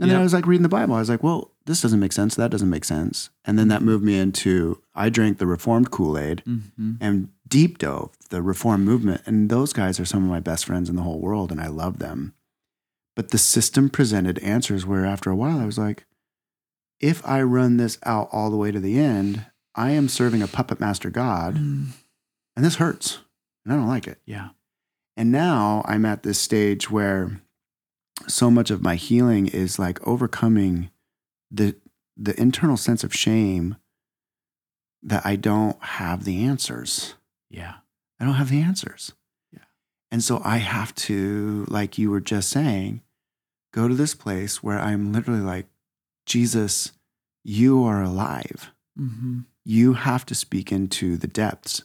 And 0.00 0.10
then 0.10 0.18
I 0.18 0.22
was 0.22 0.32
like 0.32 0.46
reading 0.46 0.62
the 0.64 0.68
Bible. 0.68 0.94
I 0.94 0.98
was 0.98 1.08
like, 1.08 1.22
well, 1.22 1.52
this 1.66 1.80
doesn't 1.80 2.00
make 2.00 2.12
sense. 2.12 2.34
That 2.34 2.50
doesn't 2.50 2.70
make 2.70 2.84
sense. 2.84 3.30
And 3.44 3.56
then 3.58 3.68
that 3.68 3.82
Mhm. 3.82 3.84
moved 3.84 4.04
me 4.04 4.18
into 4.18 4.82
I 4.94 5.10
drank 5.10 5.38
the 5.38 5.46
Reformed 5.46 5.90
Kool 5.92 6.18
Aid 6.18 6.40
hmm 6.44 6.94
and 7.00 7.28
deep 7.46 7.78
dove 7.78 8.10
the 8.30 8.42
Reform 8.42 8.84
movement. 8.84 9.20
And 9.26 9.48
those 9.48 9.72
guys 9.72 10.00
are 10.00 10.04
some 10.04 10.24
of 10.24 10.28
my 10.30 10.40
best 10.40 10.64
friends 10.64 10.88
in 10.88 10.96
the 10.96 11.02
whole 11.02 11.20
world, 11.20 11.52
and 11.52 11.60
I 11.60 11.68
love 11.68 11.98
them. 11.98 12.34
But 13.14 13.30
the 13.30 13.38
system 13.38 13.90
presented 13.90 14.38
answers 14.40 14.84
where 14.86 15.04
after 15.06 15.30
a 15.30 15.36
while 15.36 15.58
I 15.60 15.66
was 15.66 15.78
like, 15.78 16.06
if 16.98 17.24
I 17.26 17.42
run 17.42 17.76
this 17.76 17.98
out 18.04 18.28
all 18.32 18.50
the 18.50 18.56
way 18.56 18.72
to 18.72 18.80
the 18.80 18.98
end, 18.98 19.44
I 19.74 19.90
am 19.90 20.08
serving 20.08 20.42
a 20.42 20.48
puppet 20.48 20.80
master 20.80 21.10
God, 21.10 21.56
Mm. 21.56 21.88
and 22.56 22.64
this 22.64 22.76
hurts. 22.76 23.18
And 23.64 23.72
I 23.72 23.76
don't 23.76 23.88
like 23.88 24.08
it. 24.08 24.18
Yeah. 24.26 24.50
And 25.16 25.30
now 25.30 25.82
I'm 25.86 26.04
at 26.06 26.22
this 26.22 26.38
stage 26.38 26.90
where 26.90 27.42
so 28.28 28.50
much 28.50 28.70
of 28.70 28.82
my 28.82 28.96
healing 28.96 29.46
is 29.46 29.78
like 29.78 30.06
overcoming 30.06 30.90
the 31.50 31.76
the 32.16 32.38
internal 32.40 32.76
sense 32.76 33.04
of 33.04 33.14
shame 33.14 33.76
that 35.02 35.24
I 35.26 35.36
don't 35.36 35.82
have 35.82 36.24
the 36.24 36.44
answers. 36.44 37.14
Yeah. 37.50 37.74
I 38.20 38.24
don't 38.24 38.34
have 38.34 38.50
the 38.50 38.60
answers. 38.60 39.12
Yeah. 39.52 39.64
And 40.10 40.22
so 40.22 40.40
I 40.44 40.58
have 40.58 40.94
to, 40.96 41.64
like 41.68 41.98
you 41.98 42.10
were 42.10 42.20
just 42.20 42.50
saying, 42.50 43.02
go 43.72 43.88
to 43.88 43.94
this 43.94 44.14
place 44.14 44.62
where 44.62 44.78
I'm 44.78 45.12
literally 45.12 45.40
like, 45.40 45.66
Jesus, 46.26 46.92
you 47.42 47.82
are 47.84 48.02
alive. 48.02 48.70
hmm 48.96 49.40
You 49.64 49.94
have 49.94 50.24
to 50.26 50.34
speak 50.34 50.70
into 50.70 51.16
the 51.16 51.26
depths. 51.26 51.82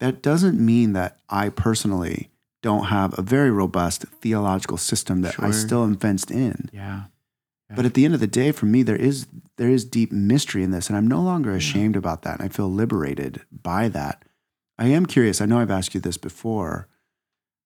That 0.00 0.22
doesn't 0.22 0.64
mean 0.64 0.92
that 0.92 1.18
I 1.28 1.48
personally 1.48 2.30
don't 2.68 2.86
have 2.86 3.16
a 3.18 3.22
very 3.22 3.50
robust 3.50 4.02
theological 4.22 4.78
system 4.78 5.20
that 5.20 5.36
I 5.38 5.50
still 5.52 5.82
am 5.84 5.96
fenced 5.96 6.30
in. 6.30 6.70
Yeah. 6.72 7.04
But 7.76 7.84
at 7.86 7.94
the 7.94 8.04
end 8.04 8.14
of 8.14 8.20
the 8.20 8.26
day, 8.42 8.52
for 8.52 8.66
me, 8.66 8.82
there 8.82 8.96
is 9.10 9.26
there 9.56 9.68
is 9.70 9.84
deep 9.84 10.10
mystery 10.10 10.62
in 10.64 10.70
this, 10.72 10.88
and 10.88 10.96
I'm 10.96 11.06
no 11.06 11.20
longer 11.22 11.50
Yeah. 11.50 11.56
ashamed 11.58 11.96
about 11.96 12.22
that. 12.22 12.40
And 12.40 12.44
I 12.48 12.48
feel 12.48 12.70
liberated 12.72 13.42
by 13.52 13.88
that. 13.90 14.24
I 14.78 14.86
am 14.88 15.06
curious. 15.06 15.40
I 15.40 15.46
know 15.46 15.60
I've 15.60 15.70
asked 15.78 15.94
you 15.94 16.00
this 16.00 16.16
before. 16.16 16.88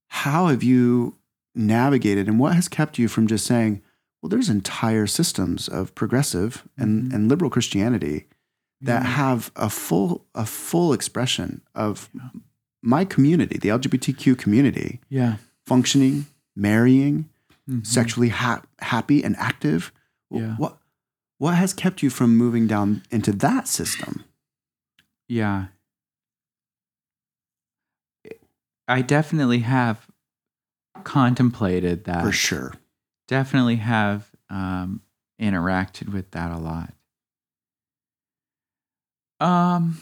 How 0.09 0.49
have 0.49 0.63
you 0.63 1.17
navigated, 1.55 2.29
and 2.29 2.39
what 2.39 2.55
has 2.55 2.69
kept 2.69 2.99
you 2.99 3.09
from 3.09 3.27
just 3.27 3.47
saying, 3.47 3.81
"Well, 4.21 4.29
there's 4.31 4.49
entire 4.51 5.07
systems 5.07 5.69
of 5.69 5.95
progressive 5.95 6.67
and, 6.77 6.91
Mhm. 7.11 7.15
and 7.15 7.29
liberal 7.29 7.51
Christianity 7.51 8.27
that 8.81 9.03
Yeah. 9.03 9.09
have 9.23 9.51
a 9.57 9.71
full 9.71 10.27
a 10.35 10.45
full 10.47 10.93
expression 10.93 11.63
of 11.75 12.09
Yeah. 12.15 12.29
My 12.83 13.05
community, 13.05 13.59
the 13.59 13.69
LGBTQ 13.69 14.37
community, 14.39 15.01
Yeah. 15.09 15.37
functioning, 15.67 16.27
marrying, 16.57 17.29
Mhm. 17.69 17.87
sexually 17.87 18.29
ha- 18.31 18.63
happy 18.81 19.23
and 19.23 19.37
active. 19.37 19.93
Yeah. 20.31 20.55
What 20.57 20.79
what 21.39 21.55
has 21.57 21.73
kept 21.73 22.03
you 22.03 22.11
from 22.11 22.37
moving 22.37 22.67
down 22.67 23.03
into 23.13 23.31
that 23.33 23.69
system? 23.69 24.25
Yeah. 25.29 25.69
I 28.89 29.03
definitely 29.03 29.61
have 29.61 30.09
contemplated 31.05 32.05
that 32.05 32.25
For 32.25 32.33
sure. 32.33 32.75
definitely 33.29 33.77
have 33.77 34.31
um, 34.51 35.03
interacted 35.41 36.09
with 36.13 36.31
that 36.33 36.51
a 36.51 36.57
lot. 36.59 36.93
Um, 39.41 40.01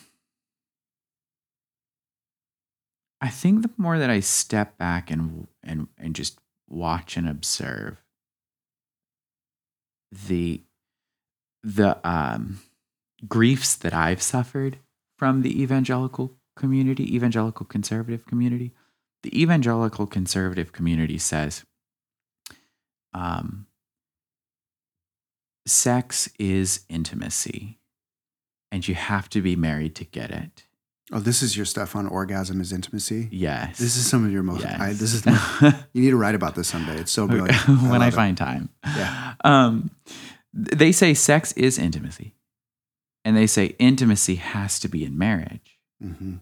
I 3.27 3.29
think 3.29 3.63
the 3.63 3.71
more 3.77 3.99
that 3.99 4.09
I 4.09 4.21
step 4.21 4.79
back 4.79 5.11
and 5.11 5.49
and 5.65 5.89
and 5.99 6.15
just 6.15 6.39
watch 6.69 7.17
and 7.17 7.29
observe 7.29 7.97
the 10.13 10.63
the 11.65 11.99
um, 12.09 12.61
griefs 13.27 13.75
that 13.75 13.93
I've 13.93 14.23
suffered 14.23 14.79
from 15.19 15.43
the 15.43 15.61
evangelical 15.61 16.37
community, 16.55 17.17
evangelical 17.17 17.67
conservative 17.67 18.27
community, 18.27 18.73
the 19.25 19.43
evangelical 19.43 20.07
conservative 20.07 20.71
community 20.71 21.19
says 21.19 21.65
um, 23.13 23.67
sex 25.67 26.31
is 26.39 26.85
intimacy 26.89 27.81
and 28.71 28.87
you 28.87 28.95
have 28.95 29.29
to 29.31 29.43
be 29.43 29.57
married 29.57 29.97
to 29.97 30.05
get 30.05 30.31
it. 30.31 30.66
Oh, 31.13 31.21
this 31.21 31.41
is 31.43 31.57
your 31.57 31.67
stuff 31.67 31.95
on 31.95 32.07
orgasm 32.09 32.61
is 32.61 32.73
intimacy. 32.73 33.29
Yes. 33.31 33.79
This 33.79 33.97
is 33.97 34.09
some 34.09 34.25
of 34.25 34.33
your 34.33 34.43
most. 34.43 34.63
Yes. 34.63 34.81
I, 34.81 34.89
this 34.93 35.15
is. 35.15 35.25
you 35.93 36.03
need 36.03 36.11
to 36.11 36.17
write 36.17 36.35
about 36.35 36.55
this 36.57 36.67
someday. 36.69 36.99
It's 36.99 37.13
so 37.13 37.29
brilliant. 37.29 37.57
when 37.69 37.79
I 38.03 38.07
love 38.07 38.13
it. 38.13 38.17
find 38.17 38.37
time. 38.37 38.71
Yeah. 38.85 39.35
Um, 39.45 39.91
they 40.53 40.91
say 40.93 41.15
sex 41.15 41.53
is 41.53 41.79
intimacy. 41.79 42.35
And 43.25 43.37
they 43.37 43.47
say 43.47 43.75
intimacy 43.79 44.37
has 44.37 44.79
to 44.81 44.89
be 44.89 45.05
in 45.05 45.19
marriage, 45.19 45.79
Mhm, 46.03 46.41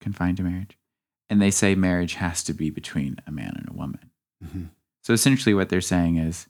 confined 0.00 0.36
to 0.38 0.42
marriage. 0.42 0.76
And 1.30 1.40
they 1.40 1.50
say 1.50 1.74
marriage 1.74 2.14
has 2.14 2.42
to 2.44 2.52
be 2.52 2.70
between 2.70 3.16
a 3.26 3.30
man 3.32 3.54
and 3.56 3.68
a 3.68 3.72
woman. 3.72 4.10
mhm. 4.44 4.68
So 5.02 5.12
essentially, 5.12 5.54
what 5.54 5.68
they're 5.68 5.80
saying 5.80 6.16
is 6.18 6.46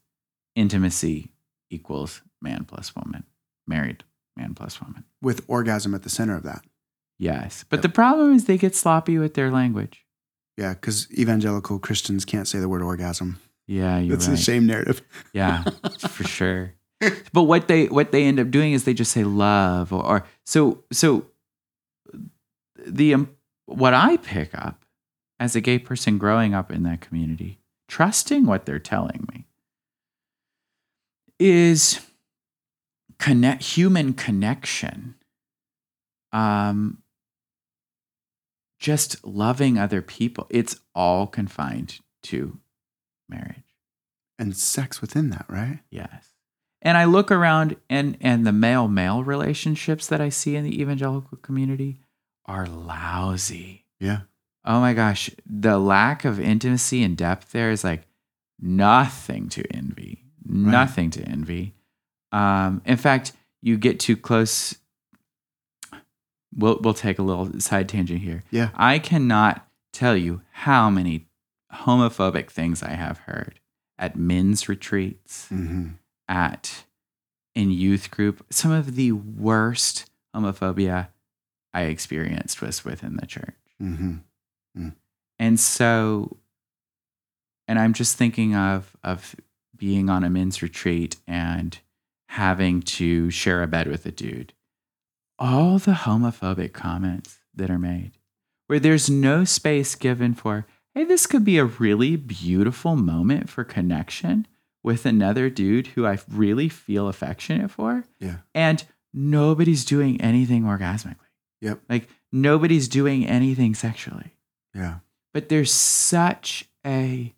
intimacy 0.54 1.32
equals 1.70 2.22
man 2.40 2.64
plus 2.64 2.94
woman, 2.94 3.24
married 3.66 4.04
man 4.36 4.54
plus 4.54 4.80
woman. 4.80 5.04
With 5.22 5.44
orgasm 5.48 5.94
at 5.94 6.02
the 6.02 6.10
center 6.10 6.36
of 6.36 6.42
that. 6.44 6.64
Yes. 7.18 7.64
But 7.68 7.76
Yep. 7.78 7.82
the 7.82 7.88
problem 7.90 8.34
is 8.34 8.44
they 8.46 8.58
get 8.58 8.74
sloppy 8.74 9.18
with 9.18 9.34
their 9.34 9.50
language. 9.50 10.04
Yeah, 10.56 10.74
because 10.74 11.10
evangelical 11.12 11.78
Christians 11.78 12.24
can't 12.24 12.46
say 12.48 12.58
the 12.60 12.68
word 12.68 12.82
orgasm. 12.82 13.40
Yeah, 13.66 13.98
you're 13.98 14.14
It's 14.14 14.28
right. 14.28 14.38
a 14.38 14.40
shame 14.40 14.66
narrative. 14.66 15.02
Yeah, 15.32 15.64
for 16.08 16.24
sure. 16.28 16.74
But 17.32 17.42
what 17.44 17.66
they 17.68 17.86
what 17.86 18.12
they 18.12 18.24
end 18.24 18.38
up 18.40 18.50
doing 18.50 18.72
is 18.72 18.84
they 18.84 18.94
just 18.94 19.12
say 19.12 19.24
love 19.24 19.92
or, 19.92 20.04
or 20.04 20.26
so 20.46 20.84
so 20.92 21.26
the 22.86 23.14
um, 23.14 23.30
what 23.66 23.94
I 23.94 24.16
pick 24.18 24.54
up 24.54 24.84
as 25.40 25.56
a 25.56 25.60
gay 25.60 25.78
person 25.78 26.18
growing 26.18 26.54
up 26.54 26.70
in 26.70 26.82
that 26.84 27.00
community, 27.00 27.58
trusting 27.88 28.46
what 28.46 28.64
they're 28.66 28.78
telling 28.78 29.26
me 29.32 29.46
is 31.38 32.00
connect 33.18 33.62
human 33.62 34.12
connection. 34.14 35.14
Um 36.32 36.98
just 38.84 39.24
loving 39.24 39.78
other 39.78 40.02
people. 40.02 40.46
It's 40.50 40.78
all 40.94 41.26
confined 41.26 42.00
to 42.24 42.58
marriage. 43.30 43.74
And 44.38 44.54
sex 44.54 45.00
within 45.00 45.30
that, 45.30 45.46
right? 45.48 45.78
Yes. 45.88 46.34
And 46.82 46.98
I 46.98 47.06
look 47.06 47.30
around 47.30 47.76
and 47.88 48.18
and 48.20 48.46
the 48.46 48.52
male 48.52 48.86
male 48.86 49.24
relationships 49.24 50.06
that 50.08 50.20
I 50.20 50.28
see 50.28 50.54
in 50.54 50.64
the 50.64 50.82
evangelical 50.82 51.38
community 51.38 52.00
are 52.44 52.66
lousy. 52.66 53.86
Yeah. 54.00 54.20
Oh 54.66 54.80
my 54.80 54.92
gosh, 54.92 55.30
the 55.46 55.78
lack 55.78 56.26
of 56.26 56.38
intimacy 56.38 57.02
and 57.02 57.16
depth 57.16 57.52
there 57.52 57.70
is 57.70 57.84
like 57.84 58.06
nothing 58.60 59.48
to 59.50 59.64
envy. 59.74 60.24
Nothing 60.44 61.08
to 61.12 61.22
envy. 61.22 61.74
Um, 62.32 62.82
in 62.84 62.98
fact, 62.98 63.32
you 63.62 63.78
get 63.78 63.98
too 63.98 64.16
close. 64.16 64.74
We'll 66.56 66.78
we'll 66.80 66.94
take 66.94 67.18
a 67.18 67.22
little 67.22 67.60
side 67.60 67.88
tangent 67.88 68.20
here. 68.20 68.44
Yeah. 68.50 68.70
I 68.74 68.98
cannot 68.98 69.66
tell 69.92 70.16
you 70.16 70.42
how 70.50 70.90
many 70.90 71.26
homophobic 71.72 72.50
things 72.50 72.82
I 72.82 72.90
have 72.90 73.18
heard 73.18 73.60
at 73.98 74.16
men's 74.16 74.68
retreats, 74.68 75.48
hmm 75.48 75.88
at 76.26 76.84
in 77.54 77.70
youth 77.70 78.10
group. 78.10 78.44
Some 78.50 78.70
of 78.72 78.94
the 78.96 79.12
worst 79.12 80.10
homophobia 80.34 81.08
I 81.74 81.82
experienced 81.82 82.62
was 82.62 82.84
within 82.84 83.16
the 83.16 83.26
church. 83.26 83.54
hmm 83.78 84.16
And 85.38 85.60
so 85.60 86.38
and 87.68 87.78
I'm 87.78 87.92
just 87.92 88.16
thinking 88.16 88.54
of 88.54 88.96
of 89.04 89.36
being 89.76 90.08
on 90.08 90.24
a 90.24 90.30
men's 90.30 90.62
retreat 90.62 91.16
and 91.26 91.78
having 92.28 92.80
to 92.82 93.30
share 93.30 93.62
a 93.62 93.66
bed 93.66 93.86
with 93.86 94.06
a 94.06 94.10
dude. 94.10 94.53
All 95.38 95.78
the 95.78 95.92
homophobic 95.92 96.72
comments 96.72 97.38
that 97.54 97.70
are 97.70 97.78
made 97.78 98.12
where 98.66 98.80
there's 98.80 99.10
no 99.10 99.44
space 99.44 99.94
given 99.94 100.32
for, 100.34 100.66
hey, 100.94 101.04
this 101.04 101.26
could 101.26 101.44
be 101.44 101.58
a 101.58 101.64
really 101.64 102.16
beautiful 102.16 102.96
moment 102.96 103.50
for 103.50 103.62
connection 103.64 104.46
with 104.82 105.04
another 105.06 105.50
dude 105.50 105.88
who 105.88 106.06
I 106.06 106.18
really 106.30 106.68
feel 106.68 107.08
affectionate 107.08 107.70
for. 107.70 108.04
Yeah. 108.20 108.36
And 108.54 108.84
nobody's 109.12 109.84
doing 109.84 110.20
anything 110.20 110.62
orgasmically. 110.64 111.16
Yep. 111.60 111.80
Like 111.88 112.08
nobody's 112.32 112.88
doing 112.88 113.26
anything 113.26 113.74
sexually 113.74 114.32
Yeah. 114.74 114.96
but 115.32 115.48
there's 115.48 115.72
such 115.72 116.68
a 116.86 117.32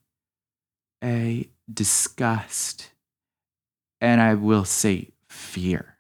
a 1.05 1.49
disgust 1.73 2.91
and 4.01 4.21
i 4.21 4.33
will 4.35 4.65
say 4.65 5.11
fear 5.29 5.96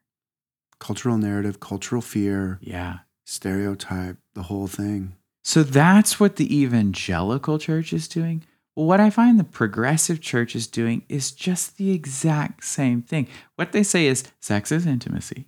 Cultural 0.78 1.16
narrative, 1.18 1.58
cultural 1.60 2.02
fear, 2.02 2.58
yeah. 2.60 2.98
stereotype, 3.24 4.16
the 4.34 4.44
whole 4.44 4.66
thing. 4.66 5.16
so 5.42 5.62
that's 5.62 6.20
what 6.20 6.36
the 6.36 6.62
evangelical 6.62 7.58
church 7.58 7.92
is 7.92 8.08
doing. 8.08 8.42
Well 8.74 8.86
what 8.86 9.00
i 9.00 9.08
find 9.08 9.38
the 9.40 9.44
progressive 9.44 10.20
church 10.20 10.54
is 10.54 10.66
doing 10.66 11.02
is 11.08 11.32
just 11.32 11.78
the 11.78 11.92
exact 11.92 12.64
same 12.64 13.00
thing. 13.02 13.26
What 13.56 13.72
they 13.72 13.82
say 13.82 14.06
is 14.06 14.24
sex 14.40 14.70
is 14.70 14.86
intimacy. 14.86 15.46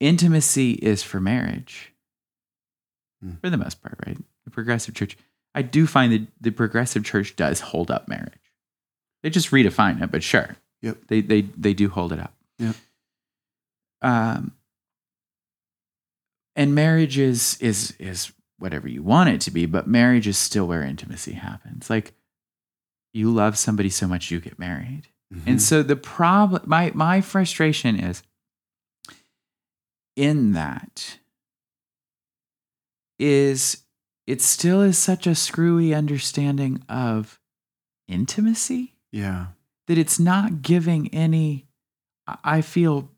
Intimacy 0.00 0.72
is 0.72 1.02
for 1.02 1.20
marriage. 1.20 1.92
Hmm. 3.22 3.36
for 3.40 3.48
the 3.48 3.56
most 3.56 3.80
part 3.82 3.98
right? 4.06 4.18
The 4.44 4.50
progressive 4.50 4.94
church 4.94 5.16
i 5.54 5.62
do 5.62 5.86
find 5.86 6.12
that 6.12 6.26
the 6.40 6.50
progressive 6.50 7.02
church 7.04 7.34
does 7.36 7.60
hold 7.60 7.90
up 7.90 8.08
marriage. 8.08 8.32
They 9.22 9.30
just 9.30 9.50
redefine 9.52 10.02
it 10.02 10.10
but 10.10 10.22
sure. 10.22 10.56
Yep. 10.82 10.98
they 11.08 11.20
they 11.22 11.42
they 11.42 11.72
do 11.74 11.88
hold 11.88 12.12
it 12.12 12.18
up. 12.20 12.34
Yep. 12.58 12.74
Um 14.02 14.52
and 16.54 16.74
marriage 16.74 17.18
is 17.18 17.56
is 17.60 17.94
is 17.98 18.32
whatever 18.58 18.88
you 18.88 19.02
want 19.02 19.28
it 19.30 19.40
to 19.42 19.50
be 19.50 19.66
but 19.66 19.86
marriage 19.86 20.26
is 20.26 20.38
still 20.38 20.66
where 20.66 20.82
intimacy 20.82 21.32
happens 21.32 21.90
like 21.90 22.12
you 23.12 23.30
love 23.30 23.56
somebody 23.58 23.88
so 23.90 24.06
much 24.06 24.30
you 24.30 24.40
get 24.40 24.58
married 24.58 25.08
Mhm. 25.34 25.42
and 25.46 25.62
so 25.62 25.82
the 25.82 25.96
problem 25.96 26.62
my 26.66 26.92
my 26.94 27.20
frustration 27.20 27.98
is 27.98 28.22
in 30.14 30.52
that 30.52 31.18
is 33.18 33.82
it 34.26 34.40
still 34.42 34.80
is 34.82 34.98
such 34.98 35.26
a 35.26 35.34
screwy 35.34 35.94
understanding 35.94 36.82
of 36.88 37.40
intimacy 38.08 38.94
yeah. 39.12 39.46
that 39.86 39.98
it's 39.98 40.18
not 40.18 40.62
giving 40.62 41.08
any 41.14 41.66
I 42.44 42.60
feel 42.60 43.10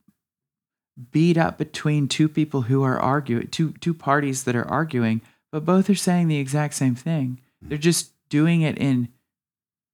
beat 1.12 1.36
up 1.36 1.58
between 1.58 2.08
two 2.08 2.28
people 2.28 2.62
who 2.62 2.82
are 2.82 2.98
arguing 2.98 3.46
two 3.48 3.72
two 3.80 3.94
parties 3.94 4.44
that 4.44 4.56
are 4.56 4.66
arguing 4.68 5.20
but 5.52 5.64
both 5.64 5.88
are 5.88 5.94
saying 5.94 6.26
the 6.28 6.38
exact 6.38 6.74
same 6.74 6.94
thing 6.94 7.40
they're 7.62 7.78
just 7.78 8.12
doing 8.28 8.62
it 8.62 8.76
in 8.78 9.08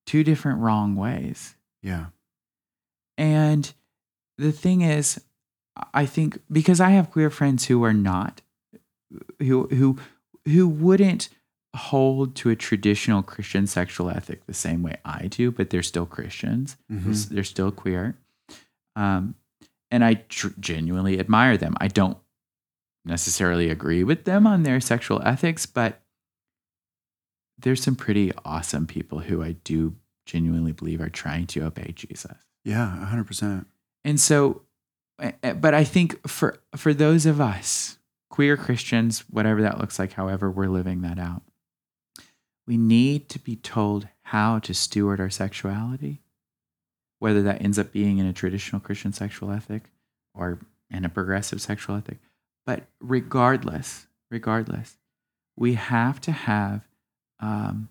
two 0.07 0.25
different 0.25 0.61
wrong 0.61 0.97
ways 0.97 1.55
Yeah. 1.83 2.07
and 3.19 3.73
the 4.39 4.53
thing 4.53 4.81
is 4.83 5.21
I 5.93 6.07
think 6.07 6.39
because 6.51 6.81
I 6.81 6.91
have 6.91 7.11
queer 7.11 7.31
friends 7.31 7.67
who 7.67 7.83
are 7.85 7.93
not 7.93 8.41
who 9.41 9.67
who 9.69 9.99
who 10.47 10.69
wouldn't 10.69 11.29
hold 11.77 12.37
to 12.37 12.51
a 12.51 12.57
traditional 12.57 13.23
Christian 13.23 13.67
sexual 13.67 14.09
ethic 14.11 14.47
the 14.47 14.55
same 14.55 14.83
way 14.85 14.97
I 15.05 15.27
do, 15.27 15.51
but 15.51 15.71
they're 15.71 15.83
still 15.83 16.07
Christians. 16.07 16.77
Mhm. 16.91 17.29
They're 17.31 17.43
still 17.43 17.73
queer. 17.73 18.17
Um, 18.95 19.35
and 19.95 20.05
I 20.05 20.15
tr- 20.15 20.49
genuinely 20.59 21.21
admire 21.21 21.57
them. 21.57 21.77
I 21.81 21.87
don't 21.87 22.19
necessarily 23.05 23.71
agree 23.71 24.03
with 24.03 24.25
them 24.25 24.45
on 24.45 24.65
their 24.65 24.81
sexual 24.81 25.23
ethics, 25.25 25.67
but 25.67 26.03
there's 27.59 27.81
some 27.81 27.95
pretty 27.95 28.33
awesome 28.45 28.89
people 28.89 29.21
who 29.21 29.41
I 29.41 29.53
do 29.53 29.95
genuinely 30.27 30.73
believe 30.73 31.01
are 31.01 31.09
trying 31.09 31.47
to 31.47 31.61
obey 31.61 31.93
Jesus. 31.95 32.37
Yeah. 32.65 33.03
A 33.03 33.07
hundred 33.07 33.29
percent. 33.29 33.69
And 34.05 34.19
so, 34.19 34.63
eh, 35.21 35.31
eh, 35.45 35.53
but 35.53 35.75
I 35.75 35.85
think 35.85 36.27
for 36.27 36.59
for 36.75 36.93
those 36.93 37.25
of 37.25 37.41
us, 37.41 37.99
queer 38.31 38.57
Christians, 38.57 39.21
whatever 39.31 39.63
that 39.63 39.79
looks 39.79 40.01
like, 40.01 40.15
however 40.15 40.51
we're 40.51 40.67
living 40.67 41.03
that 41.03 41.21
out, 41.21 41.43
we 42.67 42.77
need 42.77 43.29
to 43.29 43.39
be 43.39 43.55
told 43.55 44.09
how 44.23 44.59
to 44.59 44.75
steward 44.75 45.21
our 45.21 45.31
sexuality, 45.31 46.21
whether 47.19 47.43
that 47.43 47.63
ends 47.63 47.79
up 47.79 47.93
being 47.93 48.19
in 48.19 48.27
a 48.27 48.33
traditional 48.33 48.81
Christian 48.81 49.13
sexual 49.13 49.51
ethic 49.51 49.91
or 50.35 50.59
in 50.91 51.05
a 51.05 51.09
progressive 51.09 51.61
sexual 51.61 51.97
ethic. 51.97 52.19
But 52.67 52.85
regardless, 53.01 54.07
regardless, 54.31 54.97
we 55.57 55.75
have 55.75 56.21
to 56.23 56.33
have 56.33 56.87
um, 57.41 57.89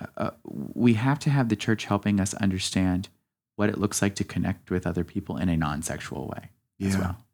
uh, 0.00 0.06
uh, 0.16 0.30
we 0.44 0.94
have 0.94 1.18
to 1.20 1.30
have 1.30 1.48
the 1.48 1.56
church 1.56 1.84
helping 1.86 2.20
us 2.20 2.34
understand 2.34 3.08
what 3.56 3.68
it 3.68 3.78
looks 3.78 4.00
like 4.00 4.14
to 4.16 4.24
connect 4.24 4.70
with 4.70 4.86
other 4.86 5.04
people 5.04 5.36
in 5.36 5.48
a 5.48 5.56
non-sexual 5.56 6.28
way 6.28 6.50
as 6.80 6.94
Yeah. 6.94 7.00
well. 7.00 7.24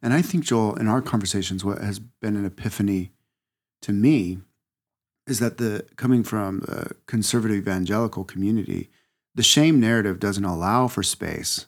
And 0.00 0.14
I 0.14 0.22
think, 0.22 0.44
Joel, 0.44 0.76
in 0.76 0.86
our 0.88 1.02
conversations, 1.02 1.64
what 1.64 1.78
has 1.78 1.98
been 1.98 2.36
an 2.36 2.44
epiphany 2.46 3.12
to 3.82 3.92
me 3.92 4.38
is 5.26 5.38
that 5.40 5.58
the 5.58 5.84
coming 5.96 6.22
from 6.22 6.62
a 6.68 6.94
conservative 7.06 7.56
evangelical 7.56 8.24
community, 8.24 8.88
the 9.36 9.42
shame 9.44 9.78
narrative 9.78 10.18
doesn't 10.18 10.44
allow 10.44 10.88
for 10.88 11.02
space 11.04 11.66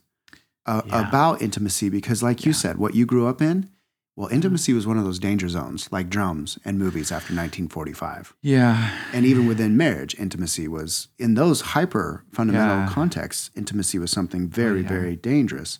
uh, 0.66 0.83
Yeah. 0.87 1.09
about 1.09 1.40
intimacy 1.40 1.88
because, 1.88 2.22
like 2.22 2.44
you 2.44 2.52
Yeah. 2.52 2.59
said, 2.59 2.76
what 2.76 2.94
you 2.94 3.07
grew 3.07 3.26
up 3.26 3.40
in, 3.40 3.70
well, 4.16 4.28
intimacy 4.28 4.72
was 4.74 4.87
one 4.87 4.98
of 4.98 5.04
those 5.04 5.18
danger 5.18 5.48
zones, 5.48 5.88
like 5.92 6.11
drums 6.11 6.59
and 6.64 6.78
movies 6.78 7.11
after 7.12 7.33
1945. 7.33 8.35
Yeah. 8.42 8.90
And 9.14 9.24
even 9.24 9.46
within 9.46 9.76
marriage, 9.78 10.14
intimacy 10.18 10.66
was 10.68 11.09
in 11.18 11.35
those 11.35 11.61
hyper 11.72 12.24
fundamental 12.33 12.78
Yeah. 12.81 12.88
contexts, 12.88 13.50
intimacy 13.54 13.98
was 13.98 14.11
something 14.11 14.48
very, 14.48 14.83
yeah. 14.83 14.88
very 14.88 15.16
dangerous. 15.16 15.78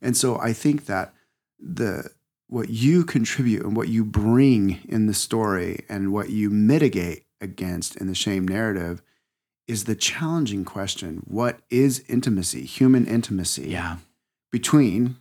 And 0.00 0.16
so 0.16 0.38
I 0.38 0.52
think 0.54 0.86
that 0.86 1.12
the 1.58 2.10
what 2.46 2.68
you 2.70 3.04
contribute 3.04 3.64
and 3.64 3.74
what 3.76 3.88
you 3.88 4.04
bring 4.04 4.78
in 4.88 5.06
the 5.06 5.14
story 5.14 5.84
and 5.88 6.12
what 6.12 6.30
you 6.30 6.48
mitigate 6.50 7.24
against 7.40 7.96
in 7.96 8.06
the 8.06 8.14
shame 8.14 8.46
narrative 8.46 9.02
is 9.66 9.84
the 9.84 9.94
challenging 9.94 10.64
question 10.64 11.22
what 11.26 11.60
is 11.70 12.04
intimacy, 12.08 12.64
human 12.64 13.06
intimacy 13.06 13.68
Yeah. 13.70 13.96
between 14.52 15.16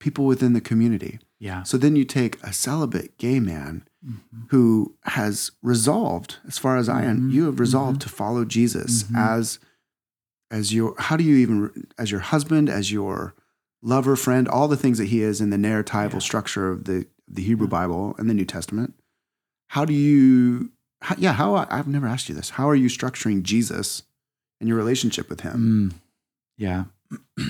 people 0.00 0.26
within 0.26 0.52
the 0.52 0.60
community? 0.60 1.18
Yeah. 1.38 1.62
So 1.64 1.76
then 1.76 1.96
you 1.96 2.04
take 2.04 2.42
a 2.42 2.52
celibate 2.52 3.18
gay 3.18 3.40
man 3.40 3.84
Mhm. 4.06 4.46
who 4.50 4.96
has 5.02 5.50
resolved, 5.62 6.36
as 6.46 6.58
far 6.58 6.76
as 6.76 6.88
I 6.88 7.04
am, 7.04 7.30
Mhm, 7.30 7.32
you 7.32 7.44
have 7.44 7.58
resolved 7.60 8.00
to 8.02 8.08
follow 8.08 8.44
Jesus 8.44 9.04
Mhm. 9.04 9.16
as 9.18 9.58
as 10.50 10.72
your 10.72 10.94
how 10.98 11.16
do 11.16 11.24
you 11.24 11.36
even 11.36 11.86
as 11.98 12.10
your 12.12 12.20
husband, 12.20 12.68
as 12.68 12.92
your 12.92 13.34
lover, 13.82 14.14
friend, 14.14 14.46
all 14.46 14.68
the 14.68 14.76
things 14.76 14.98
that 14.98 15.06
he 15.06 15.20
is 15.20 15.40
in 15.40 15.50
the 15.50 15.56
narratival 15.56 16.12
Yeah. 16.14 16.18
structure 16.20 16.68
of 16.70 16.84
the 16.84 17.06
the 17.26 17.42
Hebrew 17.42 17.66
Yeah. 17.66 17.70
Bible 17.70 18.14
and 18.18 18.28
the 18.30 18.34
New 18.34 18.44
Testament. 18.44 18.94
How 19.68 19.84
do 19.86 19.94
you 19.94 20.70
how, 21.04 21.14
yeah, 21.18 21.32
how 21.32 21.54
I've 21.70 21.86
never 21.88 22.06
asked 22.06 22.28
you 22.28 22.34
this. 22.34 22.50
How 22.50 22.68
are 22.68 22.74
you 22.74 22.88
structuring 22.88 23.42
Jesus 23.42 24.02
and 24.60 24.68
your 24.68 24.76
relationship 24.78 25.28
with 25.30 25.40
him? 25.40 25.90
Mm, 25.92 25.96
yeah. 26.56 26.84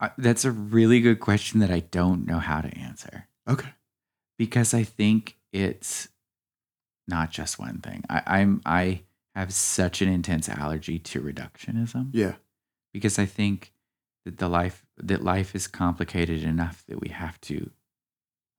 I- 0.00 0.10
That's 0.18 0.44
a 0.44 0.50
really 0.50 1.00
good 1.00 1.20
question 1.20 1.60
that 1.60 1.70
I 1.70 1.80
don't 1.80 2.26
know 2.26 2.38
how 2.38 2.60
to 2.60 2.76
answer 2.76 3.28
Okay. 3.48 3.68
because 4.38 4.74
I 4.74 4.82
think 4.82 5.36
it's 5.52 6.08
not 7.06 7.30
just 7.30 7.58
one 7.58 7.78
thing. 7.78 8.04
I, 8.08 8.22
I'm 8.26 8.60
I 8.64 9.02
have 9.34 9.52
such 9.52 10.02
an 10.02 10.08
intense 10.08 10.48
allergy 10.48 10.98
to 10.98 11.20
reductionism 11.20 12.10
Yeah. 12.12 12.34
because 12.92 13.18
I 13.18 13.26
think 13.26 13.72
that 14.24 14.38
the 14.38 14.48
life 14.48 14.84
that 14.98 15.22
life 15.22 15.54
is 15.54 15.66
complicated 15.66 16.42
enough 16.44 16.84
that 16.88 17.00
we 17.00 17.08
have 17.08 17.40
to 17.42 17.70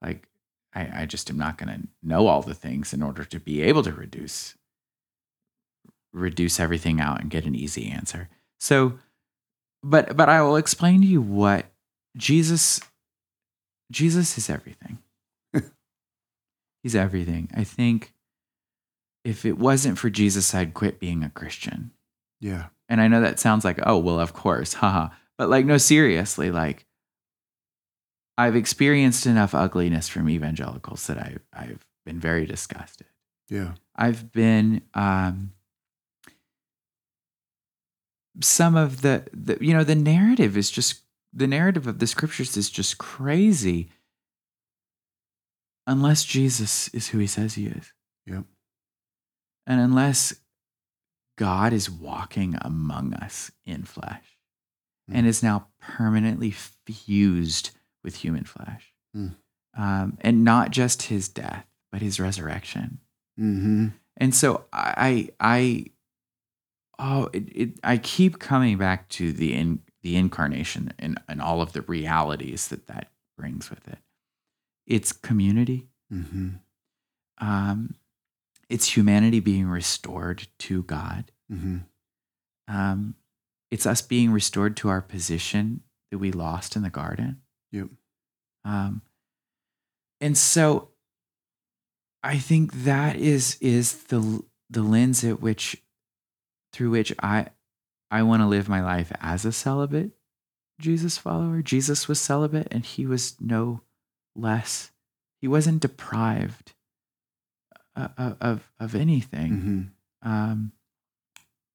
like 0.01 0.27
I, 0.75 1.01
I 1.01 1.05
just 1.05 1.29
am 1.29 1.37
not 1.37 1.57
gonna 1.57 1.81
know 2.01 2.27
all 2.27 2.41
the 2.41 2.53
things 2.53 2.93
in 2.93 3.03
order 3.03 3.23
to 3.25 3.39
be 3.39 3.61
able 3.61 3.83
to 3.83 3.91
reduce 3.91 4.55
reduce 6.11 6.59
everything 6.59 7.01
out 7.01 7.21
and 7.21 7.29
get 7.29 7.45
an 7.45 7.55
easy 7.55 7.89
answer. 7.89 8.29
So 8.59 8.99
but 9.81 10.15
but 10.15 10.29
I 10.29 10.41
will 10.41 10.55
explain 10.55 11.01
to 11.01 11.07
you 11.07 11.21
what 11.21 11.65
Jesus 12.15 12.79
Jesus 13.91 14.37
is 14.37 14.49
everything. 14.49 14.99
He's 16.83 16.95
everything. 16.95 17.49
I 17.55 17.63
think 17.63 18.13
if 19.23 19.45
it 19.45 19.57
wasn't 19.57 19.97
for 19.97 20.09
Jesus, 20.09 20.53
I'd 20.53 20.73
quit 20.73 20.99
being 20.99 21.23
a 21.23 21.29
Christian. 21.29 21.91
Yeah. 22.41 22.67
And 22.89 22.99
I 22.99 23.07
know 23.07 23.21
that 23.21 23.39
sounds 23.39 23.63
like, 23.63 23.79
oh, 23.85 23.97
well, 23.97 24.19
of 24.19 24.33
course, 24.33 24.73
haha. 24.73 25.09
But 25.37 25.49
like, 25.49 25.65
no, 25.65 25.77
seriously, 25.77 26.51
like, 26.51 26.85
I've 28.37 28.55
experienced 28.55 29.25
enough 29.25 29.53
ugliness 29.53 30.07
from 30.09 30.29
evangelicals 30.29 31.05
that 31.07 31.17
I, 31.17 31.37
I've 31.53 31.85
been 32.05 32.19
very 32.19 32.45
disgusted. 32.45 33.07
Yeah. 33.49 33.73
I've 33.95 34.31
been, 34.31 34.81
um, 34.93 35.51
some 38.41 38.75
of 38.75 39.01
the, 39.01 39.27
the, 39.33 39.57
you 39.61 39.73
know, 39.73 39.83
the 39.83 39.95
narrative 39.95 40.57
is 40.57 40.71
just, 40.71 41.01
the 41.31 41.47
narrative 41.47 41.85
of 41.87 41.99
the 41.99 42.07
scriptures 42.07 42.57
is 42.57 42.69
just 42.69 42.97
crazy. 42.97 43.89
Unless 45.85 46.23
Jesus 46.25 46.87
is 46.89 47.09
who 47.09 47.19
he 47.19 47.27
says 47.27 47.55
he 47.55 47.67
is. 47.67 47.91
Yep. 48.25 48.45
And 49.67 49.81
unless 49.81 50.33
God 51.37 51.73
is 51.73 51.89
walking 51.89 52.55
among 52.61 53.13
us 53.13 53.51
in 53.65 53.83
flesh 53.83 54.37
and 55.11 55.25
Mm. 55.25 55.29
is 55.29 55.43
now 55.43 55.67
permanently 55.79 56.51
fused 56.51 57.71
with 58.03 58.17
human 58.17 58.43
flesh. 58.43 58.93
Mm. 59.15 59.35
Um, 59.77 60.17
and 60.21 60.43
not 60.43 60.71
just 60.71 61.03
his 61.03 61.29
death, 61.29 61.65
but 61.91 62.01
his 62.01 62.19
resurrection. 62.19 62.99
Mm-hmm. 63.39 63.87
And 64.17 64.35
so 64.35 64.65
I, 64.71 65.29
I, 65.39 65.85
oh, 66.99 67.29
it, 67.33 67.43
it, 67.55 67.79
I 67.83 67.97
keep 67.97 68.39
coming 68.39 68.77
back 68.77 69.09
to 69.09 69.31
the 69.31 69.53
in, 69.53 69.79
the 70.03 70.15
incarnation 70.15 70.93
and, 70.99 71.19
and 71.27 71.41
all 71.41 71.61
of 71.61 71.73
the 71.73 71.81
realities 71.81 72.67
that 72.67 72.87
that 72.87 73.11
brings 73.37 73.69
with 73.69 73.87
it. 73.87 73.99
It's 74.85 75.11
community. 75.11 75.87
Mm-hmm. 76.11 76.49
Um, 77.39 77.95
it's 78.69 78.95
humanity 78.95 79.39
being 79.39 79.67
restored 79.67 80.47
to 80.59 80.83
God. 80.83 81.31
Mm-hmm. 81.51 81.77
Um, 82.67 83.15
it's 83.71 83.85
us 83.85 84.01
being 84.01 84.31
restored 84.31 84.77
to 84.77 84.89
our 84.89 85.01
position 85.01 85.81
that 86.11 86.19
we 86.19 86.31
lost 86.31 86.75
in 86.75 86.83
the 86.83 86.89
garden. 86.89 87.41
Yep. 87.73 87.87
Um, 88.63 89.01
and 90.21 90.37
so 90.37 90.89
I 92.23 92.37
think 92.37 92.71
that 92.85 93.17
is 93.17 93.57
is 93.59 94.03
the 94.05 94.41
the 94.69 94.81
lens 94.83 95.25
at 95.25 95.41
which 95.41 95.83
through 96.71 96.91
which 96.91 97.13
I 97.21 97.47
I 98.09 98.23
want 98.23 98.41
to 98.41 98.47
live 98.47 98.69
my 98.69 98.81
life 98.81 99.11
as 99.19 99.43
a 99.43 99.51
celibate 99.51 100.11
Jesus 100.79 101.17
follower. 101.17 101.61
Jesus 101.61 102.07
was 102.07 102.21
celibate 102.21 102.67
and 102.71 102.85
he 102.85 103.05
was 103.05 103.35
no 103.41 103.81
less. 104.35 104.91
He 105.41 105.47
wasn't 105.47 105.81
deprived 105.81 106.73
uh, 107.95 108.07
of 108.17 108.37
of, 108.39 108.71
of 108.79 108.95
anything 108.95 109.51
Mm-hmm. 110.23 110.31
um, 110.31 110.71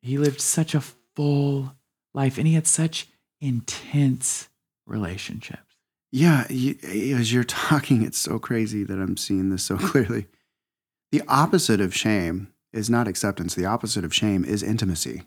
he 0.00 0.16
lived 0.16 0.40
such 0.40 0.74
a 0.74 0.80
full 0.80 1.74
life 2.14 2.38
and 2.38 2.46
he 2.46 2.54
had 2.54 2.66
such 2.66 3.08
intense 3.40 4.48
relationships. 4.86 5.67
Yeah, 6.10 6.46
you, 6.48 6.76
as 7.16 7.32
you're 7.32 7.44
talking, 7.44 8.02
it's 8.02 8.18
so 8.18 8.38
crazy 8.38 8.84
that 8.84 8.98
I'm 8.98 9.16
seeing 9.16 9.50
this 9.50 9.64
so 9.64 9.76
clearly. 9.78 10.26
The 11.12 11.22
opposite 11.28 11.80
of 11.80 11.94
shame 11.94 12.48
is 12.72 12.90
not 12.90 13.08
acceptance. 13.08 13.54
The 13.54 13.66
opposite 13.66 14.04
of 14.04 14.14
shame 14.14 14.44
is 14.44 14.62
intimacy. 14.62 15.22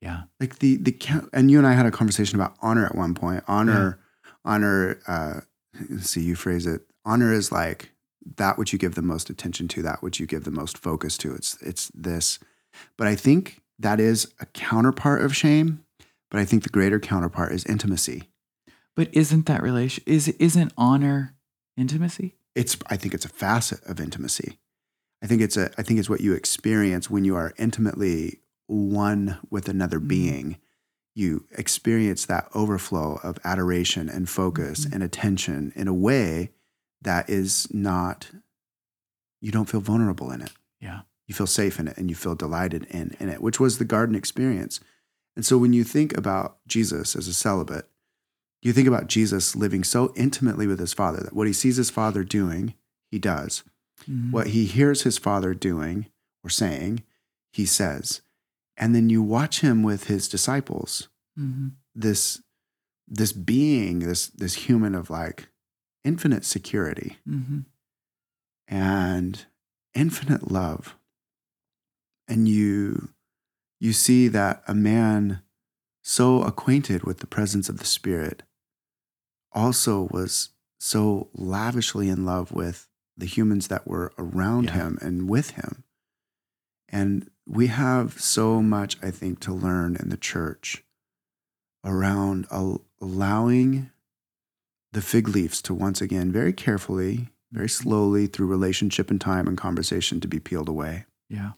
Yeah. 0.00 0.24
Like 0.38 0.58
the 0.58 0.76
the 0.76 0.96
and 1.32 1.50
you 1.50 1.58
and 1.58 1.66
I 1.66 1.72
had 1.72 1.86
a 1.86 1.90
conversation 1.90 2.38
about 2.38 2.56
honor 2.60 2.84
at 2.84 2.94
one 2.94 3.14
point. 3.14 3.42
Honor, 3.48 3.98
honor. 4.44 5.00
Uh, 5.06 5.40
see, 5.98 6.20
you 6.20 6.36
phrase 6.36 6.66
it. 6.66 6.82
Honor 7.04 7.32
is 7.32 7.50
like 7.50 7.90
that 8.36 8.58
which 8.58 8.72
you 8.72 8.78
give 8.78 8.94
the 8.94 9.02
most 9.02 9.30
attention 9.30 9.66
to, 9.68 9.82
that 9.82 10.02
which 10.02 10.20
you 10.20 10.26
give 10.26 10.44
the 10.44 10.50
most 10.50 10.78
focus 10.78 11.16
to. 11.18 11.34
It's 11.34 11.60
it's 11.62 11.90
this, 11.94 12.38
but 12.96 13.06
I 13.06 13.16
think 13.16 13.62
that 13.78 13.98
is 13.98 14.32
a 14.40 14.46
counterpart 14.46 15.22
of 15.22 15.34
shame. 15.34 15.84
But 16.30 16.40
I 16.40 16.44
think 16.44 16.64
the 16.64 16.68
greater 16.68 16.98
counterpart 16.98 17.52
is 17.52 17.64
intimacy. 17.64 18.28
But 18.96 19.08
isn't 19.14 19.46
that 19.46 19.62
relation 19.62 20.04
is 20.06 20.28
isn't 20.28 20.72
honor 20.76 21.34
intimacy? 21.76 22.36
it's 22.54 22.76
I 22.86 22.96
think 22.96 23.14
it's 23.14 23.24
a 23.24 23.28
facet 23.28 23.82
of 23.84 23.98
intimacy. 24.00 24.58
I 25.22 25.26
think 25.26 25.42
it's 25.42 25.56
a 25.56 25.70
I 25.78 25.82
think 25.82 25.98
it's 25.98 26.08
what 26.10 26.20
you 26.20 26.32
experience 26.34 27.10
when 27.10 27.24
you 27.24 27.34
are 27.36 27.52
intimately 27.58 28.40
one 28.66 29.38
with 29.50 29.68
another 29.68 29.98
Mhm. 30.00 30.08
being. 30.08 30.56
You 31.16 31.46
experience 31.52 32.24
that 32.26 32.48
overflow 32.54 33.20
of 33.22 33.38
adoration 33.44 34.08
and 34.08 34.28
focus 34.28 34.84
Mhm. 34.86 34.92
and 34.94 35.02
attention 35.02 35.72
in 35.74 35.88
a 35.88 35.94
way 35.94 36.52
that 37.02 37.28
is 37.28 37.66
not 37.72 38.30
you 39.40 39.50
don't 39.50 39.68
feel 39.68 39.80
vulnerable 39.80 40.30
in 40.30 40.40
it. 40.40 40.52
Yeah. 40.80 41.02
You 41.26 41.34
feel 41.34 41.46
safe 41.46 41.78
in 41.80 41.88
it 41.88 41.96
and 41.98 42.08
you 42.08 42.16
feel 42.16 42.34
delighted 42.34 42.84
in, 42.84 43.14
in 43.20 43.28
it, 43.28 43.42
which 43.42 43.58
was 43.60 43.76
the 43.78 43.84
garden 43.84 44.14
experience. 44.14 44.80
And 45.36 45.44
so 45.44 45.58
when 45.58 45.72
you 45.72 45.84
think 45.84 46.16
about 46.16 46.58
Jesus 46.66 47.14
as 47.16 47.28
a 47.28 47.34
celibate, 47.34 47.88
you 48.68 48.72
think 48.72 48.88
about 48.88 49.06
Jesus 49.08 49.54
living 49.54 49.84
so 49.84 50.12
intimately 50.16 50.66
with 50.66 50.78
his 50.80 50.92
father 50.92 51.20
that 51.22 51.34
what 51.34 51.46
he 51.46 51.52
sees 51.52 51.76
his 51.76 51.90
father 51.90 52.24
doing, 52.24 52.74
he 53.10 53.18
does. 53.18 53.62
Mhm. 54.08 54.32
What 54.32 54.48
he 54.48 54.66
hears 54.66 55.02
his 55.02 55.18
father 55.18 55.54
doing 55.54 56.06
or 56.42 56.50
saying, 56.50 57.02
he 57.52 57.66
says. 57.66 58.22
And 58.76 58.94
then 58.94 59.08
you 59.10 59.22
watch 59.22 59.60
him 59.60 59.82
with 59.82 60.04
his 60.04 60.28
disciples, 60.28 61.08
Mhm. 61.38 61.72
this 61.94 62.40
this 63.06 63.32
being, 63.32 63.98
this 64.00 64.28
this 64.28 64.54
human 64.54 64.94
of 64.94 65.10
like 65.10 65.48
infinite 66.04 66.44
security 66.44 67.18
Mhm. 67.28 67.66
and 68.66 69.44
infinite 69.94 70.50
love. 70.50 70.96
And 72.26 72.48
you 72.48 73.10
you 73.80 73.92
see 73.92 74.28
that 74.28 74.62
a 74.66 74.74
man 74.74 75.42
so 76.02 76.42
acquainted 76.42 77.02
with 77.04 77.18
the 77.18 77.26
presence 77.26 77.68
of 77.68 77.78
the 77.78 77.84
Spirit 77.84 78.42
also 79.54 80.08
was 80.10 80.50
so 80.78 81.28
lavishly 81.34 82.08
in 82.08 82.24
love 82.24 82.52
with 82.52 82.88
the 83.16 83.26
humans 83.26 83.68
that 83.68 83.86
were 83.86 84.12
around 84.18 84.64
Yeah. 84.66 84.72
him 84.72 84.98
and 85.00 85.28
with 85.28 85.50
him. 85.50 85.84
And 86.88 87.30
we 87.46 87.68
have 87.68 88.20
so 88.20 88.60
much, 88.62 88.96
I 89.02 89.10
think, 89.10 89.40
to 89.40 89.52
learn 89.52 89.96
in 89.96 90.08
the 90.08 90.16
church 90.16 90.84
around 91.84 92.46
al- 92.50 92.84
allowing 93.00 93.90
the 94.92 95.02
fig 95.02 95.28
leaves 95.28 95.60
to 95.62 95.74
once 95.74 96.00
again, 96.00 96.32
very 96.32 96.52
carefully, 96.52 97.30
very 97.52 97.68
slowly, 97.68 98.26
through 98.26 98.46
relationship 98.46 99.10
and 99.10 99.20
time 99.20 99.46
and 99.46 99.56
conversation, 99.58 100.20
to 100.20 100.28
be 100.28 100.40
peeled 100.40 100.68
away. 100.68 101.04
Yeah. 101.28 101.52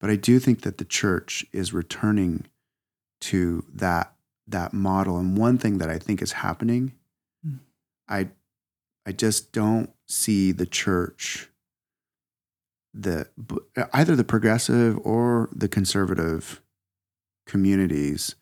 But 0.00 0.10
I 0.10 0.16
do 0.16 0.38
think 0.38 0.62
that 0.62 0.78
the 0.78 0.84
church 0.84 1.46
is 1.52 1.72
returning 1.72 2.46
to 3.22 3.64
that 3.72 4.14
that 4.48 4.72
model. 4.72 5.18
And 5.18 5.36
one 5.38 5.56
thing 5.58 5.78
that 5.78 5.88
I 5.88 5.98
think 5.98 6.20
is 6.20 6.32
happening. 6.32 6.92
I 8.08 8.28
I 9.06 9.12
just 9.12 9.52
don't 9.52 9.90
see 10.06 10.52
the 10.52 10.66
church 10.66 11.48
the 12.94 13.26
either 13.94 14.14
the 14.14 14.24
progressive 14.24 14.98
or 15.02 15.48
the 15.54 15.68
conservative 15.68 16.60
communities. 17.46 18.34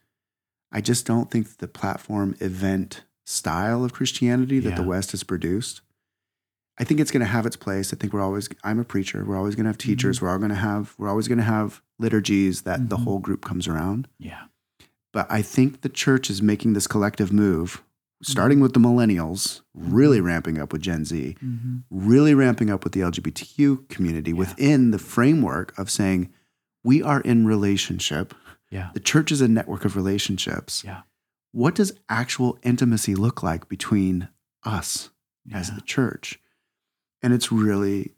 I 0.73 0.81
just 0.81 1.07
don't 1.07 1.31
think 1.31 1.59
the 1.59 1.69
platform 1.69 2.35
event 2.41 3.05
style 3.27 3.85
of 3.85 3.93
Christianity 3.93 4.59
that 4.61 4.77
the 4.77 4.83
West 4.83 5.13
has 5.13 5.23
produced. 5.23 5.81
I 6.79 6.85
think 6.85 6.99
it's 6.99 7.11
going 7.11 7.21
to 7.21 7.27
have 7.27 7.45
its 7.47 7.57
place. 7.57 7.93
I 7.93 7.97
think 7.97 8.13
we're 8.13 8.23
always. 8.23 8.49
I'm 8.65 8.79
a 8.81 8.85
preacher. 8.85 9.25
We're 9.25 9.37
always 9.37 9.55
going 9.55 9.65
to 9.65 9.69
have 9.71 9.79
teachers. 9.79 10.21
We're 10.23 10.31
all 10.31 10.39
going 10.39 10.51
to 10.51 10.55
have. 10.57 10.95
We're 10.99 11.09
always 11.11 11.29
going 11.29 11.39
to 11.39 11.45
have 11.45 11.83
liturgies 11.99 12.63
that 12.63 12.89
the 12.89 12.97
Mhm. 12.97 13.05
whole 13.05 13.19
group 13.19 13.45
comes 13.45 13.69
around. 13.69 14.09
Yeah. 14.19 14.45
But 15.13 15.31
I 15.31 15.43
think 15.43 15.83
the 15.83 15.89
church 15.89 16.31
is 16.31 16.41
making 16.41 16.73
this 16.73 16.87
collective 16.87 17.33
move, 17.33 17.83
starting 18.23 18.61
with 18.61 18.75
the 18.75 18.81
millennials, 18.81 19.63
really 19.75 20.21
ramping 20.21 20.59
up 20.59 20.73
with 20.73 20.83
Gen 20.83 21.05
Z, 21.05 21.37
Mhm. 21.43 21.85
really 21.91 22.35
ramping 22.35 22.69
up 22.71 22.85
with 22.85 22.93
the 22.93 23.01
LGBTQ 23.03 23.87
community 23.89 24.31
Yeah. 24.33 24.37
within 24.37 24.91
the 24.91 24.99
framework 24.99 25.77
of 25.79 25.91
saying 25.91 26.31
we 26.85 27.03
are 27.03 27.21
in 27.23 27.47
relationship. 27.47 28.35
Yeah. 28.71 28.91
The 28.95 29.01
church 29.01 29.33
is 29.33 29.41
a 29.41 29.49
network 29.49 29.85
of 29.85 29.97
relationships. 29.97 30.83
Yeah. 30.85 31.03
What 31.53 31.75
does 31.75 31.93
actual 32.09 32.59
intimacy 32.63 33.15
look 33.15 33.43
like 33.43 33.69
between 33.69 34.29
us 34.65 35.11
as 35.53 35.71
the 35.71 35.81
church? 35.81 36.39
And 37.23 37.33
it's 37.33 37.51
really, 37.51 38.13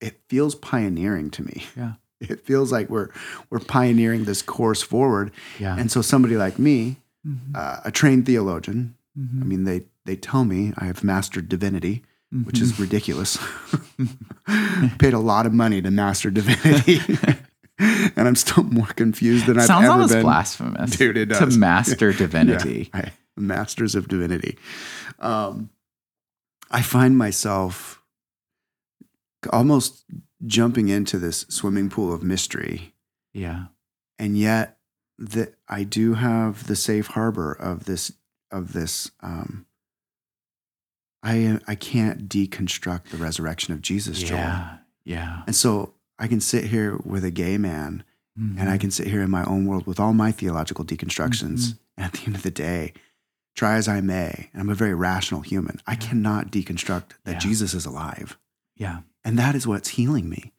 it 0.00 0.20
feels 0.28 0.54
pioneering 0.54 1.30
to 1.30 1.42
me. 1.42 1.64
Yeah. 1.76 1.94
It 2.20 2.44
feels 2.44 2.70
like 2.70 2.90
we're 2.90 3.08
we're 3.48 3.60
pioneering 3.60 4.24
this 4.24 4.42
course 4.42 4.82
forward. 4.82 5.30
Yeah. 5.58 5.74
And 5.78 5.90
so 5.90 6.02
somebody 6.02 6.36
like 6.36 6.58
me, 6.58 6.98
Mhm. 7.26 7.54
uh, 7.54 7.80
a 7.82 7.90
trained 7.90 8.26
theologian, 8.26 8.94
Mhm. 9.18 9.42
I 9.42 9.44
mean, 9.44 9.64
they 9.64 9.84
they 10.04 10.16
tell 10.16 10.44
me 10.44 10.72
I 10.76 10.84
have 10.86 11.02
mastered 11.04 11.48
divinity, 11.48 12.02
which 12.44 12.60
is 12.60 12.72
Mm-hmm. 12.72 12.82
ridiculous. 12.82 13.38
Paid 14.98 15.12
a 15.14 15.18
lot 15.18 15.46
of 15.46 15.52
money 15.52 15.82
to 15.82 15.90
master 15.90 16.30
divinity, 16.30 17.00
and 17.78 18.28
I'm 18.28 18.36
still 18.36 18.64
more 18.64 18.86
confused 18.86 19.46
than 19.46 19.58
I've 19.58 19.66
sounds 19.66 19.86
ever 19.88 20.08
been. 20.14 20.22
blasphemous, 20.22 20.96
Dude, 20.96 21.16
it 21.16 21.26
To 21.30 21.40
does. 21.40 21.56
master 21.58 22.10
Yeah, 22.12 22.16
divinity. 22.18 22.90
I- 22.94 23.12
masters 23.36 23.94
of 23.94 24.08
divinity. 24.08 24.58
Um, 25.18 25.70
I 26.70 26.82
find 26.82 27.16
myself 27.16 28.02
almost 29.52 30.04
jumping 30.46 30.88
into 30.88 31.18
this 31.18 31.46
swimming 31.48 31.88
pool 31.88 32.12
of 32.12 32.22
mystery 32.22 32.94
Yeah. 33.32 33.66
and 34.18 34.36
yet 34.36 34.78
that 35.18 35.54
I 35.68 35.84
do 35.84 36.14
have 36.14 36.66
the 36.66 36.76
safe 36.76 37.08
harbor 37.08 37.52
of 37.52 37.84
this 37.84 38.12
of 38.50 38.72
this. 38.72 39.10
Um, 39.20 39.66
I 41.22 41.58
I 41.66 41.74
can't 41.74 42.28
deconstruct 42.28 43.10
the 43.10 43.16
resurrection 43.18 43.74
of 43.74 43.82
Jesus, 43.82 44.22
Joel, 44.22 44.38
Yeah. 44.38 44.76
Yeah. 45.04 45.42
and 45.46 45.54
so 45.54 45.94
I 46.18 46.28
can 46.28 46.40
sit 46.40 46.64
here 46.64 46.96
with 47.04 47.24
a 47.24 47.30
gay 47.30 47.58
man, 47.58 48.04
and 48.36 48.68
I 48.70 48.76
Mhm. 48.76 48.80
can 48.80 48.90
sit 48.90 49.06
here 49.08 49.20
in 49.22 49.30
my 49.30 49.44
own 49.44 49.66
world 49.66 49.86
with 49.86 50.00
all 50.00 50.14
my 50.14 50.32
theological 50.32 50.84
deconstructions. 50.84 51.58
Mhm. 51.60 51.78
And 51.98 52.06
at 52.06 52.12
the 52.14 52.26
end 52.26 52.36
of 52.36 52.42
the 52.42 52.50
day, 52.50 52.94
try 53.54 53.74
as 53.76 53.86
I 53.88 54.00
may, 54.00 54.48
and 54.52 54.62
I'm 54.62 54.70
a 54.70 54.74
very 54.74 54.94
rational 54.94 55.42
human. 55.42 55.80
I 55.86 55.92
Yeah. 55.92 55.98
cannot 55.98 56.50
deconstruct 56.50 57.10
that 57.24 57.32
Yeah. 57.32 57.38
Jesus 57.38 57.74
is 57.74 57.84
alive, 57.84 58.38
Yeah. 58.76 59.00
and 59.24 59.38
that 59.38 59.54
is 59.54 59.66
what's 59.66 59.90
healing 59.90 60.28
me. 60.28 60.52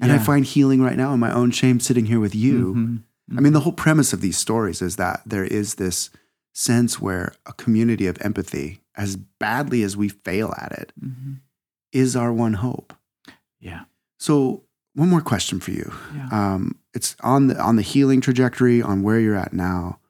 And 0.00 0.12
I 0.12 0.18
find 0.18 0.44
healing 0.44 0.80
right 0.80 0.96
now 0.96 1.12
in 1.12 1.18
my 1.20 1.32
own 1.32 1.50
shame, 1.50 1.80
sitting 1.80 2.06
here 2.06 2.20
with 2.20 2.34
you. 2.34 2.74
Mhm. 2.74 3.02
I 3.36 3.40
mean, 3.40 3.52
the 3.52 3.60
whole 3.60 3.72
premise 3.72 4.12
of 4.12 4.20
these 4.20 4.38
stories 4.38 4.80
is 4.80 4.94
that 4.96 5.22
there 5.26 5.44
is 5.44 5.74
this 5.74 6.10
sense 6.54 7.00
where 7.00 7.32
a 7.46 7.52
community 7.52 8.06
of 8.06 8.18
empathy, 8.20 8.80
as 8.96 9.16
badly 9.16 9.82
as 9.82 9.96
we 9.96 10.08
fail 10.08 10.54
at 10.58 10.72
it, 10.72 10.92
Mhm. 11.00 11.40
is 11.92 12.16
our 12.16 12.32
one 12.32 12.54
hope. 12.54 12.92
Yeah. 13.60 13.84
So, 14.18 14.64
one 14.94 15.08
more 15.08 15.20
question 15.20 15.60
for 15.60 15.70
you. 15.70 15.92
Yeah. 16.14 16.28
Um, 16.32 16.78
it's 16.94 17.14
on 17.20 17.46
the 17.48 17.60
on 17.60 17.76
the 17.76 17.82
healing 17.82 18.20
trajectory, 18.20 18.82
on 18.82 19.02
where 19.02 19.20
you're 19.20 19.36
at 19.36 19.52
now. 19.52 20.00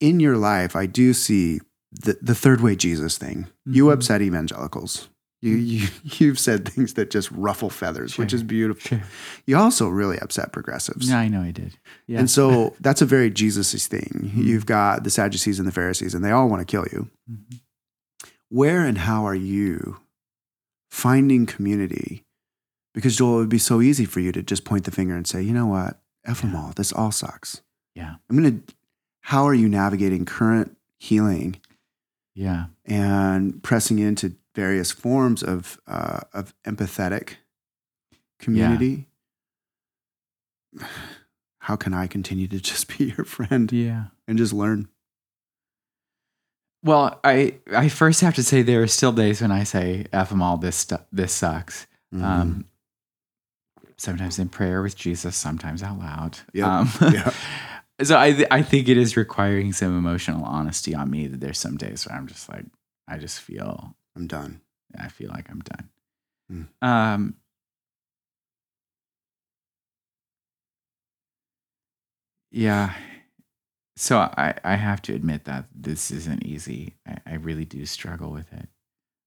In 0.00 0.20
your 0.20 0.36
life, 0.36 0.74
I 0.76 0.86
do 0.86 1.12
see 1.14 1.60
the 1.92 2.18
the 2.20 2.34
third 2.34 2.60
way 2.60 2.74
Jesus 2.76 3.16
thing. 3.16 3.46
You 3.64 3.86
Mhm. 3.86 3.92
upset 3.92 4.22
evangelicals. 4.22 5.08
You, 5.42 5.54
you 5.56 5.88
you've 6.02 6.38
said 6.38 6.66
things 6.68 6.94
that 6.94 7.10
just 7.10 7.30
ruffle 7.30 7.70
feathers, 7.70 8.16
which 8.18 8.32
is 8.32 8.42
beautiful. 8.42 8.98
Sure. 8.98 9.02
You 9.46 9.56
also 9.58 9.88
really 9.88 10.18
upset 10.18 10.52
progressives. 10.52 11.08
Yeah, 11.10 11.18
I 11.18 11.28
know 11.28 11.42
I 11.42 11.50
did. 11.50 11.76
Yeah. 12.06 12.20
And 12.20 12.30
so 12.30 12.74
that's 12.80 13.02
a 13.02 13.06
very 13.06 13.30
Jesus-y 13.30 13.78
thing. 13.78 14.32
Mhm. 14.34 14.44
You've 14.44 14.66
got 14.66 15.04
the 15.04 15.10
Sadducees 15.10 15.58
and 15.58 15.68
the 15.68 15.72
Pharisees, 15.72 16.14
and 16.14 16.24
they 16.24 16.30
all 16.30 16.48
want 16.48 16.66
to 16.66 16.70
kill 16.70 16.86
you. 16.92 17.10
Mhm. 17.30 17.60
Where 18.48 18.84
and 18.84 18.98
how 18.98 19.26
are 19.26 19.34
you 19.34 19.98
finding 20.90 21.46
community? 21.46 22.24
Because 22.94 23.16
Joel, 23.16 23.36
it 23.36 23.40
would 23.40 23.48
be 23.48 23.58
so 23.58 23.80
easy 23.82 24.04
for 24.06 24.20
you 24.20 24.32
to 24.32 24.42
just 24.42 24.64
point 24.64 24.84
the 24.84 24.90
finger 24.90 25.14
and 25.16 25.26
say, 25.26 25.42
you 25.42 25.52
know 25.52 25.66
what, 25.66 26.00
F 26.24 26.40
them 26.40 26.56
all. 26.56 26.72
This 26.74 26.92
all 26.92 27.12
sucks. 27.12 27.60
Yeah. 27.94 28.14
I'm 28.30 28.36
gonna. 28.36 28.58
How 29.20 29.46
are 29.46 29.54
you 29.54 29.68
navigating 29.68 30.24
current 30.24 30.76
healing 30.98 31.60
Yeah. 32.34 32.66
and 32.84 33.62
pressing 33.62 33.98
into 33.98 34.34
various 34.56 34.90
forms 34.90 35.42
of 35.44 35.78
uh, 35.86 36.20
of 36.34 36.52
empathetic 36.64 37.34
community? 38.40 39.06
How 41.60 41.76
can 41.76 41.94
I 41.94 42.06
continue 42.06 42.48
to 42.48 42.60
just 42.70 42.96
be 42.98 43.12
your 43.16 43.24
friend 43.24 43.70
Yeah. 43.72 44.06
and 44.26 44.38
just 44.38 44.52
learn? 44.52 44.88
Well, 46.82 47.18
I 47.24 47.56
I 47.72 47.88
first 47.88 48.20
have 48.20 48.34
to 48.36 48.42
say 48.42 48.62
there 48.62 48.82
are 48.82 48.86
still 48.86 49.12
days 49.12 49.40
when 49.42 49.50
I 49.50 49.64
say 49.64 50.06
"f 50.12 50.28
them 50.30 50.40
all." 50.42 50.56
This 50.56 50.76
stu- 50.76 50.98
this 51.10 51.32
sucks. 51.32 51.86
Mm-hmm. 52.14 52.24
Um, 52.24 52.64
sometimes 53.96 54.38
in 54.38 54.48
prayer 54.48 54.82
with 54.82 54.94
Jesus, 54.96 55.34
sometimes 55.36 55.82
out 55.82 55.98
loud. 55.98 56.38
Yep. 56.52 56.66
Um, 56.66 56.88
Yeah. 57.12 57.32
So 58.02 58.16
I 58.18 58.32
th- 58.32 58.48
I 58.50 58.62
think 58.62 58.88
it 58.88 58.98
is 58.98 59.16
requiring 59.16 59.72
some 59.72 59.96
emotional 59.98 60.44
honesty 60.44 60.94
on 60.94 61.10
me 61.10 61.26
that 61.28 61.40
there's 61.40 61.58
some 61.58 61.76
days 61.78 62.06
where 62.06 62.16
I'm 62.16 62.26
just 62.28 62.48
like 62.48 62.66
I 63.08 63.16
just 63.18 63.40
feel 63.40 63.96
I'm 64.16 64.26
done. 64.26 64.60
I 64.98 65.08
feel 65.08 65.28
like 65.28 65.50
I'm 65.50 65.60
done. 65.60 65.88
Hmm. 66.48 66.62
Um, 66.82 67.34
yeah. 72.50 72.94
So 73.96 74.18
I, 74.18 74.54
I 74.64 74.74
have 74.76 75.02
to 75.02 75.14
admit 75.14 75.44
that 75.44 75.66
this 75.74 76.10
isn't 76.10 76.44
easy. 76.44 76.94
I, 77.06 77.18
I 77.26 77.34
really 77.34 77.64
do 77.64 77.84
struggle 77.86 78.30
with 78.30 78.52
it 78.52 78.68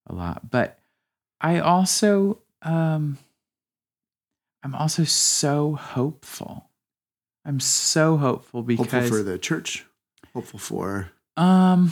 a 0.07 0.13
lot. 0.13 0.49
But 0.49 0.79
I 1.39 1.59
also 1.59 2.39
um 2.61 3.17
I'm 4.63 4.75
also 4.75 5.03
so 5.05 5.75
hopeful. 5.75 6.69
I'm 7.45 7.59
so 7.59 8.17
hopeful 8.17 8.61
because 8.61 8.91
Hopeful 8.91 9.17
for 9.17 9.23
the 9.23 9.37
church. 9.37 9.85
Hopeful 10.33 10.59
for 10.59 11.11
um, 11.37 11.91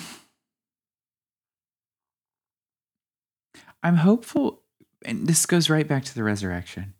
I'm 3.83 3.97
hopeful, 3.97 4.61
and 5.05 5.27
this 5.27 5.45
goes 5.45 5.69
right 5.69 5.87
back 5.87 6.03
to 6.05 6.15
the 6.15 6.23
resurrection. 6.23 6.93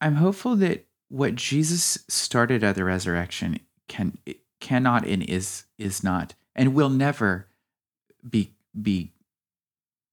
I'm 0.00 0.16
hopeful 0.16 0.56
that 0.56 0.86
what 1.08 1.34
Jesus 1.34 2.04
started 2.08 2.62
at 2.64 2.74
the 2.74 2.84
resurrection 2.84 3.60
can 3.88 4.18
cannot 4.60 5.06
and 5.06 5.22
is 5.22 5.64
is 5.78 6.02
not 6.02 6.34
and 6.54 6.74
will 6.74 6.90
never 6.90 7.46
be 8.28 8.52
be 8.80 9.12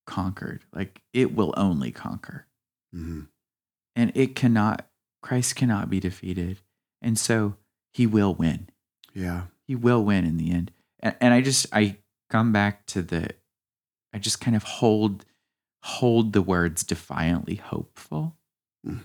conquered. 0.06 0.64
Like 0.74 1.02
it 1.14 1.36
will 1.36 1.54
only 1.58 1.92
conquer. 1.92 2.48
Mhm. 2.96 3.28
and 3.96 4.12
it 4.16 4.36
cannot 4.36 4.88
Christ 5.22 5.56
cannot 5.56 5.90
be 5.90 6.00
defeated. 6.00 6.62
And 7.02 7.18
so 7.20 7.56
he 7.94 8.06
will 8.08 8.34
win. 8.34 8.70
Yeah. 9.14 9.48
He 9.68 9.76
will 9.76 10.04
win 10.06 10.24
in 10.26 10.38
the 10.38 10.52
end. 10.52 10.72
And, 11.00 11.16
and 11.20 11.34
I 11.34 11.42
just 11.42 11.66
I 11.74 11.98
come 12.30 12.52
back 12.54 12.86
to 12.88 13.02
the 13.02 13.32
I 14.14 14.20
just 14.20 14.40
kind 14.40 14.56
of 14.56 14.64
hold 14.64 15.26
hold 15.86 16.34
the 16.34 16.42
words 16.42 16.84
defiantly 16.84 17.56
hopeful 17.56 18.36
Mm. 18.86 19.02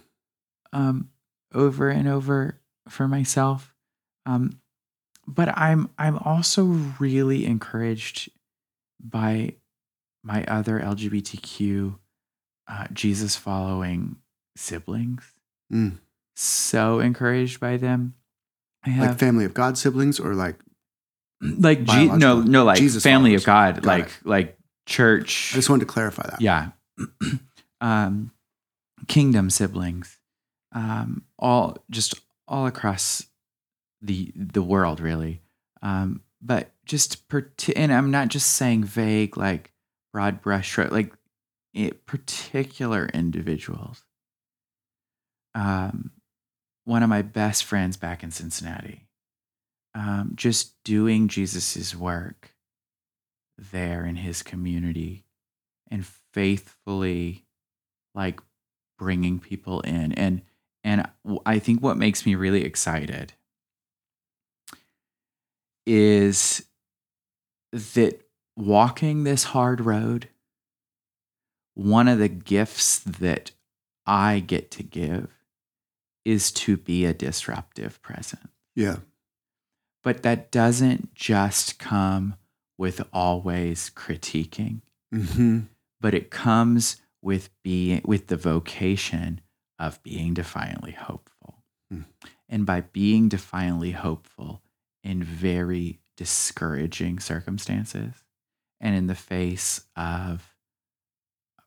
um, 0.72 1.08
over 1.54 1.88
and 1.88 2.06
over 2.08 2.58
for 2.88 3.06
myself. 3.08 3.74
Um, 4.26 4.60
but 5.26 5.48
I'm 5.56 5.88
I'm 5.98 6.18
also 6.18 6.64
really 6.98 7.46
encouraged 7.46 8.30
by 9.02 9.54
my 10.22 10.44
other 10.44 10.78
LGBTQ 10.80 11.96
uh, 12.68 12.86
Jesus 12.92 13.36
following 13.36 14.16
siblings. 14.56 15.32
Mm. 15.72 15.98
So 16.36 17.00
encouraged 17.00 17.58
by 17.60 17.76
them. 17.78 18.14
I 18.84 18.90
have 18.90 19.08
Like 19.10 19.18
family 19.18 19.44
of 19.46 19.54
God 19.54 19.78
siblings 19.78 20.20
or 20.20 20.34
like 20.34 20.56
like 21.40 21.84
G- 21.84 22.06
no 22.08 22.40
no 22.42 22.64
like 22.64 22.78
Jesus 22.78 23.02
family 23.02 23.34
of. 23.34 23.44
God 23.44 23.76
Got 23.76 23.84
like 23.86 24.06
it. 24.06 24.26
like 24.26 24.58
church. 24.90 25.50
I 25.52 25.56
just 25.56 25.70
wanted 25.70 25.86
to 25.86 25.92
clarify 25.92 26.28
that. 26.30 26.40
yeah. 26.40 26.70
Um 27.82 28.32
kingdom 29.08 29.48
siblings 29.48 30.18
um 30.72 31.24
all 31.38 31.78
just 31.90 32.20
all 32.46 32.66
across 32.66 33.24
the 34.02 34.30
the 34.36 34.62
world 34.62 35.00
really. 35.00 35.40
Um 35.80 36.20
but 36.42 36.72
just 36.84 37.26
parti- 37.28 37.74
and 37.76 37.90
i'm 37.92 38.10
not 38.10 38.28
just 38.28 38.50
saying 38.56 38.84
vague 38.84 39.36
like 39.38 39.72
broad 40.12 40.42
brushstroke 40.42 40.90
like 40.90 41.12
it, 41.72 42.04
particular 42.04 43.08
individuals. 43.14 44.04
Um 45.54 46.10
one 46.84 47.02
of 47.02 47.08
my 47.08 47.22
best 47.22 47.64
friends 47.64 47.96
back 47.96 48.22
in 48.22 48.30
cincinnati 48.30 49.06
um 49.94 50.32
just 50.34 50.74
doing 50.84 51.28
jesus's 51.28 51.96
work 51.96 52.52
there 53.72 54.04
in 54.06 54.16
his 54.16 54.42
community 54.42 55.24
and 55.90 56.06
faithfully 56.32 57.44
like 58.14 58.40
bringing 58.98 59.38
people 59.38 59.80
in 59.80 60.12
and 60.12 60.42
and 60.82 61.06
I 61.44 61.58
think 61.58 61.82
what 61.82 61.98
makes 61.98 62.24
me 62.24 62.34
really 62.34 62.64
excited 62.64 63.34
is 65.86 66.64
that 67.72 68.22
walking 68.56 69.24
this 69.24 69.44
hard 69.44 69.80
road 69.80 70.28
one 71.74 72.08
of 72.08 72.18
the 72.18 72.28
gifts 72.28 72.98
that 72.98 73.52
i 74.06 74.40
get 74.40 74.70
to 74.70 74.82
give 74.82 75.30
is 76.24 76.50
to 76.52 76.76
be 76.76 77.04
a 77.06 77.14
disruptive 77.14 78.00
presence 78.02 78.50
Yeah. 78.74 78.96
but 80.02 80.22
that 80.24 80.50
doesn't 80.50 81.14
just 81.14 81.78
come 81.78 82.34
with 82.80 83.02
always 83.12 83.90
critiquing 83.94 84.80
Mm-hmm. 85.12 85.60
but 86.00 86.14
it 86.14 86.30
comes 86.30 86.96
with 87.20 87.50
being 87.64 88.00
with 88.04 88.28
the 88.28 88.36
vocation 88.36 89.40
of 89.76 90.00
being 90.04 90.34
defiantly 90.34 90.92
hopeful. 90.92 91.64
Hmm. 91.90 92.02
And 92.48 92.64
by 92.64 92.82
being 92.82 93.28
defiantly 93.28 93.90
hopeful 93.90 94.62
in 95.02 95.24
very 95.24 95.98
discouraging 96.16 97.18
circumstances 97.18 98.14
and 98.80 98.94
in 98.94 99.08
the 99.08 99.16
face 99.16 99.82
of 99.96 100.54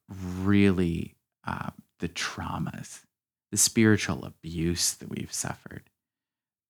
really 0.09 1.15
uh, 1.45 1.71
the 1.99 2.07
traumas, 2.07 3.01
the 3.51 3.57
spiritual 3.57 4.23
abuse 4.23 4.93
that 4.93 5.09
we've 5.09 5.33
suffered, 5.33 5.89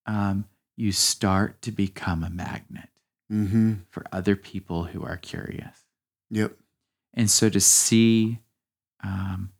um, 0.08 0.46
you 0.76 0.92
start 0.92 1.62
to 1.62 1.72
become 1.72 2.24
a 2.24 2.32
magnet 2.32 2.90
Mm-hmm. 3.34 3.74
for 3.90 4.06
other 4.12 4.36
people 4.36 4.84
who 4.84 5.04
are 5.04 5.18
curious. 5.18 5.86
Yep. 6.30 6.56
And 7.16 7.32
so 7.32 7.50
to 7.50 7.60
see 7.60 8.40
um, 9.04 9.52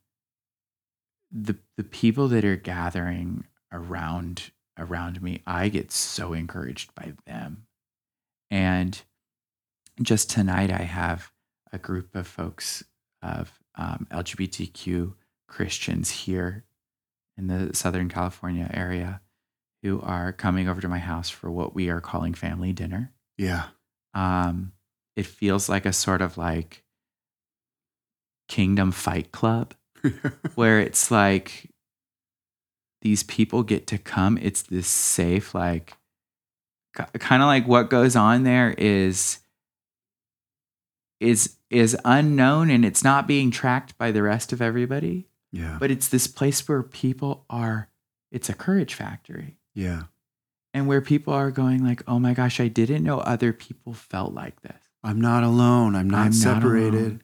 the 1.32 1.56
the 1.76 1.84
people 1.84 2.28
that 2.28 2.46
are 2.46 2.56
gathering 2.56 3.46
around 3.72 4.52
around 4.78 5.24
me, 5.24 5.42
I 5.48 5.70
get 5.70 5.92
so 5.92 6.34
encouraged 6.34 6.94
by 6.94 7.14
them. 7.26 7.66
And 8.52 9.02
just 10.02 10.30
tonight, 10.30 10.72
I 10.72 10.84
have 10.84 11.32
a 11.72 11.80
group 11.80 12.16
of 12.16 12.28
folks 12.28 12.84
of 13.24 13.60
um, 13.74 14.06
LGBTQ 14.12 15.16
Christians 15.48 16.12
here 16.12 16.64
in 17.38 17.48
the 17.48 17.76
Southern 17.76 18.10
California 18.10 18.70
area 18.72 19.22
who 19.82 20.00
are 20.02 20.32
coming 20.32 20.70
over 20.70 20.80
to 20.80 20.88
my 20.88 21.00
house 21.00 21.32
for 21.32 21.50
what 21.50 21.74
we 21.74 21.90
are 21.90 22.02
calling 22.02 22.36
family 22.36 22.72
dinner 22.72 23.12
Yeah. 23.38 23.66
um, 24.14 24.74
it 25.16 25.26
feels 25.26 25.70
like 25.70 25.86
a 25.86 25.94
sort 25.94 26.22
of 26.22 26.38
like 26.38 26.84
kingdom 28.48 28.92
fight 28.92 29.32
club 29.32 29.74
where 30.56 30.80
it's 30.80 31.10
like 31.12 31.70
these 33.02 33.24
people 33.24 33.64
get 33.64 33.88
to 33.88 33.98
come 33.98 34.38
it's 34.42 34.62
this 34.64 34.88
safe 34.88 35.56
like 35.56 35.96
kind 36.94 37.42
of 37.42 37.48
like 37.48 37.68
what 37.68 37.90
goes 37.90 38.16
on 38.16 38.44
there 38.44 38.76
is 38.78 39.40
is 41.20 41.58
is 41.70 41.98
unknown 42.06 42.70
and 42.70 42.86
it's 42.86 43.04
not 43.04 43.28
being 43.28 43.50
tracked 43.50 43.98
by 43.98 44.12
the 44.12 44.22
rest 44.22 44.54
of 44.54 44.62
everybody 44.62 45.28
yeah. 45.52 45.78
but 45.80 45.90
it's 45.90 46.10
this 46.10 46.28
place 46.28 46.68
where 46.68 46.84
people 46.84 47.46
are 47.50 47.90
it's 48.32 48.50
a 48.50 48.54
courage 48.54 48.94
factory 48.94 49.58
yeah. 49.74 50.04
And 50.74 50.88
where 50.88 51.02
people 51.02 51.34
are 51.34 51.52
going 51.52 51.84
like 51.86 52.02
oh 52.08 52.20
my 52.20 52.34
gosh 52.34 52.60
i 52.60 52.68
didn't 52.68 53.04
know 53.04 53.20
other 53.20 53.54
people 53.54 53.94
felt 53.94 54.34
like 54.34 54.62
this 54.62 54.76
I'm 55.06 55.20
not 55.20 55.44
alone. 55.44 55.98
I'm 55.98 56.10
not 56.10 56.28
I'm 56.28 56.32
separated. 56.34 56.94
alone. 56.94 57.22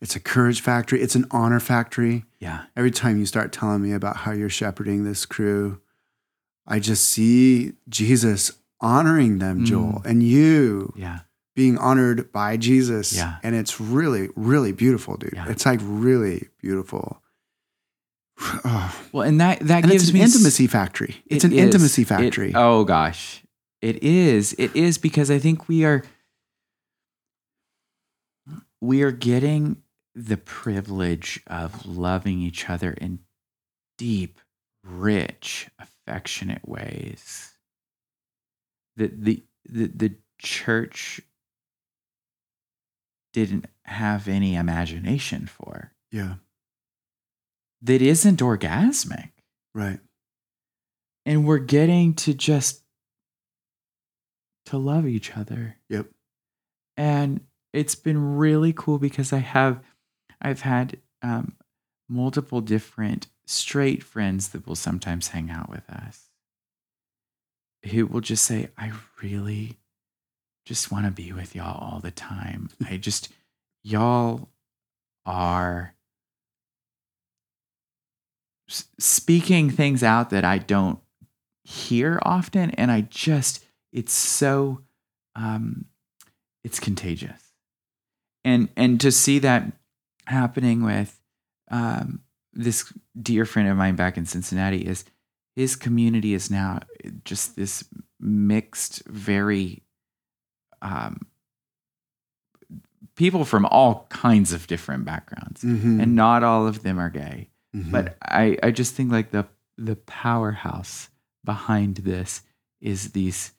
It's 0.00 0.14
a 0.14 0.20
courage 0.20 0.60
factory. 0.60 1.02
It's 1.02 1.16
an 1.16 1.26
honor 1.32 1.58
factory. 1.58 2.24
yeah 2.38 2.66
Every 2.76 2.92
time 2.92 3.18
you 3.18 3.26
start 3.26 3.52
telling 3.52 3.82
me 3.82 3.92
about 3.92 4.18
how 4.18 4.30
you're 4.30 4.48
shepherding 4.48 5.02
this 5.02 5.26
crew, 5.26 5.80
I 6.64 6.78
just 6.78 7.08
see 7.08 7.72
Jesus 7.88 8.52
honoring 8.80 9.38
them, 9.40 9.62
Mm. 9.62 9.66
Joel, 9.66 10.02
and 10.04 10.22
you 10.22 10.92
yeah 10.96 11.20
being 11.56 11.76
honored 11.78 12.30
by 12.30 12.56
Jesus. 12.56 13.16
Yeah. 13.16 13.38
And 13.42 13.56
it's 13.56 13.80
really, 13.80 14.28
really 14.36 14.70
beautiful, 14.70 15.16
dude. 15.16 15.32
Yeah. 15.34 15.48
It's 15.48 15.66
like 15.66 15.80
really 15.82 16.46
beautiful. 16.62 17.20
Oh, 18.40 19.04
Well, 19.12 19.26
and 19.26 19.40
that 19.40 19.60
that 19.60 19.82
and 19.84 19.90
gives 19.92 20.04
it's 20.04 20.10
an 20.10 20.14
me 20.18 20.22
s- 20.22 20.34
intimacy 20.34 20.66
factory. 20.66 21.16
It's 21.26 21.44
it 21.44 21.52
an 21.52 21.58
is. 21.58 21.64
intimacy 21.64 22.02
It- 22.02 22.08
factory. 22.08 22.52
oh 22.54 22.84
gosh, 22.84 23.42
it 23.82 24.02
is. 24.02 24.54
It 24.58 24.74
is 24.76 24.98
because 24.98 25.30
I 25.30 25.38
think 25.38 25.68
we 25.68 25.84
are 25.84 26.02
we 28.80 29.02
are 29.02 29.10
getting 29.12 29.82
the 30.14 30.36
privilege 30.36 31.40
of 31.46 31.84
loving 31.86 32.40
each 32.40 32.68
other 32.70 32.92
in 32.92 33.20
deep, 33.96 34.40
rich, 34.84 35.68
affectionate 35.78 36.66
ways. 36.68 37.52
That 38.96 39.24
the 39.24 39.42
the 39.68 39.86
the 39.86 40.14
church 40.38 41.20
didn't 43.32 43.66
have 43.84 44.28
any 44.28 44.54
imagination 44.54 45.46
for. 45.46 45.92
yeah. 46.10 46.34
That 47.82 48.02
isn't 48.02 48.40
orgasmic. 48.40 49.30
Right. 49.74 50.00
and 51.24 51.46
we're 51.46 51.58
getting 51.58 52.14
to 52.14 52.34
just 52.34 52.82
to 54.66 54.76
love 54.78 55.06
each 55.06 55.36
other 55.36 55.76
Yep. 55.88 56.06
and 56.96 57.40
it's 57.72 57.94
been 57.94 58.36
really 58.36 58.72
cool 58.72 58.98
because 58.98 59.32
i 59.32 59.38
have 59.38 59.80
i've 60.42 60.62
had 60.62 60.98
um, 61.22 61.52
multiple 62.08 62.60
different 62.60 63.28
straight 63.46 64.02
friends 64.02 64.48
that 64.48 64.66
will 64.66 64.74
sometimes 64.74 65.28
hang 65.28 65.48
out 65.50 65.70
with 65.70 65.88
us 65.88 66.24
who 67.90 68.06
will 68.06 68.20
just 68.20 68.44
say 68.44 68.68
i 68.76 68.90
really 69.22 69.78
just 70.66 70.90
want 70.90 71.04
to 71.06 71.10
be 71.12 71.32
with 71.32 71.54
y'all 71.54 71.78
all 71.92 72.00
the 72.00 72.10
time 72.10 72.68
i 72.90 72.96
just 72.96 73.28
y'all 73.84 74.48
are 75.24 75.94
speaking 78.68 79.70
things 79.70 80.02
out 80.02 80.30
that 80.30 80.44
I 80.44 80.58
don't 80.58 80.98
hear 81.64 82.18
often, 82.22 82.70
and 82.72 82.90
I 82.90 83.02
just 83.02 83.64
it's 83.92 84.12
so 84.12 84.80
um, 85.34 85.86
it's 86.64 86.78
contagious, 86.80 87.52
and 88.44 88.68
and 88.76 89.00
to 89.00 89.10
see 89.10 89.38
that 89.40 89.72
happening 90.26 90.82
with 90.82 91.18
um, 91.70 92.20
this 92.52 92.92
dear 93.20 93.44
friend 93.44 93.68
of 93.68 93.76
mine 93.76 93.96
back 93.96 94.16
in 94.16 94.26
Cincinnati 94.26 94.86
is 94.86 95.04
his 95.56 95.74
community 95.76 96.34
is 96.34 96.50
now 96.50 96.80
just 97.24 97.56
this 97.56 97.84
mixed, 98.20 99.02
very 99.06 99.82
um, 100.82 101.26
people 103.16 103.44
from 103.44 103.64
all 103.66 104.06
kinds 104.10 104.52
of 104.52 104.66
different 104.66 105.04
backgrounds, 105.04 105.62
Mhm. 105.62 106.00
and 106.02 106.14
not 106.14 106.42
all 106.44 106.66
of 106.66 106.82
them 106.82 106.98
are 106.98 107.10
gay 107.10 107.48
Mhm. 107.78 107.90
But 107.90 108.16
I, 108.22 108.58
I 108.62 108.70
just 108.70 108.94
think 108.94 109.12
like 109.12 109.30
the 109.30 109.46
the 109.76 109.96
powerhouse 109.96 111.08
behind 111.44 111.98
this 111.98 112.42
is 112.80 113.12
these 113.12 113.52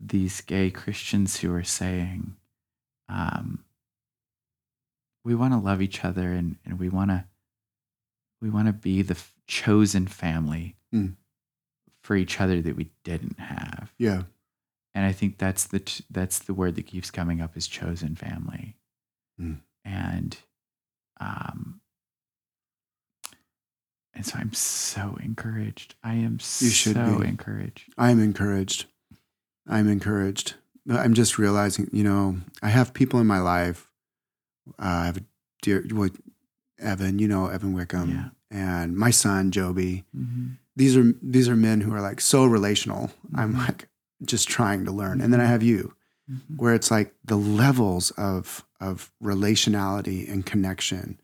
these 0.00 0.40
gay 0.42 0.70
Christians 0.70 1.38
who 1.40 1.52
are 1.54 1.64
saying, 1.64 2.36
um, 3.08 3.64
we 5.24 5.34
want 5.34 5.52
to 5.54 5.58
love 5.58 5.80
each 5.80 6.04
other 6.04 6.32
and, 6.32 6.56
and 6.64 6.78
we 6.78 6.88
want 6.88 7.10
to 7.10 7.24
we 8.40 8.50
want 8.50 8.66
to 8.66 8.72
be 8.72 9.00
the 9.02 9.14
f- 9.14 9.34
chosen 9.46 10.06
family 10.06 10.76
Mm. 10.92 11.16
for 12.02 12.14
each 12.16 12.40
other 12.40 12.60
that 12.62 12.76
we 12.76 12.90
didn't 13.02 13.38
have. 13.40 13.92
yeah, 13.98 14.24
And 14.94 15.04
I 15.06 15.12
think 15.12 15.38
that's 15.38 15.64
the 15.64 15.80
t- 15.80 16.04
that's 16.10 16.38
the 16.38 16.54
word 16.54 16.76
that 16.76 16.86
keeps 16.86 17.10
coming 17.10 17.40
up 17.40 17.56
is 17.56 17.66
chosen 17.66 18.14
family. 18.14 18.76
Mm. 19.40 19.60
And 19.84 20.36
um 21.20 21.80
and 24.14 24.24
so 24.24 24.38
I'm 24.38 24.52
so 24.52 25.16
encouraged. 25.22 25.94
I 26.02 26.14
am 26.14 26.34
You 26.60 26.70
should 26.70 26.94
so 26.96 27.18
be. 27.20 27.26
encouraged. 27.28 27.92
I'm 27.98 28.20
encouraged. 28.20 28.86
I'm 29.66 29.88
encouraged. 29.88 30.54
I'm 30.90 31.14
just 31.14 31.38
realizing, 31.38 31.88
you 31.92 32.04
know, 32.04 32.36
I 32.62 32.68
have 32.68 32.92
people 32.94 33.18
in 33.20 33.26
my 33.26 33.40
life. 33.40 33.90
Uh, 34.78 34.82
I 34.86 35.06
have 35.06 35.16
a 35.18 35.22
dear, 35.62 35.84
well, 35.92 36.10
Evan, 36.78 37.18
you 37.18 37.28
know, 37.28 37.46
Evan 37.48 37.72
Wickham, 37.72 38.10
Yeah. 38.10 38.28
and 38.50 38.96
my 38.96 39.10
son, 39.10 39.50
Joby. 39.50 40.04
hmm 40.14 40.52
These 40.76 40.96
are 40.96 41.12
these 41.22 41.48
are 41.48 41.56
men 41.56 41.80
who 41.82 41.94
are 41.94 42.00
like 42.00 42.20
so 42.20 42.44
relational. 42.44 43.12
I'm 43.34 43.54
Mhm. 43.54 43.58
like 43.68 43.88
just 44.24 44.48
trying 44.48 44.84
to 44.86 44.90
learn, 44.92 45.20
and 45.20 45.32
then 45.32 45.40
I 45.40 45.46
have 45.46 45.62
you, 45.62 45.94
hmm 46.28 46.56
where 46.56 46.74
it's 46.74 46.90
like 46.90 47.14
the 47.24 47.36
levels 47.38 48.10
of 48.12 48.64
of 48.80 49.12
relationality 49.22 50.28
and 50.30 50.44
connection. 50.44 51.18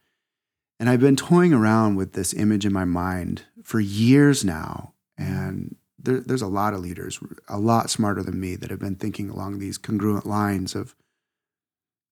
And 0.80 0.88
I've 0.88 1.00
been 1.00 1.14
toying 1.14 1.52
around 1.52 1.94
with 1.96 2.14
this 2.14 2.32
image 2.34 2.64
in 2.66 2.72
my 2.72 2.84
mind 2.86 3.42
for 3.62 3.78
years 3.80 4.44
now, 4.44 4.94
and 5.18 5.76
there, 5.98 6.20
there's 6.20 6.40
a 6.42 6.46
lot 6.48 6.72
of 6.74 6.80
leaders, 6.80 7.20
a 7.48 7.58
lot 7.58 7.90
smarter 7.90 8.22
than 8.22 8.40
me, 8.40 8.56
that 8.56 8.70
have 8.70 8.80
been 8.80 8.96
thinking 8.96 9.28
along 9.28 9.58
these 9.58 9.76
congruent 9.78 10.24
lines 10.26 10.74
of 10.74 10.94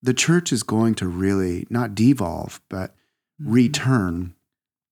the 0.03 0.13
church 0.15 0.53
is 0.53 0.63
going 0.63 0.95
to 0.97 1.09
really 1.09 1.67
not 1.71 1.95
devolve, 1.95 2.61
but 2.69 2.95
return 3.41 4.35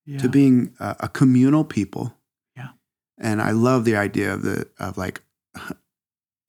Yeah. 0.06 0.18
to 0.18 0.28
being 0.28 0.74
a, 0.80 0.96
a 1.00 1.08
communal 1.08 1.62
people. 1.64 2.14
Yeah. 2.56 2.70
And 3.18 3.42
I 3.42 3.50
love 3.50 3.84
the 3.84 3.96
idea 3.96 4.32
of 4.32 4.40
the 4.42 4.66
of 4.80 4.96
like 4.96 5.20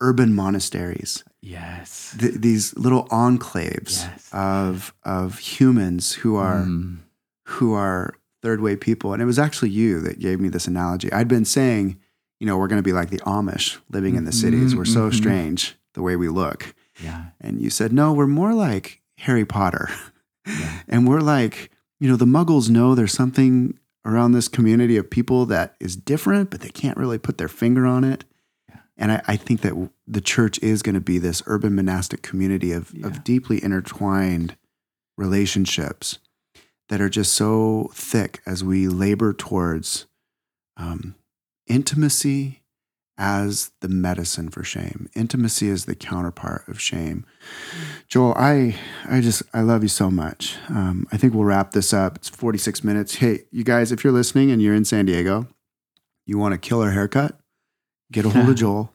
urban 0.00 0.32
monasteries, 0.32 1.24
yes. 1.42 2.16
th- 2.18 2.34
these 2.34 2.74
little 2.76 3.04
enclaves 3.08 4.02
Yes. 4.04 4.28
of 4.32 4.94
of 5.04 5.38
humans 5.38 6.12
who 6.14 6.36
are 6.36 6.64
Mm. 6.64 6.98
Who 7.52 7.72
are 7.74 8.14
third 8.42 8.60
way 8.60 8.76
people. 8.76 9.12
And 9.12 9.20
it 9.22 9.26
was 9.26 9.38
actually 9.38 9.70
you 9.70 10.00
that 10.00 10.18
gave 10.20 10.40
me 10.40 10.48
this 10.48 10.66
analogy. 10.66 11.12
I'd 11.12 11.28
been 11.28 11.44
saying, 11.44 11.98
you 12.40 12.46
know, 12.46 12.56
we're 12.56 12.68
going 12.68 12.78
to 12.82 12.86
be 12.88 12.92
like 12.92 13.10
the 13.10 13.18
Amish 13.20 13.78
living 13.90 14.14
in 14.16 14.24
the 14.24 14.32
cities. 14.32 14.76
We're 14.76 14.84
so 14.84 15.10
Mhm. 15.10 15.14
strange 15.14 15.76
the 15.94 16.02
way 16.02 16.14
we 16.14 16.28
look. 16.28 16.74
Yeah. 17.02 17.26
And 17.40 17.60
you 17.60 17.70
said, 17.70 17.92
no, 17.92 18.12
we're 18.12 18.26
more 18.28 18.54
like 18.54 19.00
Harry 19.18 19.44
Potter. 19.44 19.88
Yeah. 20.46 20.80
And 20.88 21.06
we're 21.06 21.20
like, 21.20 21.70
you 22.00 22.08
know, 22.08 22.16
the 22.16 22.24
muggles 22.24 22.70
know 22.70 22.94
there's 22.94 23.12
something 23.12 23.78
around 24.04 24.32
this 24.32 24.48
community 24.48 24.96
of 24.96 25.10
people 25.10 25.44
that 25.46 25.74
is 25.80 25.96
different, 25.96 26.48
but 26.50 26.60
they 26.60 26.70
can't 26.70 26.96
really 26.96 27.18
put 27.18 27.36
their 27.38 27.48
finger 27.48 27.84
on 27.86 28.04
it. 28.04 28.24
Yeah. 28.68 28.76
And 28.96 29.12
I, 29.12 29.22
I 29.26 29.36
think 29.36 29.60
that 29.62 29.74
the 30.06 30.20
church 30.22 30.58
is 30.62 30.80
going 30.82 30.94
to 30.94 31.00
be 31.02 31.18
this 31.18 31.42
urban 31.46 31.74
monastic 31.74 32.22
community 32.22 32.72
of, 32.72 32.92
Yeah. 32.94 33.06
of 33.08 33.24
deeply 33.24 33.62
intertwined 33.62 34.56
relationships 35.18 36.18
that 36.88 37.00
are 37.00 37.08
just 37.08 37.32
so 37.34 37.90
thick 37.94 38.40
as 38.46 38.64
we 38.64 38.88
labor 38.88 39.32
towards 39.32 40.06
um, 40.76 41.14
intimacy 41.66 42.62
as 43.20 43.72
the 43.80 43.88
medicine 43.88 44.48
for 44.48 44.62
shame. 44.62 45.08
Intimacy 45.14 45.68
is 45.68 45.84
the 45.86 45.94
counterpart 45.96 46.66
of 46.68 46.80
shame. 46.80 47.26
Joel, 48.06 48.32
I 48.36 48.76
I 49.08 49.20
just 49.20 49.42
I 49.52 49.60
love 49.62 49.82
you 49.82 49.88
so 49.88 50.10
much. 50.10 50.56
Um, 50.68 51.06
I 51.10 51.16
think 51.16 51.34
we'll 51.34 51.44
wrap 51.44 51.72
this 51.72 51.92
up. 51.92 52.16
It's 52.16 52.28
46 52.28 52.84
minutes. 52.84 53.16
Hey, 53.16 53.40
you 53.50 53.64
guys, 53.64 53.90
if 53.92 54.04
you're 54.04 54.12
listening 54.12 54.50
and 54.50 54.62
you're 54.62 54.74
in 54.74 54.84
San 54.84 55.06
Diego, 55.06 55.48
you 56.26 56.38
want 56.38 56.54
a 56.54 56.58
killer 56.58 56.92
haircut, 56.92 57.38
get 58.12 58.24
a 58.24 58.30
hold 58.30 58.48
of 58.50 58.54
Joel. 58.62 58.92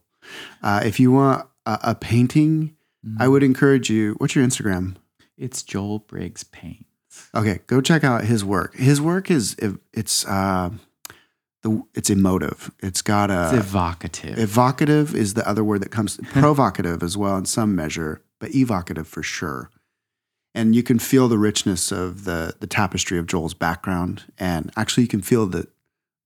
Uh, 0.62 0.80
if 0.84 0.98
you 0.98 1.12
want 1.12 1.46
a, 1.66 1.78
a 1.82 1.94
painting, 1.94 2.74
I 3.20 3.26
Mm. 3.26 3.32
would 3.32 3.42
encourage 3.42 3.90
you. 3.90 4.14
What's 4.16 4.34
your 4.34 4.46
Instagram? 4.46 4.96
It's 5.36 5.62
Joel 5.62 5.98
Briggs 5.98 6.42
Paints. 6.44 6.88
Okay, 7.34 7.60
go 7.66 7.80
check 7.80 8.04
out 8.04 8.24
his 8.24 8.44
work. 8.44 8.76
His 8.76 9.00
work 9.00 9.30
is 9.30 9.56
it's 9.92 10.26
uh, 10.26 10.70
the 11.62 11.82
it's 11.94 12.10
emotive. 12.10 12.70
It's 12.80 13.02
got 13.02 13.30
a 13.30 13.50
It's 13.54 13.66
evocative. 13.66 14.38
Evocative 14.38 15.14
is 15.14 15.34
the 15.34 15.48
other 15.48 15.64
word 15.64 15.82
that 15.82 15.90
comes 15.90 16.16
provocative 16.32 17.02
as 17.02 17.16
well 17.16 17.36
in 17.36 17.46
some 17.46 17.74
measure, 17.74 18.22
but 18.38 18.54
evocative 18.54 19.08
for 19.08 19.22
sure. 19.22 19.70
And 20.54 20.76
you 20.76 20.84
can 20.84 21.00
feel 21.00 21.26
the 21.26 21.38
richness 21.38 21.90
of 21.90 22.24
the 22.24 22.54
the 22.60 22.68
tapestry 22.68 23.18
of 23.18 23.26
Joel's 23.26 23.54
background, 23.54 24.24
and 24.38 24.70
actually 24.76 25.02
you 25.02 25.08
can 25.08 25.22
feel 25.22 25.46
the 25.46 25.66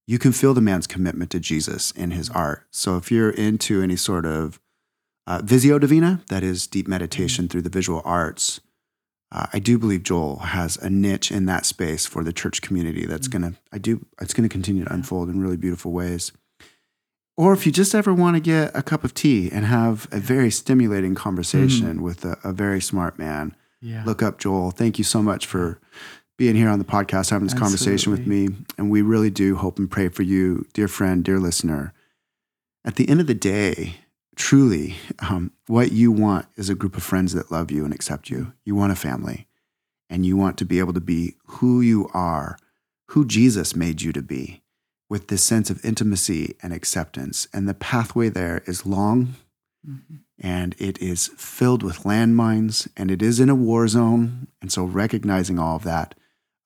you 0.05 0.19
can 0.19 0.31
feel 0.31 0.53
the 0.53 0.61
man's 0.61 0.87
commitment 0.87 1.31
to 1.31 1.39
Jesus 1.39 1.91
in 1.91 2.11
his 2.11 2.29
art. 2.29 2.65
So 2.71 2.97
if 2.97 3.11
you're 3.11 3.29
into 3.29 3.81
any 3.81 3.95
sort 3.95 4.25
of 4.25 4.59
uh, 5.25 5.41
visio 5.43 5.79
divina, 5.79 6.21
that 6.29 6.43
is 6.43 6.65
deep 6.67 6.87
meditation 6.87 7.47
through 7.47 7.61
the 7.61 7.69
visual 7.69 8.01
arts, 8.03 8.59
uh, 9.31 9.45
I 9.53 9.59
do 9.59 9.77
believe 9.77 10.03
Joel 10.03 10.37
has 10.37 10.77
a 10.77 10.89
niche 10.89 11.31
in 11.31 11.45
that 11.45 11.65
space 11.65 12.05
for 12.05 12.23
the 12.23 12.33
church 12.33 12.61
community. 12.61 13.05
That's 13.05 13.27
gonna 13.27 13.53
I 13.71 13.77
do 13.77 14.05
it's 14.19 14.33
gonna 14.33 14.49
continue 14.49 14.85
to 14.85 14.93
unfold 14.93 15.29
in 15.29 15.41
really 15.41 15.57
beautiful 15.57 15.91
ways. 15.91 16.31
Or 17.37 17.53
if 17.53 17.65
you 17.65 17.71
just 17.71 17.95
ever 17.95 18.13
want 18.13 18.35
to 18.35 18.41
get 18.41 18.75
a 18.75 18.83
cup 18.83 19.05
of 19.05 19.13
tea 19.13 19.49
and 19.49 19.65
have 19.65 20.09
a 20.11 20.19
very 20.19 20.51
stimulating 20.51 21.15
conversation 21.15 22.01
with 22.01 22.25
a, 22.25 22.37
a 22.43 22.51
very 22.51 22.81
smart 22.81 23.17
man, 23.17 23.55
yeah. 23.79 24.03
look 24.05 24.21
up 24.21 24.39
Joel. 24.39 24.71
Thank 24.71 24.97
you 24.97 25.05
so 25.05 25.21
much 25.21 25.45
for 25.45 25.79
being 26.37 26.55
here 26.55 26.67
on 26.67 26.79
the 26.79 26.85
podcast, 26.85 27.29
having 27.29 27.47
this 27.47 27.57
conversation 27.57 28.11
with 28.11 28.27
me. 28.27 28.49
And 28.77 28.89
we 28.89 29.01
really 29.01 29.29
do 29.29 29.55
hope 29.55 29.79
and 29.79 29.89
pray 29.89 30.09
for 30.09 30.23
you, 30.23 30.65
dear 30.73 30.89
friend, 30.89 31.23
dear 31.23 31.39
listener. 31.39 31.93
At 32.83 32.95
the 32.95 33.07
end 33.07 33.21
of 33.21 33.27
the 33.27 33.33
day, 33.33 34.01
truly, 34.39 34.95
um, 35.19 35.51
what 35.67 35.91
you 35.91 36.11
want 36.11 36.47
is 36.55 36.69
a 36.69 36.75
group 36.75 36.95
of 36.97 37.03
friends 37.03 37.33
that 37.33 37.51
love 37.51 37.69
you 37.69 37.83
and 37.83 37.93
accept 37.93 38.29
you. 38.29 38.53
You 38.63 38.73
want 38.73 38.93
a 38.93 38.95
family, 38.95 39.47
and 40.09 40.25
you 40.25 40.37
want 40.37 40.57
to 40.57 40.65
be 40.65 40.79
able 40.79 40.93
to 40.93 41.01
be 41.01 41.35
who 41.45 41.81
you 41.81 42.09
are, 42.13 42.57
who 43.09 43.25
Jesus 43.25 43.75
made 43.75 44.01
you 44.01 44.11
to 44.13 44.21
be, 44.21 44.63
with 45.09 45.27
this 45.27 45.43
sense 45.43 45.69
of 45.69 45.83
intimacy 45.83 46.55
and 46.63 46.73
acceptance. 46.73 47.47
And 47.53 47.67
the 47.67 47.73
pathway 47.73 48.29
there 48.29 48.63
is 48.65 48.85
long 48.85 49.35
Mhm. 49.87 50.19
and 50.37 50.75
it 50.77 50.97
is 50.99 51.29
filled 51.37 51.83
with 51.83 52.03
landmines 52.03 52.87
and 52.97 53.09
it 53.09 53.21
is 53.21 53.39
in 53.39 53.49
a 53.49 53.55
war 53.55 53.87
zone. 53.87 54.47
And 54.61 54.71
so, 54.71 54.83
recognizing 54.83 55.57
all 55.57 55.75
of 55.77 55.83
that, 55.83 56.15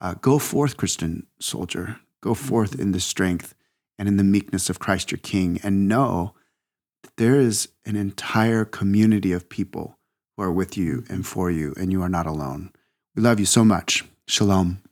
uh, 0.01 0.15
go 0.15 0.39
forth, 0.39 0.77
Christian 0.77 1.27
soldier. 1.39 1.99
Go 2.21 2.33
forth 2.33 2.79
in 2.79 2.91
the 2.91 2.99
strength 2.99 3.53
and 3.99 4.07
in 4.07 4.17
the 4.17 4.23
meekness 4.23 4.69
of 4.69 4.79
Christ 4.79 5.11
your 5.11 5.19
King, 5.19 5.59
and 5.63 5.87
know 5.87 6.33
there 7.17 7.39
is 7.39 7.69
an 7.85 7.95
entire 7.95 8.65
community 8.65 9.31
of 9.31 9.49
people 9.49 9.97
who 10.35 10.43
are 10.43 10.51
with 10.51 10.77
you 10.77 11.03
and 11.09 11.25
for 11.25 11.49
you, 11.51 11.73
and 11.77 11.91
you 11.91 12.01
are 12.01 12.09
not 12.09 12.25
alone. 12.27 12.71
We 13.15 13.23
love 13.23 13.39
you 13.39 13.45
so 13.45 13.63
much. 13.63 14.03
Shalom. 14.27 14.82